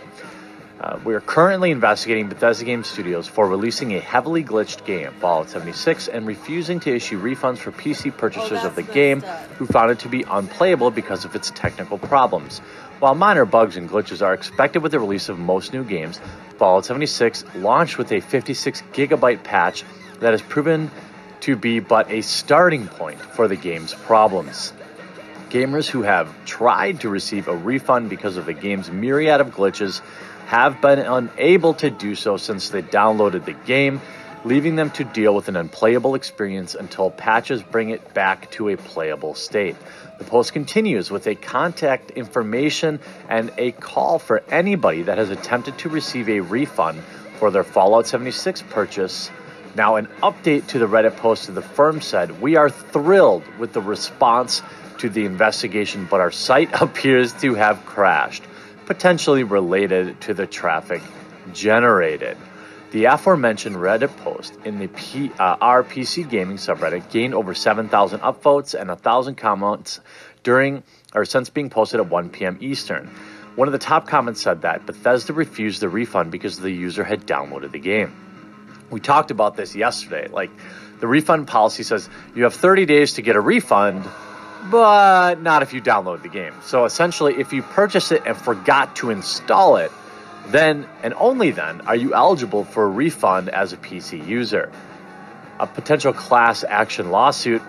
[0.84, 5.50] uh, We are currently investigating Bethesda Game Studios for releasing a heavily glitched game, Fallout
[5.50, 9.22] 76, and refusing to issue refunds for PC purchasers of the game
[9.58, 12.60] who found it to be unplayable because of its technical problems.
[13.00, 16.20] While minor bugs and glitches are expected with the release of most new games,
[16.58, 19.84] Fallout 76 launched with a 56 gigabyte patch
[20.20, 20.92] that has proven
[21.42, 24.74] to be but a starting point for the game's problems.
[25.50, 30.02] Gamers who have tried to receive a refund because of the game's myriad of glitches
[30.48, 34.02] have been unable to do so since they downloaded the game
[34.46, 38.78] leaving them to deal with an unplayable experience until patches bring it back to a
[38.78, 39.76] playable state.
[40.18, 43.00] The post continues with a contact information
[43.30, 47.02] and a call for anybody that has attempted to receive a refund
[47.40, 49.32] for their Fallout 76 purchase.
[49.76, 53.74] Now, an update to the Reddit post of the firm said, We are thrilled with
[53.74, 54.62] the response
[55.00, 58.44] to the investigation, but our site appears to have crashed,
[58.86, 61.02] potentially related to the traffic
[61.54, 62.38] generated.
[62.92, 68.80] The aforementioned Reddit post in the P, uh, RPC gaming subreddit gained over 7,000 upvotes
[68.80, 70.00] and 1,000 comments
[70.44, 70.84] during
[71.16, 72.58] or since being posted at 1 p.m.
[72.62, 73.08] Eastern.
[73.56, 77.26] One of the top comments said that Bethesda refused the refund because the user had
[77.26, 78.12] downloaded the game.
[78.90, 80.28] We talked about this yesterday.
[80.28, 80.52] Like,
[81.00, 84.06] the refund policy says you have 30 days to get a refund,
[84.70, 86.54] but not if you download the game.
[86.62, 89.92] So essentially, if you purchase it and forgot to install it,
[90.48, 94.72] then and only then are you eligible for a refund as a PC user.
[95.60, 97.62] A potential class action lawsuit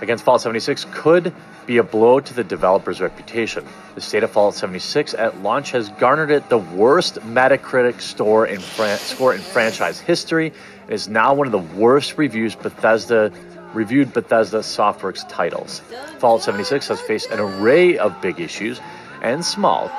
[0.00, 1.32] against Fallout 76 could
[1.66, 3.64] be a blow to the developer's reputation.
[3.94, 8.60] The state of Fallout 76 at launch has garnered it the worst Metacritic score in,
[8.60, 10.52] fran- score in franchise history
[10.82, 13.32] and is now one of the worst reviews Bethesda
[13.74, 15.80] reviewed Bethesda Softworks titles.
[16.18, 18.80] Fallout 76 has faced an array of big issues
[19.22, 19.90] and small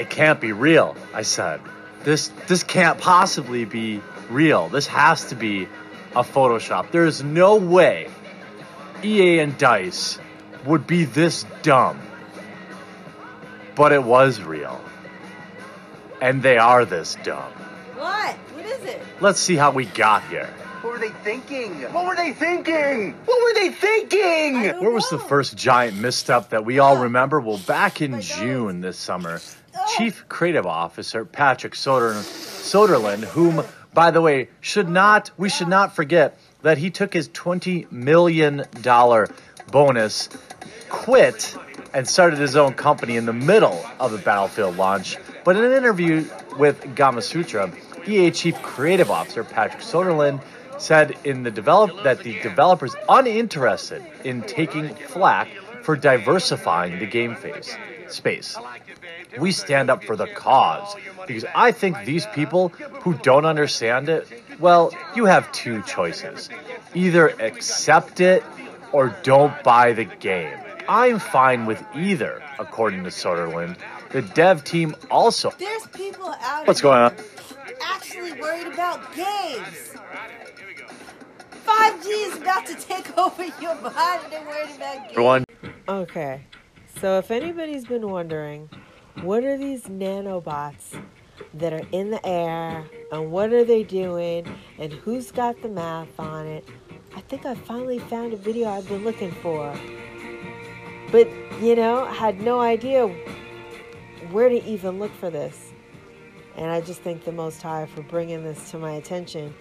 [0.00, 0.96] it can't be real.
[1.12, 1.60] I said,
[2.04, 4.00] this this can't possibly be
[4.30, 4.68] real.
[4.70, 5.68] This has to be
[6.16, 6.90] a Photoshop.
[6.90, 8.08] There is no way
[9.04, 10.18] EA and Dice
[10.64, 12.00] would be this dumb.
[13.74, 14.80] But it was real.
[16.20, 17.52] And they are this dumb.
[17.96, 18.34] What?
[18.34, 19.02] What is it?
[19.20, 20.52] Let's see how we got here.
[20.80, 21.82] What were they thinking?
[21.92, 23.12] What were they thinking?
[23.26, 24.62] What were they thinking?
[24.80, 27.38] Where was the first giant misstep that we all remember?
[27.38, 29.40] Well, back in June this summer,
[29.96, 33.62] Chief Creative Officer Patrick Soder- Soderlund, whom,
[33.92, 38.64] by the way, should not we should not forget that he took his twenty million
[38.80, 39.28] dollar
[39.70, 40.30] bonus,
[40.88, 41.56] quit,
[41.92, 45.18] and started his own company in the middle of the Battlefield launch.
[45.44, 46.24] But in an interview
[46.56, 47.70] with Gamasutra,
[48.08, 50.40] EA Chief Creative Officer Patrick Soderlund
[50.80, 55.48] said in the develop that the developers uninterested in taking flack
[55.82, 57.76] for diversifying the game phase
[58.08, 58.56] space.
[59.38, 60.96] We stand up for the cause
[61.26, 62.68] because I think these people
[63.02, 64.26] who don't understand it,
[64.58, 66.48] well, you have two choices.
[66.94, 68.42] Either accept it
[68.92, 70.58] or don't buy the game.
[70.88, 73.76] I'm fine with either, according to Soderlund.
[74.10, 75.52] The dev team also.
[75.56, 77.14] There's people out What's going on?
[77.82, 79.94] actually worried about games.
[81.64, 84.24] 5G is about to take over your body.
[84.24, 85.10] and they're worried about games.
[85.12, 85.44] Everyone.
[85.88, 86.42] Okay,
[87.00, 88.68] so if anybody's been wondering,
[89.22, 91.00] what are these nanobots
[91.54, 94.46] that are in the air and what are they doing
[94.78, 96.64] and who's got the math on it?
[97.16, 99.74] I think I finally found a video I've been looking for.
[101.10, 101.28] But,
[101.60, 103.08] you know, I had no idea
[104.30, 105.72] where to even look for this.
[106.56, 109.52] And I just thank the Most High for bringing this to my attention.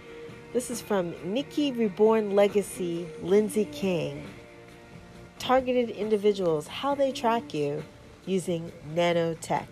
[0.51, 4.25] This is from Nikki Reborn Legacy Lindsay King.
[5.37, 7.83] Targeted individuals, how they track you
[8.25, 9.67] using nanotech.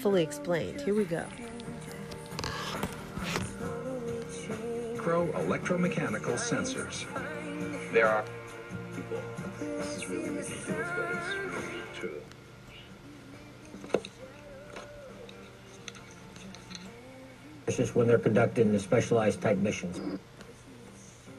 [0.00, 0.80] Fully explained.
[0.80, 1.22] Here we go.
[4.94, 7.04] Micro electromechanical sensors.
[7.92, 8.24] There are
[8.94, 9.20] people.
[9.60, 12.22] This is really ridiculous, but it's true.
[17.66, 20.00] This is when they're conducted in the specialized type missions.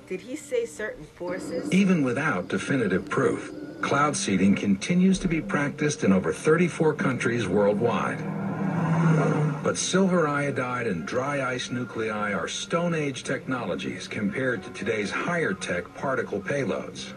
[0.08, 1.72] Did he say certain forces?
[1.74, 3.52] Even without definitive proof,
[3.82, 8.24] cloud seeding continues to be practiced in over 34 countries worldwide.
[9.64, 15.54] But silver iodide and dry ice nuclei are Stone Age technologies compared to today's higher
[15.54, 17.12] tech particle payloads.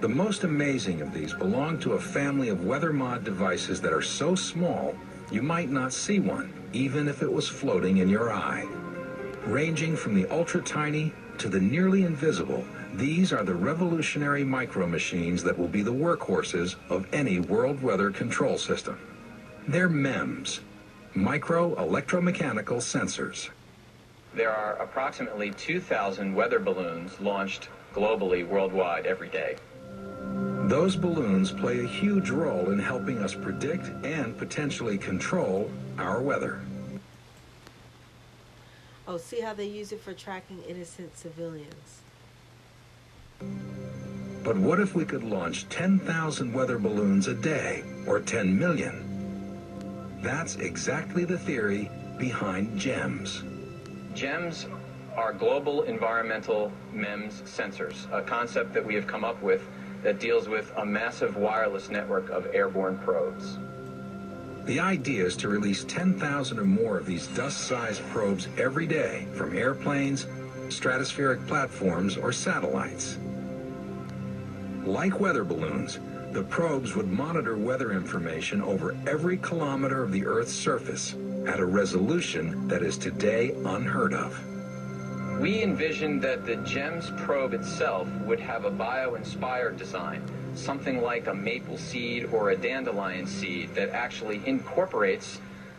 [0.00, 4.02] The most amazing of these belong to a family of weather mod devices that are
[4.02, 4.94] so small
[5.32, 8.68] you might not see one, even if it was floating in your eye.
[9.46, 15.42] Ranging from the ultra tiny to the nearly invisible, these are the revolutionary micro machines
[15.42, 18.98] that will be the workhorses of any world weather control system.
[19.66, 20.60] They're MEMS,
[21.14, 23.48] micro electromechanical sensors.
[24.34, 29.56] There are approximately 2,000 weather balloons launched globally, worldwide, every day.
[30.68, 36.60] Those balloons play a huge role in helping us predict and potentially control our weather.
[39.08, 42.00] Oh, see how they use it for tracking innocent civilians.
[44.42, 50.20] But what if we could launch 10,000 weather balloons a day, or 10 million?
[50.22, 53.44] That's exactly the theory behind GEMS.
[54.14, 54.66] GEMS
[55.16, 59.66] are global environmental MEMS sensors, a concept that we have come up with
[60.02, 63.58] that deals with a massive wireless network of airborne probes.
[64.66, 69.56] The idea is to release 10,000 or more of these dust-sized probes every day from
[69.56, 70.26] airplanes,
[70.66, 73.16] stratospheric platforms, or satellites.
[74.84, 76.00] Like weather balloons,
[76.32, 81.14] the probes would monitor weather information over every kilometer of the Earth's surface
[81.46, 84.36] at a resolution that is today unheard of.
[85.40, 90.22] We envisioned that the GEMS probe itself would have a bio-inspired design,
[90.54, 95.38] something like a maple seed or a dandelion seed that actually incorporates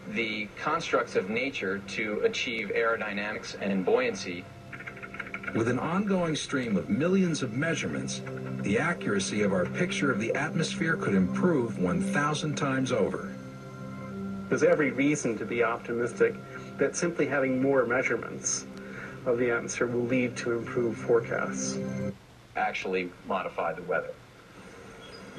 [0.10, 4.46] the constructs of nature to achieve aerodynamics and buoyancy.
[5.56, 8.22] With an ongoing stream of millions of measurements,
[8.62, 13.34] the accuracy of our picture of the atmosphere could improve 1,000 times over.
[14.50, 16.36] There's every reason to be optimistic
[16.78, 18.68] that simply having more measurements
[19.28, 21.78] of the atmosphere will lead to improved forecasts.
[22.56, 24.14] Actually modify the weather.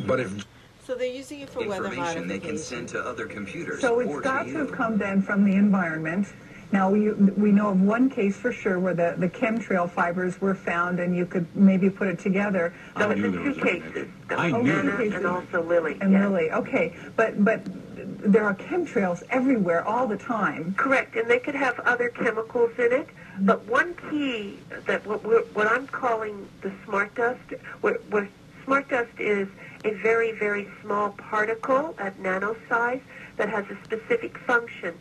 [0.06, 0.46] But if
[0.84, 4.02] So they're using it for weather information they can send to other computers So or
[4.02, 4.58] it's to got to you.
[4.58, 6.28] have come then from the environment.
[6.70, 10.54] Now, we, we know of one case for sure where the, the chemtrail fibers were
[10.54, 12.74] found and you could maybe put it together.
[12.94, 14.08] I That was knew in two cases.
[14.28, 16.28] I was knew there was and also Lily, And yes.
[16.28, 16.94] Lily, okay.
[17.16, 17.62] But, but
[17.96, 20.74] there are chemtrails everywhere all the time.
[20.76, 23.08] Correct, and they could have other chemicals in it.
[23.40, 25.24] But one key that what,
[25.54, 27.40] what I'm calling the smart dust,
[27.80, 28.28] where, where
[28.64, 29.48] smart dust is
[29.84, 33.00] a very, very small particle at nano size
[33.36, 34.94] that has a specific function.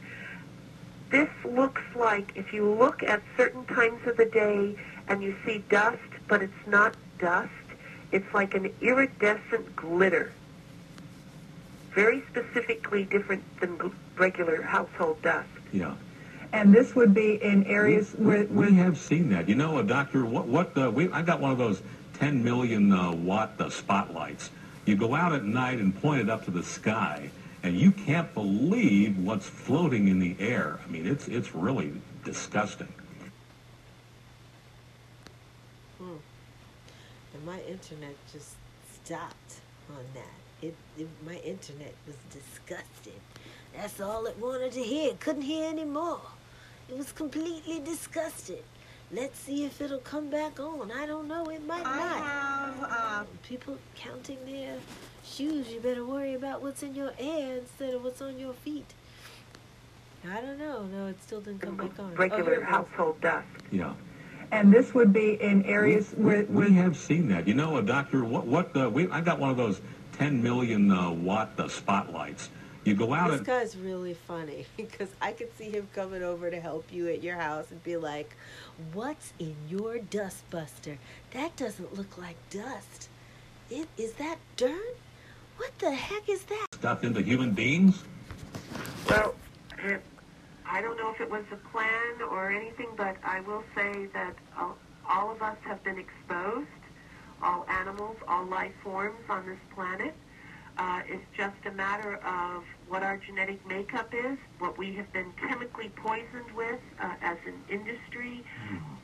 [1.09, 4.75] This looks like if you look at certain times of the day
[5.07, 5.97] and you see dust,
[6.27, 7.49] but it's not dust,
[8.11, 10.31] it's like an iridescent glitter.
[11.95, 15.47] Very specifically different than regular household dust.
[15.73, 15.95] Yeah.
[16.53, 19.49] And this would be in areas where, We have seen that.
[19.49, 21.81] You know, uh, Doctor, what, what, uh, we, I got one of those
[22.19, 24.49] 10 million uh, watt uh, spotlights.
[24.85, 27.29] You go out at night and point it up to the sky,
[27.63, 30.79] and you can't believe what's floating in the air.
[30.83, 31.91] I mean, it's, it's really
[32.23, 32.87] disgusting.
[35.97, 36.15] Hmm.
[37.33, 38.55] And my internet just
[39.03, 39.59] stopped
[39.89, 40.65] on that.
[40.65, 43.19] It, it my internet was disgusted.
[43.75, 45.11] That's all it wanted to hear.
[45.11, 46.21] It couldn't hear anymore.
[46.89, 48.63] It was completely disgusted.
[49.11, 50.91] Let's see if it'll come back on.
[50.91, 51.45] I don't know.
[51.45, 52.17] It might I not.
[52.17, 54.75] have, uh, People counting their
[55.23, 55.69] shoes.
[55.69, 58.93] You better worry about what's in your air instead of what's on your feet.
[60.29, 60.83] I don't know.
[60.85, 62.05] No, it still didn't come back on.
[62.05, 62.65] Oh, here Regular it goes.
[62.69, 63.47] household dust.
[63.71, 63.93] Yeah.
[64.51, 67.47] And this would be in areas where, where We have seen that.
[67.47, 69.79] You know, a Doctor, what, what, uh, we, I got one of those
[70.17, 72.49] 10 million uh, watt uh, spotlights.
[72.87, 76.49] You go out This and guy's really funny because I could see him coming over
[76.49, 78.33] to help you at your house and be like,
[78.93, 80.97] "What's in your dust buster?
[81.31, 83.09] That doesn't look like dust.
[83.69, 84.95] It is that dirt?
[85.57, 88.05] What the heck is that?" stuff into human beings.
[89.09, 89.35] Well,
[90.65, 94.33] I don't know if it was a plan or anything, but I will say that
[94.57, 94.77] all,
[95.09, 96.69] all of us have been exposed,
[97.43, 100.13] all animals, all life forms on this planet.
[100.77, 105.31] Uh, it's just a matter of what our genetic makeup is, what we have been
[105.33, 108.43] chemically poisoned with uh, as an industry,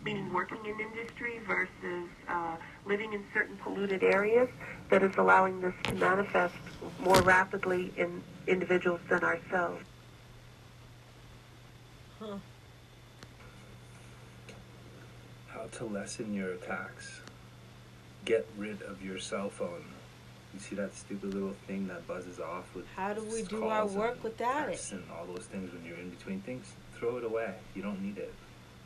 [0.03, 2.55] meaning working in industry versus uh,
[2.85, 4.49] living in certain polluted areas,
[4.89, 6.55] that is allowing this to manifest
[6.99, 9.84] more rapidly in individuals than ourselves.
[12.19, 12.38] Huh.
[15.47, 17.19] How to lessen your attacks.
[18.23, 19.84] Get rid of your cell phone.
[20.54, 23.72] You see that stupid little thing that buzzes off with How do we do calls
[23.72, 24.92] our and work without it?
[24.92, 26.72] and all those things when you're in between things?
[26.96, 27.56] Throw it away.
[27.74, 28.34] You don't need it.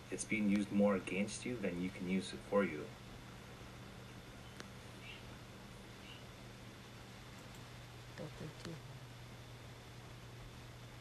[0.10, 2.80] It's being used more against you than you can use it for you.
[8.18, 8.72] Don't think too.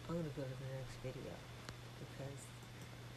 [0.08, 1.32] I'm gonna go to the next video
[1.98, 2.42] because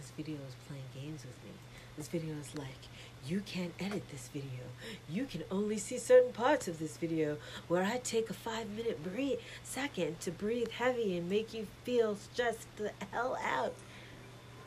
[0.10, 1.52] this video is playing games with me.
[1.98, 2.88] This video is like,
[3.26, 4.66] you can't edit this video.
[5.10, 7.38] You can only see certain parts of this video
[7.68, 12.16] where I take a five minute breathe second to breathe heavy and make you feel
[12.16, 13.74] stressed the hell out.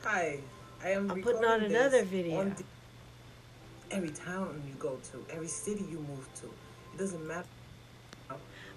[0.04, 0.40] Hi,
[0.82, 2.40] I am I'm putting on another video.
[2.40, 2.56] on
[3.90, 7.46] every town you go to, every city you move to, it doesn't matter.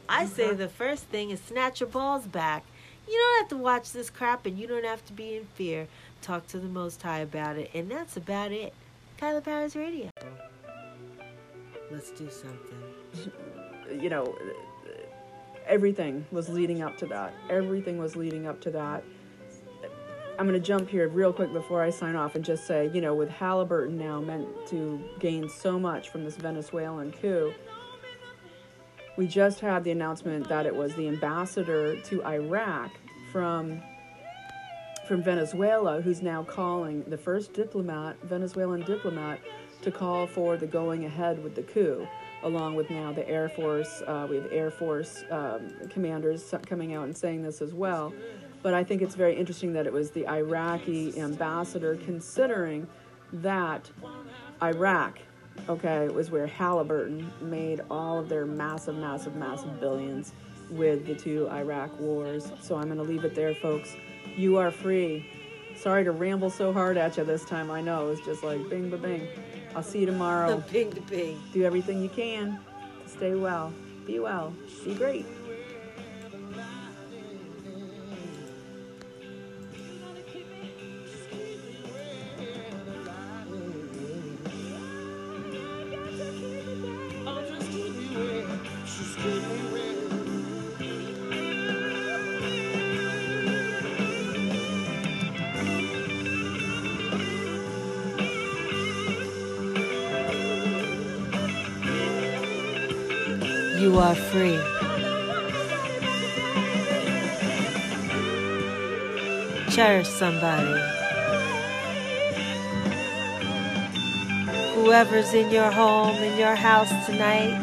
[0.08, 2.64] I say the first thing is snatch your balls back.
[3.08, 5.88] You don't have to watch this crap and you don't have to be in fear.
[6.22, 8.74] Talk to the Most High about it, and that's about it.
[9.20, 10.10] Kaila Powerz Radio.
[11.92, 13.32] Let's do something.
[14.02, 14.36] you know,
[15.68, 17.34] everything was leading up to that.
[17.50, 19.04] Everything was leading up to that.
[20.38, 23.00] I'm going to jump here real quick before I sign off and just say, you
[23.00, 27.54] know, with Halliburton now meant to gain so much from this Venezuelan coup,
[29.18, 32.92] we just had the announcement that it was the ambassador to Iraq
[33.32, 33.82] from
[35.08, 39.40] from Venezuela who's now calling the first diplomat, Venezuelan diplomat,
[39.82, 42.08] to call for the going ahead with the coup,
[42.44, 44.02] along with now the Air Force.
[44.08, 48.14] Uh, we have Air Force um, commanders coming out and saying this as well.
[48.64, 52.88] But I think it's very interesting that it was the Iraqi ambassador, considering
[53.32, 53.90] that
[54.64, 55.20] Iraq,
[55.70, 60.34] okay, was where Halliburton made all of their massive, massive, massive billions
[60.72, 62.52] with the two Iraq wars.
[62.60, 63.96] So I'm going to leave it there, folks.
[64.36, 65.26] You are free.
[65.76, 67.72] Sorry to ramble so hard at you this time.
[67.72, 69.28] I know it's just like bing, ba, bing.
[69.76, 70.64] I'll see you tomorrow.
[70.72, 71.42] Bing, to bing.
[71.54, 72.60] Do everything you can
[73.04, 73.74] to stay well.
[74.06, 74.54] Be well.
[74.86, 75.26] Be great.
[104.16, 104.60] Are free.
[109.74, 110.82] Cherish somebody.
[114.74, 117.54] Whoever's in your home, in your house tonight,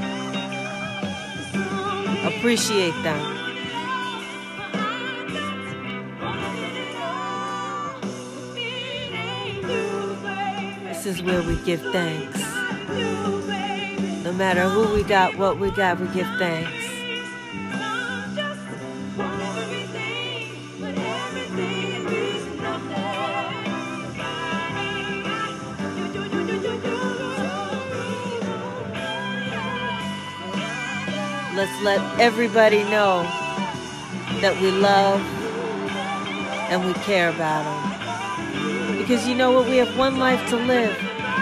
[2.26, 3.38] appreciate them.
[10.84, 12.41] This is where we give thanks.
[14.32, 16.70] No matter who we got, what we got, we give thanks.
[31.54, 33.24] Let's let everybody know
[34.40, 35.20] that we love
[36.70, 38.96] and we care about them.
[38.96, 39.68] Because you know what?
[39.68, 40.96] We have one life to live,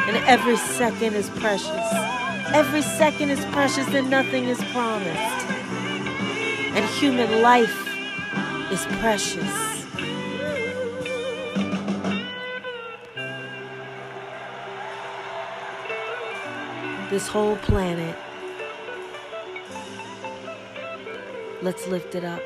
[0.08, 2.09] and every second is precious.
[2.52, 5.46] Every second is precious and nothing is promised.
[6.74, 7.88] And human life
[8.72, 9.70] is precious.
[17.08, 18.16] This whole planet,
[21.62, 22.42] let's lift it up.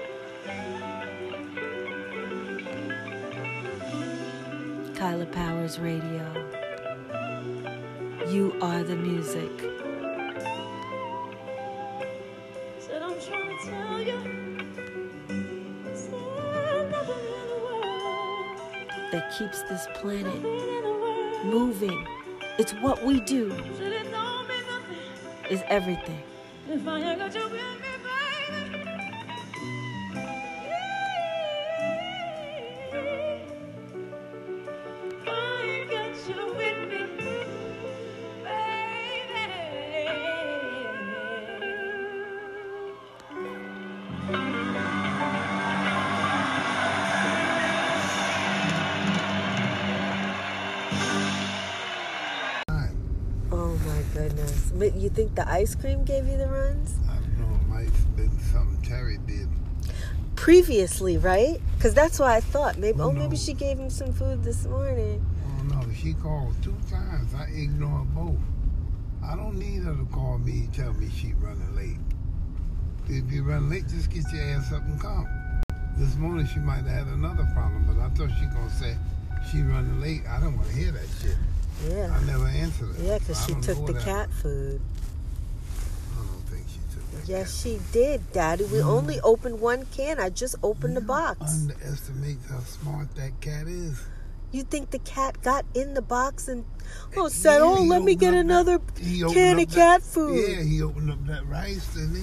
[4.94, 6.24] Kaila Powerz Radio.
[8.30, 9.73] You are the music.
[19.38, 20.42] Keeps this planet
[21.44, 22.06] moving.
[22.58, 23.52] It's what we do.
[25.50, 26.22] Is everything.
[55.54, 56.94] Ice cream gave you the runs?
[57.08, 57.54] I don't know.
[57.54, 59.48] It might have been something Terry did.
[60.34, 61.60] Previously, right?
[61.76, 63.00] Because that's why I thought maybe.
[63.00, 65.24] Oh, Oh, maybe she gave him some food this morning.
[65.46, 67.32] Oh no, she called two times.
[67.34, 68.36] I ignored both.
[69.24, 72.00] I don't need her to call me and tell me she running late.
[73.08, 75.28] If you run late, just get your ass up and come.
[75.96, 78.96] This morning she might have had another problem, but I thought she gonna say
[79.52, 80.22] she running late.
[80.28, 81.36] I don't want to hear that shit.
[81.88, 82.12] Yeah.
[82.12, 83.02] I never answered it.
[83.04, 84.80] Yeah, because I she took the cat food.
[86.12, 87.13] I don't think she took that.
[87.26, 88.64] Yes, she did, Daddy.
[88.64, 89.20] We only mm.
[89.24, 90.20] opened one can.
[90.20, 91.40] I just opened the box.
[91.62, 94.00] Underestimate how smart that cat is.
[94.52, 96.64] You think the cat got in the box and
[97.16, 100.48] oh said, Yeah, "Oh, let me get another He opened can of that- cat food."
[100.48, 102.22] Yeah, he opened up that rice, didn't he?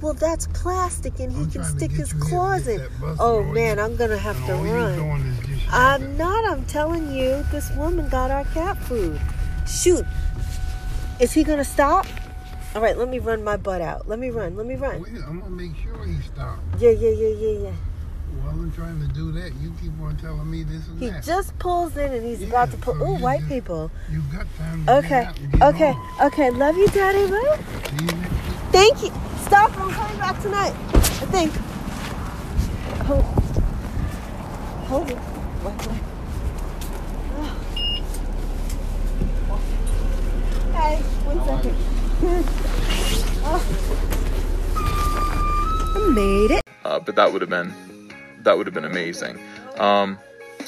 [0.00, 2.80] Well, that's plastic, and he can stick his you claws in.
[3.18, 4.96] Oh man, you- I'm gonna have to run.
[4.96, 6.44] doing is just I'm not.
[6.50, 9.20] I'm telling you, this woman got our cat food.
[9.68, 10.06] Shoot,
[11.20, 12.06] is he gonna stop?
[12.74, 14.08] All right, let me run my butt out.
[14.08, 14.56] Let me run.
[14.56, 15.02] Let me run.
[15.02, 16.60] Wait, I'm gonna make sure he stops.
[16.78, 17.72] Yeah, yeah, yeah, yeah, yeah.
[18.42, 21.24] While I'm trying to do that, you keep on telling me this and He that.
[21.24, 22.94] just pulls in and he's about to pull.
[22.94, 23.90] so Oh, white just- people.
[24.10, 26.26] You got time to Okay, get out and get okay, on.
[26.28, 26.50] okay.
[26.50, 27.18] Love you, Daddy.
[27.18, 28.08] You.
[28.70, 29.10] Thank you.
[29.42, 29.76] Stop.
[29.80, 30.74] I'm coming back tonight.
[30.94, 31.52] I think.
[33.06, 33.24] Hold.
[34.86, 35.18] Hold it.
[40.72, 41.99] Hey, one second.
[45.92, 46.64] I made it.
[46.84, 47.72] uh, but that would have been
[48.40, 49.38] that would have been amazing.
[49.78, 50.18] Um,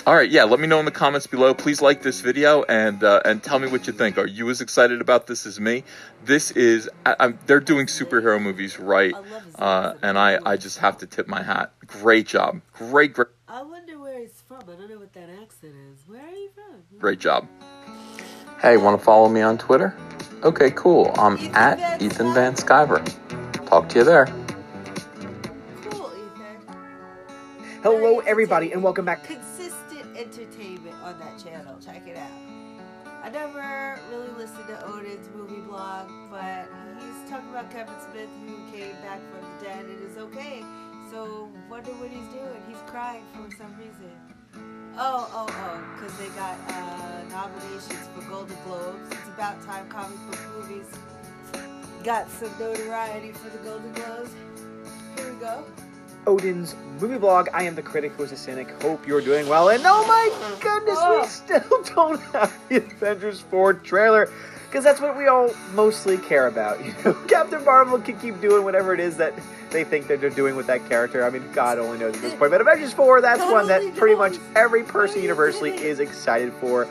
[0.07, 0.45] all right, yeah.
[0.45, 1.55] Let me know in the comments below.
[1.55, 4.17] Please like this video and uh, and tell me what you think.
[4.19, 5.85] Are you as excited about this as me?
[6.25, 9.15] This is I, I'm, they're doing superhero movies right,
[9.57, 11.73] uh, and I I just have to tip my hat.
[11.87, 14.61] Great job, great great I wonder where he's from.
[14.63, 16.03] I don't know what that accent is.
[16.07, 16.99] Where are you from?
[16.99, 17.47] great job.
[18.61, 19.95] Hey, want to follow me on Twitter?
[20.45, 21.13] Okay, cool.
[21.19, 23.01] I'm at Ethan Van Sciver.
[23.67, 24.27] Talk to you there.
[27.85, 29.23] Hello, everybody, and welcome back.
[29.23, 31.77] Consistent entertainment on that channel.
[31.85, 32.33] Check it out.
[33.23, 38.57] I never really listened to Odin's movie blog, but he's talking about Kevin Smith who
[38.77, 40.65] came back from the dead and is okay.
[41.13, 42.61] So wonder what he's doing.
[42.67, 44.11] He's crying for some reason.
[44.99, 49.11] Oh, oh, oh, because they got uh, nominations for Golden Globes.
[49.11, 50.87] It's about time comic book movies
[52.03, 54.31] got some notoriety for the Golden Globes.
[55.17, 55.65] Here we go.
[56.27, 57.49] Odin's movie blog.
[57.53, 58.71] I am the critic who is a cynic.
[58.83, 59.69] Hope you're doing well.
[59.69, 64.31] And oh my goodness, we still don't have the Avengers 4 trailer.
[64.73, 66.83] Because that's what we all mostly care about.
[66.85, 69.35] You know, Captain Marvel can keep doing whatever it is that
[69.69, 71.27] they think that they're doing with that character.
[71.27, 72.51] I mean, God only knows at this point.
[72.51, 76.89] But Avengers 4, that's one that pretty much every person universally is excited for.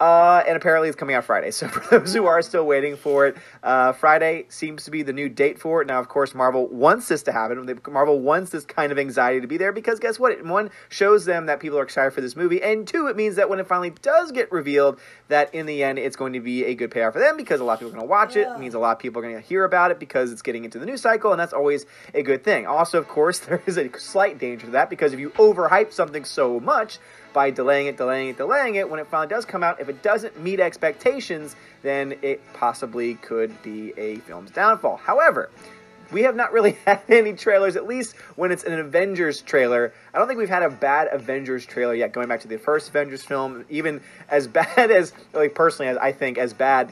[0.00, 1.50] Uh, and apparently it's coming out Friday.
[1.54, 5.12] So for those who are still waiting for it, uh, Friday seems to be the
[5.12, 5.86] new date for it.
[5.86, 7.80] Now, of course, Marvel wants this to happen.
[7.88, 10.32] Marvel wants this kind of anxiety to be there because guess what?
[10.32, 13.36] It, one shows them that people are excited for this movie, and two, it means
[13.36, 14.98] that when it finally does get revealed,
[15.28, 17.64] that in the end it's going to be a good payoff for them because a
[17.64, 18.48] lot of people are going to watch it.
[18.48, 20.64] It means a lot of people are going to hear about it because it's getting
[20.64, 22.66] into the news cycle, and that's always a good thing.
[22.66, 26.24] Also, of course, there is a slight danger to that because if you overhype something
[26.24, 26.98] so much,
[27.34, 30.02] by delaying it, delaying it, delaying it, when it finally does come out, if it
[30.02, 34.96] doesn't meet expectations, then it possibly could be a film's downfall.
[34.96, 35.50] However,
[36.10, 39.92] we have not really had any trailers, at least when it's an Avengers trailer.
[40.14, 42.88] I don't think we've had a bad Avengers trailer yet, going back to the first
[42.88, 44.00] Avengers film, even
[44.30, 46.90] as bad as, like, personally, as I think, as bad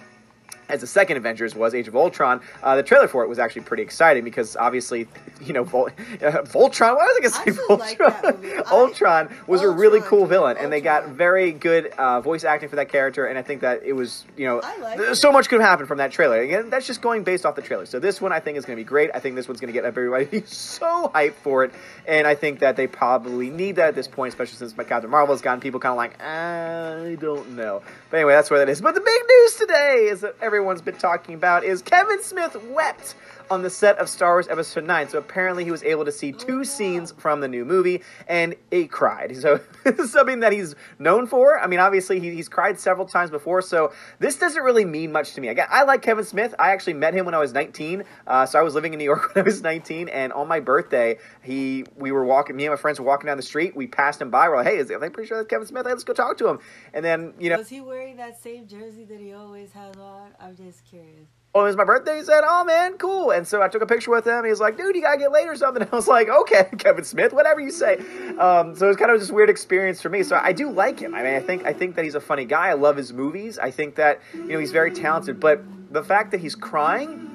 [0.72, 3.62] as the second Avengers was, Age of Ultron, uh, the trailer for it was actually
[3.62, 5.06] pretty exciting because obviously,
[5.42, 6.96] you know, Vol- uh, Voltron.
[6.96, 8.70] Why was I going to say Voltron?
[8.70, 12.76] Ultron was a really cool villain, and they got very good uh, voice acting for
[12.76, 13.26] that character.
[13.26, 14.60] And I think that it was, you know,
[14.96, 16.40] th- so much could have happened from that trailer.
[16.40, 17.84] Again, that's just going based off the trailer.
[17.86, 19.10] So this one I think is going to be great.
[19.14, 21.72] I think this one's going to get everybody so hyped for it,
[22.06, 25.34] and I think that they probably need that at this point, especially since Captain Marvel
[25.34, 27.82] has gotten people kind of like, I don't know.
[28.10, 28.80] But anyway, that's where that is.
[28.80, 33.16] But the big news today is that everyone's been talking about is Kevin Smith wept
[33.52, 35.10] on the set of Star Wars Episode 9.
[35.10, 38.86] So apparently he was able to see two scenes from the new movie and he
[38.86, 39.36] cried.
[39.36, 41.60] So this is something that he's known for.
[41.60, 45.34] I mean, obviously he, he's cried several times before, so this doesn't really mean much
[45.34, 45.48] to me.
[45.48, 46.54] Again, I like Kevin Smith.
[46.58, 48.04] I actually met him when I was 19.
[48.26, 50.60] Uh, so I was living in New York when I was 19, and on my
[50.60, 53.76] birthday, he we were walking, me and my friends were walking down the street.
[53.76, 54.48] We passed him by.
[54.48, 55.84] We're like, hey, is, I'm pretty sure that's Kevin Smith.
[55.84, 56.58] Hey, let's go talk to him.
[56.94, 60.30] And then, you know, Was he wearing that same jersey that he always has on?
[60.40, 61.41] I'm just curious.
[61.54, 62.16] Oh, it was my birthday.
[62.16, 64.42] He said, "Oh man, cool." And so I took a picture with him.
[64.42, 67.04] He was like, "Dude, you gotta get laid or something." I was like, "Okay, Kevin
[67.04, 67.98] Smith, whatever you say."
[68.38, 70.22] Um, so it was kind of just weird experience for me.
[70.22, 71.14] So I do like him.
[71.14, 72.68] I mean, I think I think that he's a funny guy.
[72.68, 73.58] I love his movies.
[73.58, 75.40] I think that you know he's very talented.
[75.40, 75.62] But
[75.92, 77.28] the fact that he's crying.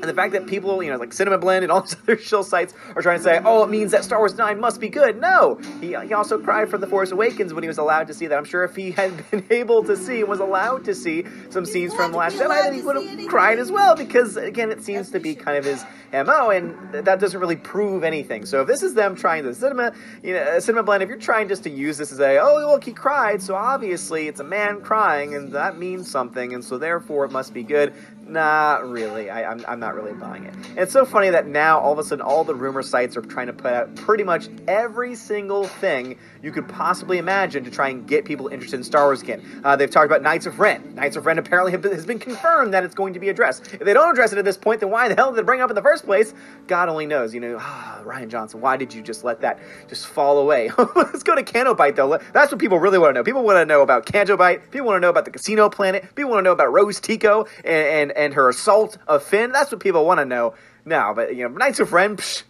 [0.00, 2.44] And the fact that people, you know, like Cinema Blend and all these other shill
[2.44, 5.20] sites are trying to say, oh, it means that Star Wars 9 must be good.
[5.20, 5.58] No.
[5.80, 8.36] He, he also cried for The Force Awakens when he was allowed to see that.
[8.36, 11.94] I'm sure if he had been able to see, was allowed to see some scenes
[11.94, 15.20] from Last Jedi, then he would have cried as well because, again, it seems to
[15.20, 18.46] be kind of his MO, and that doesn't really prove anything.
[18.46, 19.92] So if this is them trying to cinema,
[20.22, 22.56] you know, uh, Cinema Blend, if you're trying just to use this as a, oh,
[22.70, 26.78] look, he cried, so obviously it's a man crying, and that means something, and so
[26.78, 27.94] therefore it must be good.
[28.26, 29.30] Not really.
[29.30, 30.54] I, I'm, I'm not really buying it.
[30.54, 33.22] And it's so funny that now all of a sudden all the rumor sites are
[33.22, 37.88] trying to put out pretty much every single thing you could possibly imagine to try
[37.88, 39.42] and get people interested in Star Wars again.
[39.64, 40.94] Uh, they've talked about Knights of Ren.
[40.94, 43.74] Knights of Ren apparently has been confirmed that it's going to be addressed.
[43.74, 45.60] If they don't address it at this point, then why the hell did they bring
[45.60, 46.34] it up in the first place?
[46.66, 47.34] God only knows.
[47.34, 49.58] You know, ah, Rian Johnson, why did you just let that
[49.88, 50.70] just fall away?
[50.96, 52.18] Let's go to Canto Bight though.
[52.32, 53.24] That's what people really want to know.
[53.24, 54.70] People want to know about Canto Bight.
[54.70, 56.14] People want to know about the Casino Planet.
[56.14, 59.52] People want to know about Rose Tico and, and, and her assault of Finn.
[59.52, 60.54] That's what people want to know
[60.84, 61.14] now.
[61.14, 62.16] But you know, Knights of Ren.
[62.16, 62.42] Psh,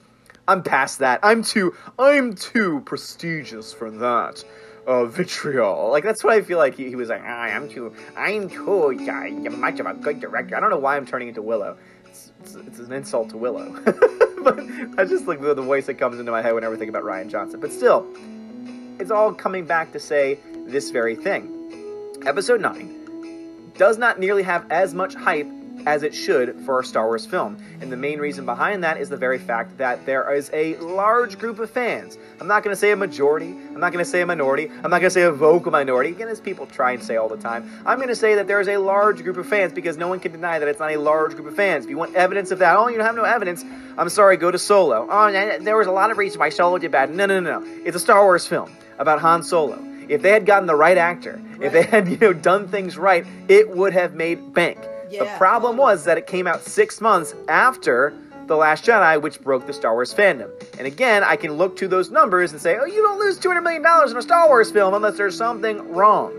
[0.48, 1.20] I'm past that.
[1.22, 4.44] I'm too I'm too prestigious for that.
[4.86, 5.90] Uh, vitriol.
[5.90, 7.22] Like that's what I feel like he, he was like.
[7.24, 7.94] "Ah, I'm too.
[8.16, 9.26] I'm too guy.
[9.26, 10.56] You're much of a good director.
[10.56, 11.76] I don't know why I'm turning into Willow.
[12.04, 13.72] It's, it's, it's an insult to Willow.
[14.44, 14.60] but
[14.96, 17.02] I just like the, the voice that comes into my head whenever I think about
[17.02, 17.58] Rian Johnson.
[17.58, 18.06] But still,
[19.00, 21.52] it's all coming back to say this very thing.
[22.24, 25.48] Episode 9 does not nearly have as much hype
[25.86, 27.56] as it should for a Star Wars film.
[27.80, 31.38] And the main reason behind that is the very fact that there is a large
[31.38, 32.18] group of fans.
[32.40, 34.90] I'm not going to say a majority, I'm not going to say a minority, I'm
[34.90, 37.36] not going to say a vocal minority, again, as people try and say all the
[37.36, 37.70] time.
[37.86, 40.18] I'm going to say that there is a large group of fans because no one
[40.18, 41.84] can deny that it's not a large group of fans.
[41.84, 43.64] If you want evidence of that, oh, you have no evidence,
[43.96, 45.06] I'm sorry, go to Solo.
[45.08, 45.30] Oh,
[45.60, 47.14] there was a lot of reasons why Solo did bad.
[47.14, 47.82] No, no, no, no.
[47.84, 49.82] It's a Star Wars film about Han Solo.
[50.08, 53.24] If they had gotten the right actor, if they had, you know, done things right,
[53.48, 54.78] it would have made bank.
[55.10, 58.12] The problem was that it came out six months after
[58.46, 60.50] The Last Jedi, which broke the Star Wars fandom.
[60.78, 63.62] And again, I can look to those numbers and say, oh, you don't lose $200
[63.62, 66.32] million in a Star Wars film unless there's something wrong.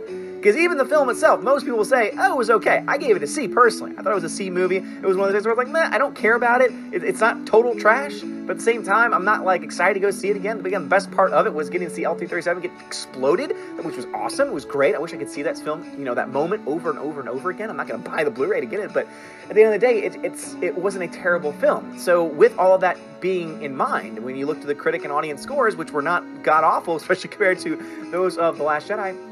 [0.47, 2.81] Because even the film itself, most people will say, oh, it was okay.
[2.87, 3.93] I gave it a C personally.
[3.97, 4.77] I thought it was a C movie.
[4.77, 6.61] It was one of those things where I was like, man, I don't care about
[6.61, 6.71] it.
[6.93, 7.03] it.
[7.03, 8.21] It's not total trash.
[8.21, 10.59] But at the same time, I'm not like excited to go see it again.
[10.59, 13.97] But again, the best part of it was getting to see L3-37 get exploded, which
[13.97, 14.47] was awesome.
[14.47, 14.95] It was great.
[14.95, 17.27] I wish I could see that film, you know, that moment over and over and
[17.27, 17.69] over again.
[17.69, 19.05] I'm not going to buy the Blu-ray to get it, but
[19.49, 21.99] at the end of the day, it, it's it wasn't a terrible film.
[21.99, 25.11] So with all of that being in mind, when you look to the critic and
[25.11, 27.75] audience scores, which were not god awful, especially compared to
[28.11, 29.26] those of The Last Jedi,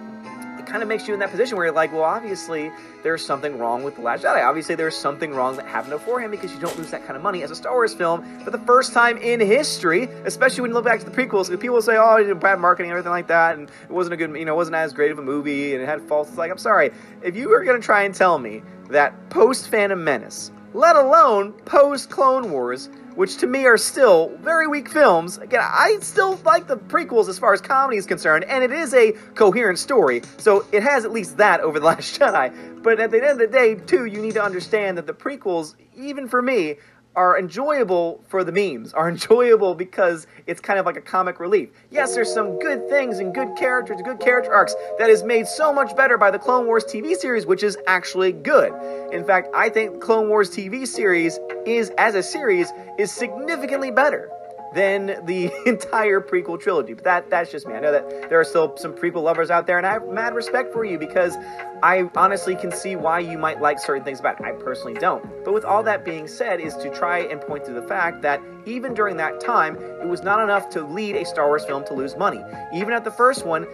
[0.66, 2.72] kind of makes you in that position where you're like, well, obviously
[3.04, 4.44] there's something wrong with The Last Jedi.
[4.44, 7.44] Obviously there's something wrong that happened beforehand because you don't lose that kind of money
[7.44, 10.86] as a Star Wars film for the first time in history, especially when you look
[10.86, 11.58] back to the prequels.
[11.60, 14.46] People say, oh, bad marketing and everything like that, and it wasn't a good, you
[14.46, 16.30] know, wasn't as great of a movie, and it had faults.
[16.30, 19.70] It's like, I'm sorry, if you are going to try and tell me that post
[19.70, 25.38] Phantom Menace, let alone post Clone Wars, which to me are still very weak films.
[25.38, 28.94] Again, I still like the prequels as far as comedy is concerned, and it is
[28.94, 32.84] a coherent story, so it has at least that over The Last Jedi.
[32.84, 35.76] But at the end of the day, too, you need to understand that the prequels,
[35.96, 36.76] even for me,
[37.16, 41.70] are enjoyable for the memes, are enjoyable because it's kind of like a comic relief.
[41.92, 45.72] Yes, there's some good things and good characters, good character arcs that is made so
[45.74, 48.74] much better by the Clone Wars TV series, which is actually good.
[49.14, 54.30] In fact, I think Clone Wars TV series is, as a series, is significantly better
[54.76, 56.94] than the entire prequel trilogy.
[56.94, 57.74] But that that's just me.
[57.74, 60.36] I know that there are still some prequel lovers out there, and I have mad
[60.36, 61.36] respect for you because
[61.82, 64.46] I honestly can see why you might like certain things about it.
[64.46, 65.24] I personally don't.
[65.44, 68.42] But with all that being said, is to try and point to the fact that
[68.66, 71.94] even during that time, it was not enough to lead a Star Wars film to
[71.94, 72.42] lose money.
[72.74, 73.68] Even at the first one,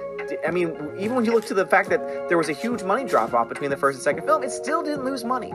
[0.46, 0.70] I mean,
[1.00, 3.50] even when you look to the fact that there was a huge money drop off
[3.50, 5.54] between the first and second film, it still didn't lose money.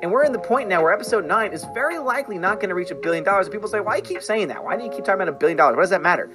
[0.00, 2.74] And we're in the point now where episode 9 is very likely not going to
[2.74, 3.46] reach a billion dollars.
[3.46, 4.62] And people say, why do you keep saying that?
[4.62, 5.74] Why do you keep talking about a billion dollars?
[5.74, 6.30] What does that matter?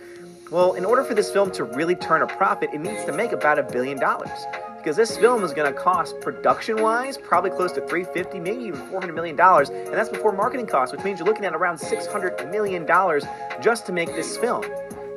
[0.52, 3.31] Well, in order for this film to really turn a profit, it needs to make
[3.31, 4.30] about a billion dollars.
[4.77, 8.81] Because this film is going to cost production wise probably close to 350, maybe even
[8.88, 12.52] 400 million dollars, and that's before marketing costs, which means you're looking at around 600
[12.52, 13.23] million dollars
[13.61, 14.65] just to make this film.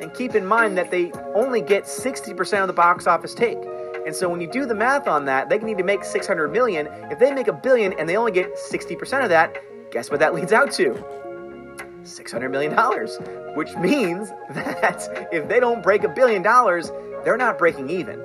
[0.01, 3.59] And keep in mind that they only get 60% of the box office take.
[4.07, 6.87] And so when you do the math on that, they need to make 600 million.
[7.11, 9.61] If they make a billion and they only get 60% of that,
[9.91, 10.95] guess what that leads out to?
[12.05, 12.73] $600 million,
[13.57, 16.93] which means that if they don't break a billion dollars,
[17.25, 18.21] they're not breaking even.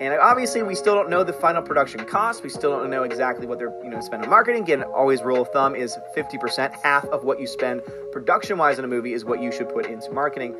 [0.00, 2.42] And obviously, we still don't know the final production cost.
[2.42, 4.62] We still don't know exactly what they're you know spend on marketing.
[4.62, 6.72] Again, always rule of thumb is 50%.
[6.82, 10.10] Half of what you spend production-wise in a movie is what you should put into
[10.12, 10.54] marketing.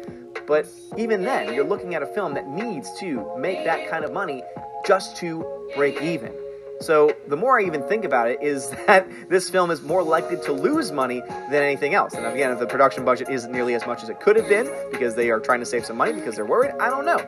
[0.47, 0.67] But
[0.97, 4.43] even then, you're looking at a film that needs to make that kind of money
[4.87, 5.45] just to
[5.77, 6.33] break even.
[6.81, 10.37] So the more I even think about it, is that this film is more likely
[10.45, 11.21] to lose money
[11.51, 12.15] than anything else.
[12.15, 14.69] And again, if the production budget isn't nearly as much as it could have been
[14.91, 17.19] because they are trying to save some money because they're worried, I don't know.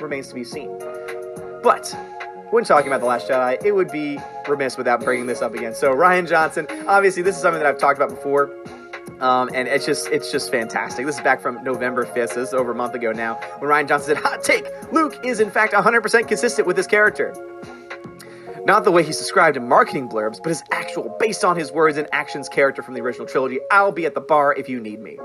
[0.00, 0.70] Remains to be seen.
[1.64, 1.96] But
[2.50, 5.74] when talking about The Last Jedi, it would be remiss without bringing this up again.
[5.74, 8.50] So Rian Johnson, obviously, this is something that I've talked about before.
[9.20, 11.06] Um, and it's just it's just fantastic.
[11.06, 13.70] This is back from November 5th, so this is over a month ago now, when
[13.70, 14.66] Rian Johnson said, Hot take!
[14.92, 17.34] Luke is in fact 100% consistent with this character.
[18.66, 21.96] Not the way he's described in marketing blurbs, but his actual, based on his words
[21.96, 23.60] and actions character from the original trilogy.
[23.70, 25.18] I'll be at the bar if you need me.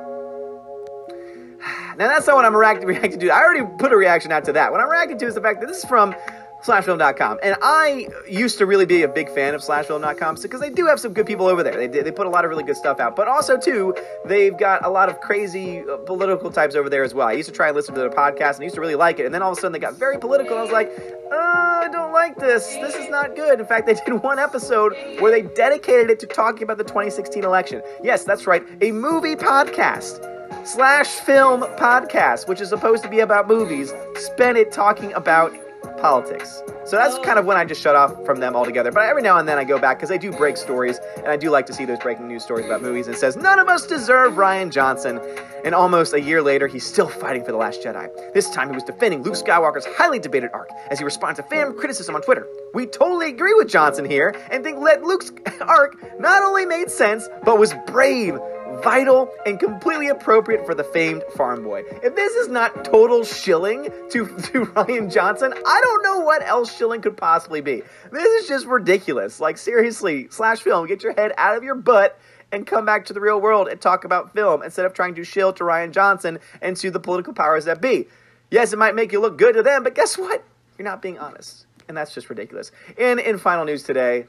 [1.98, 3.30] Now that's not what I'm react- reacting to.
[3.30, 4.72] I already put a reaction out to that.
[4.72, 6.15] What I'm reacting to is the fact that this is from
[6.64, 7.40] slashfilm.com.
[7.41, 10.99] And I used to really be a big fan of slashfilm.com because they do have
[10.99, 11.88] some good people over there.
[11.88, 13.15] They, they put a lot of really good stuff out.
[13.15, 13.95] But also, too,
[14.26, 17.27] they've got a lot of crazy uh, political types over there as well.
[17.27, 19.19] I used to try and listen to their podcast and I used to really like
[19.19, 19.26] it.
[19.26, 20.57] And then all of a sudden they got very political.
[20.57, 20.91] I was like,
[21.31, 22.68] uh, I don't like this.
[22.68, 23.60] This is not good.
[23.60, 27.44] In fact, they did one episode where they dedicated it to talking about the 2016
[27.44, 27.81] election.
[28.03, 28.64] Yes, that's right.
[28.81, 34.72] A movie podcast slash film podcast, which is supposed to be about movies, spent it
[34.72, 35.53] talking about
[35.99, 36.61] politics.
[36.86, 37.22] So that's oh.
[37.22, 38.91] kind of when I just shut off from them altogether.
[38.91, 41.38] But every now and then I go back because they do break stories, and I
[41.38, 43.07] do like to see those breaking news stories about movies.
[43.07, 45.19] And it says none of us deserve Rian Johnson.
[45.64, 48.10] And almost a year later, he's still fighting for the Last Jedi.
[48.34, 51.73] This time, he was defending Luke Skywalker's highly debated arc as he responds to fan
[51.73, 52.48] criticism on Twitter.
[52.73, 55.31] We totally agree with Johnson here and think that Luke's
[55.61, 58.40] arc not only made sense but was brave
[58.83, 61.83] vital and completely appropriate for the famed farm boy.
[62.03, 66.75] If this is not total shilling to, to Rian Johnson, I don't know what else
[66.75, 67.83] shilling could possibly be.
[68.11, 69.39] This is just ridiculous.
[69.39, 72.19] Like, seriously, slash film, get your head out of your butt
[72.51, 75.23] and come back to the real world and talk about film instead of trying to
[75.23, 78.07] shill to Rian Johnson and to the political powers that be.
[78.51, 80.43] Yes, it might make you look good to them, but guess what?
[80.77, 81.65] You're not being honest.
[81.87, 82.71] And that's just ridiculous.
[82.97, 84.25] And in final news today,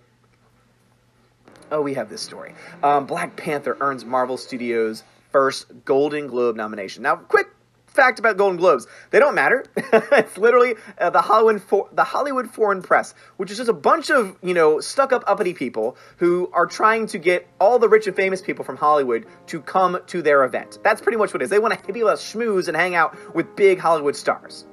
[1.70, 2.54] Oh, we have this story.
[2.82, 7.02] Um, Black Panther earns Marvel Studios' first Golden Globe nomination.
[7.02, 7.46] Now, quick
[7.86, 9.64] fact about Golden Globes: they don't matter.
[9.76, 14.10] it's literally uh, the Hollywood for- the Hollywood Foreign Press, which is just a bunch
[14.10, 18.06] of you know stuck up uppity people who are trying to get all the rich
[18.08, 20.78] and famous people from Hollywood to come to their event.
[20.82, 21.50] That's pretty much what it is.
[21.50, 24.66] They want to be able to schmooze and hang out with big Hollywood stars.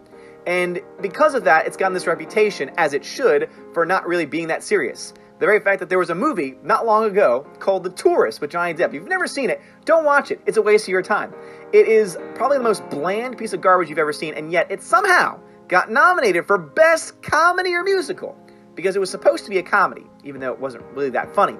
[0.47, 4.47] And because of that, it's gotten this reputation, as it should, for not really being
[4.47, 5.13] that serious.
[5.39, 8.49] The very fact that there was a movie not long ago called The Tourist with
[8.49, 8.87] Johnny Depp.
[8.87, 10.41] If you've never seen it, don't watch it.
[10.47, 11.31] It's a waste of your time.
[11.73, 14.81] It is probably the most bland piece of garbage you've ever seen, and yet it
[14.81, 18.35] somehow got nominated for Best Comedy or Musical
[18.73, 21.57] because it was supposed to be a comedy, even though it wasn't really that funny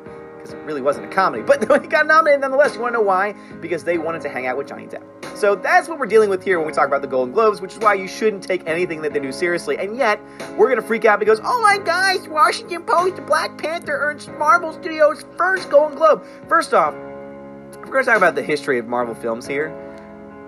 [0.48, 1.44] because it really wasn't a comedy.
[1.44, 2.76] But it got nominated nonetheless.
[2.76, 3.34] You want to know why?
[3.62, 5.04] Because they wanted to hang out with Johnny Depp.
[5.38, 7.74] So that's what we're dealing with here when we talk about the Golden Globes, which
[7.74, 9.78] is why you shouldn't take anything that they do seriously.
[9.78, 10.20] And yet,
[10.58, 14.74] we're going to freak out because, oh my gosh, Washington Post, Black Panther earns Marvel
[14.74, 16.26] Studios' first Golden Globe.
[16.48, 19.70] First off, we're going to talk about the history of Marvel films here,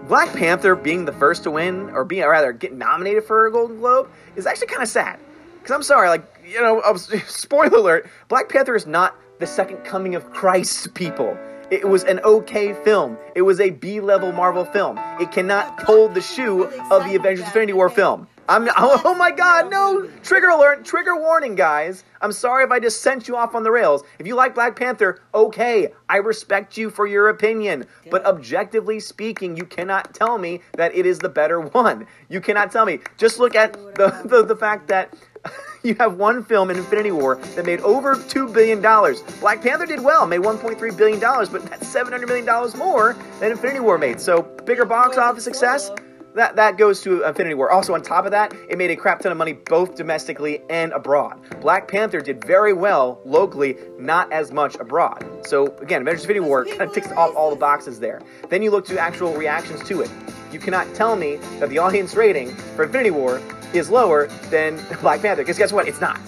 [0.07, 3.51] Black Panther being the first to win, or being, or rather, get nominated for a
[3.51, 5.19] Golden Globe, is actually kind of sad.
[5.59, 6.81] Because I'm sorry, like, you know,
[7.27, 11.37] spoiler alert, Black Panther is not the second coming of Christ, people.
[11.71, 13.17] It was an okay film.
[13.35, 14.99] It was a B level Marvel film.
[15.19, 18.27] It cannot hold the shoe of the Avengers Infinity War film.
[18.49, 20.07] I'm oh my god, no!
[20.23, 22.03] Trigger alert, trigger warning, guys.
[22.19, 24.03] I'm sorry if I just sent you off on the rails.
[24.17, 27.85] If you like Black Panther, okay, I respect you for your opinion.
[28.09, 32.07] But objectively speaking, you cannot tell me that it is the better one.
[32.27, 32.99] You cannot tell me.
[33.17, 35.13] Just look at the, the, the fact that
[35.83, 38.81] you have one film in Infinity War that made over $2 billion.
[39.39, 42.45] Black Panther did well, made $1.3 billion, but that's $700 million
[42.77, 44.19] more than Infinity War made.
[44.19, 45.91] So, bigger box office success,
[46.39, 47.69] that, that goes to Infinity War.
[47.71, 50.91] Also, on top of that, it made a crap ton of money both domestically and
[50.93, 51.39] abroad.
[51.61, 55.25] Black Panther did very well locally, not as much abroad.
[55.45, 58.21] So, again, Avengers Infinity War kind of ticks off all the boxes there.
[58.49, 60.11] Then you look to actual reactions to it.
[60.51, 63.41] You cannot tell me that the audience rating for Infinity War
[63.73, 65.87] is lower than Black Panther, because guess what?
[65.87, 66.19] It's not.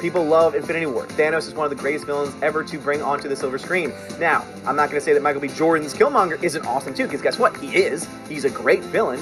[0.00, 1.06] People love Infinity War.
[1.06, 3.92] Thanos is one of the greatest villains ever to bring onto the silver screen.
[4.18, 5.48] Now, I'm not going to say that Michael B.
[5.48, 7.56] Jordan's Killmonger isn't awesome too, because guess what?
[7.56, 8.06] He is.
[8.28, 9.18] He's a great villain,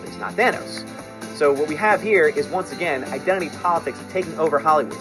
[0.00, 0.86] but he's not Thanos.
[1.36, 4.96] So what we have here is once again identity politics taking over Hollywood.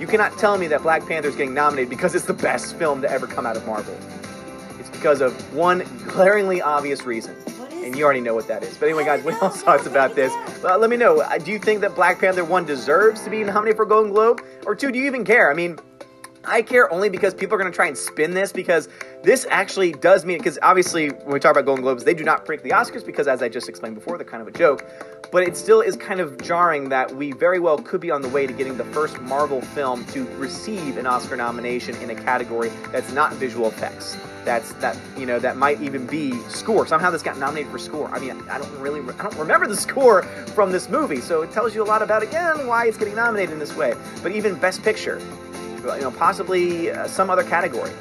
[0.00, 3.02] You cannot tell me that Black Panther is getting nominated because it's the best film
[3.02, 3.96] to ever come out of Marvel.
[4.80, 7.36] It's because of one glaringly obvious reason.
[7.84, 8.76] And you already know what that is.
[8.78, 10.32] But anyway, guys, what y'all thoughts about this?
[10.62, 11.20] Let me know.
[11.20, 14.42] Uh, Do you think that Black Panther 1 deserves to be nominated for Golden Globe?
[14.64, 15.50] Or 2, do you even care?
[15.50, 15.78] I mean,
[16.46, 18.88] I care only because people are going to try and spin this because
[19.22, 22.44] this actually does mean, because obviously when we talk about Golden Globes, they do not
[22.44, 24.84] predict the Oscars because, as I just explained before, they're kind of a joke.
[25.32, 28.28] But it still is kind of jarring that we very well could be on the
[28.28, 32.70] way to getting the first Marvel film to receive an Oscar nomination in a category
[32.92, 34.16] that's not visual effects.
[34.44, 36.86] That's that you know that might even be score.
[36.86, 38.08] Somehow this got nominated for score.
[38.10, 41.50] I mean, I don't really, I don't remember the score from this movie, so it
[41.50, 43.94] tells you a lot about again why it's getting nominated in this way.
[44.22, 45.18] But even Best Picture,
[45.84, 47.92] you know, possibly uh, some other category.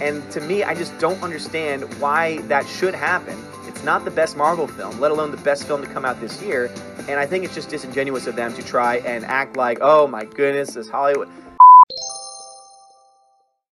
[0.00, 3.38] And to me, I just don't understand why that should happen.
[3.66, 6.42] It's not the best Marvel film, let alone the best film to come out this
[6.42, 6.70] year.
[7.08, 10.24] And I think it's just disingenuous of them to try and act like, oh my
[10.24, 11.28] goodness, this Hollywood.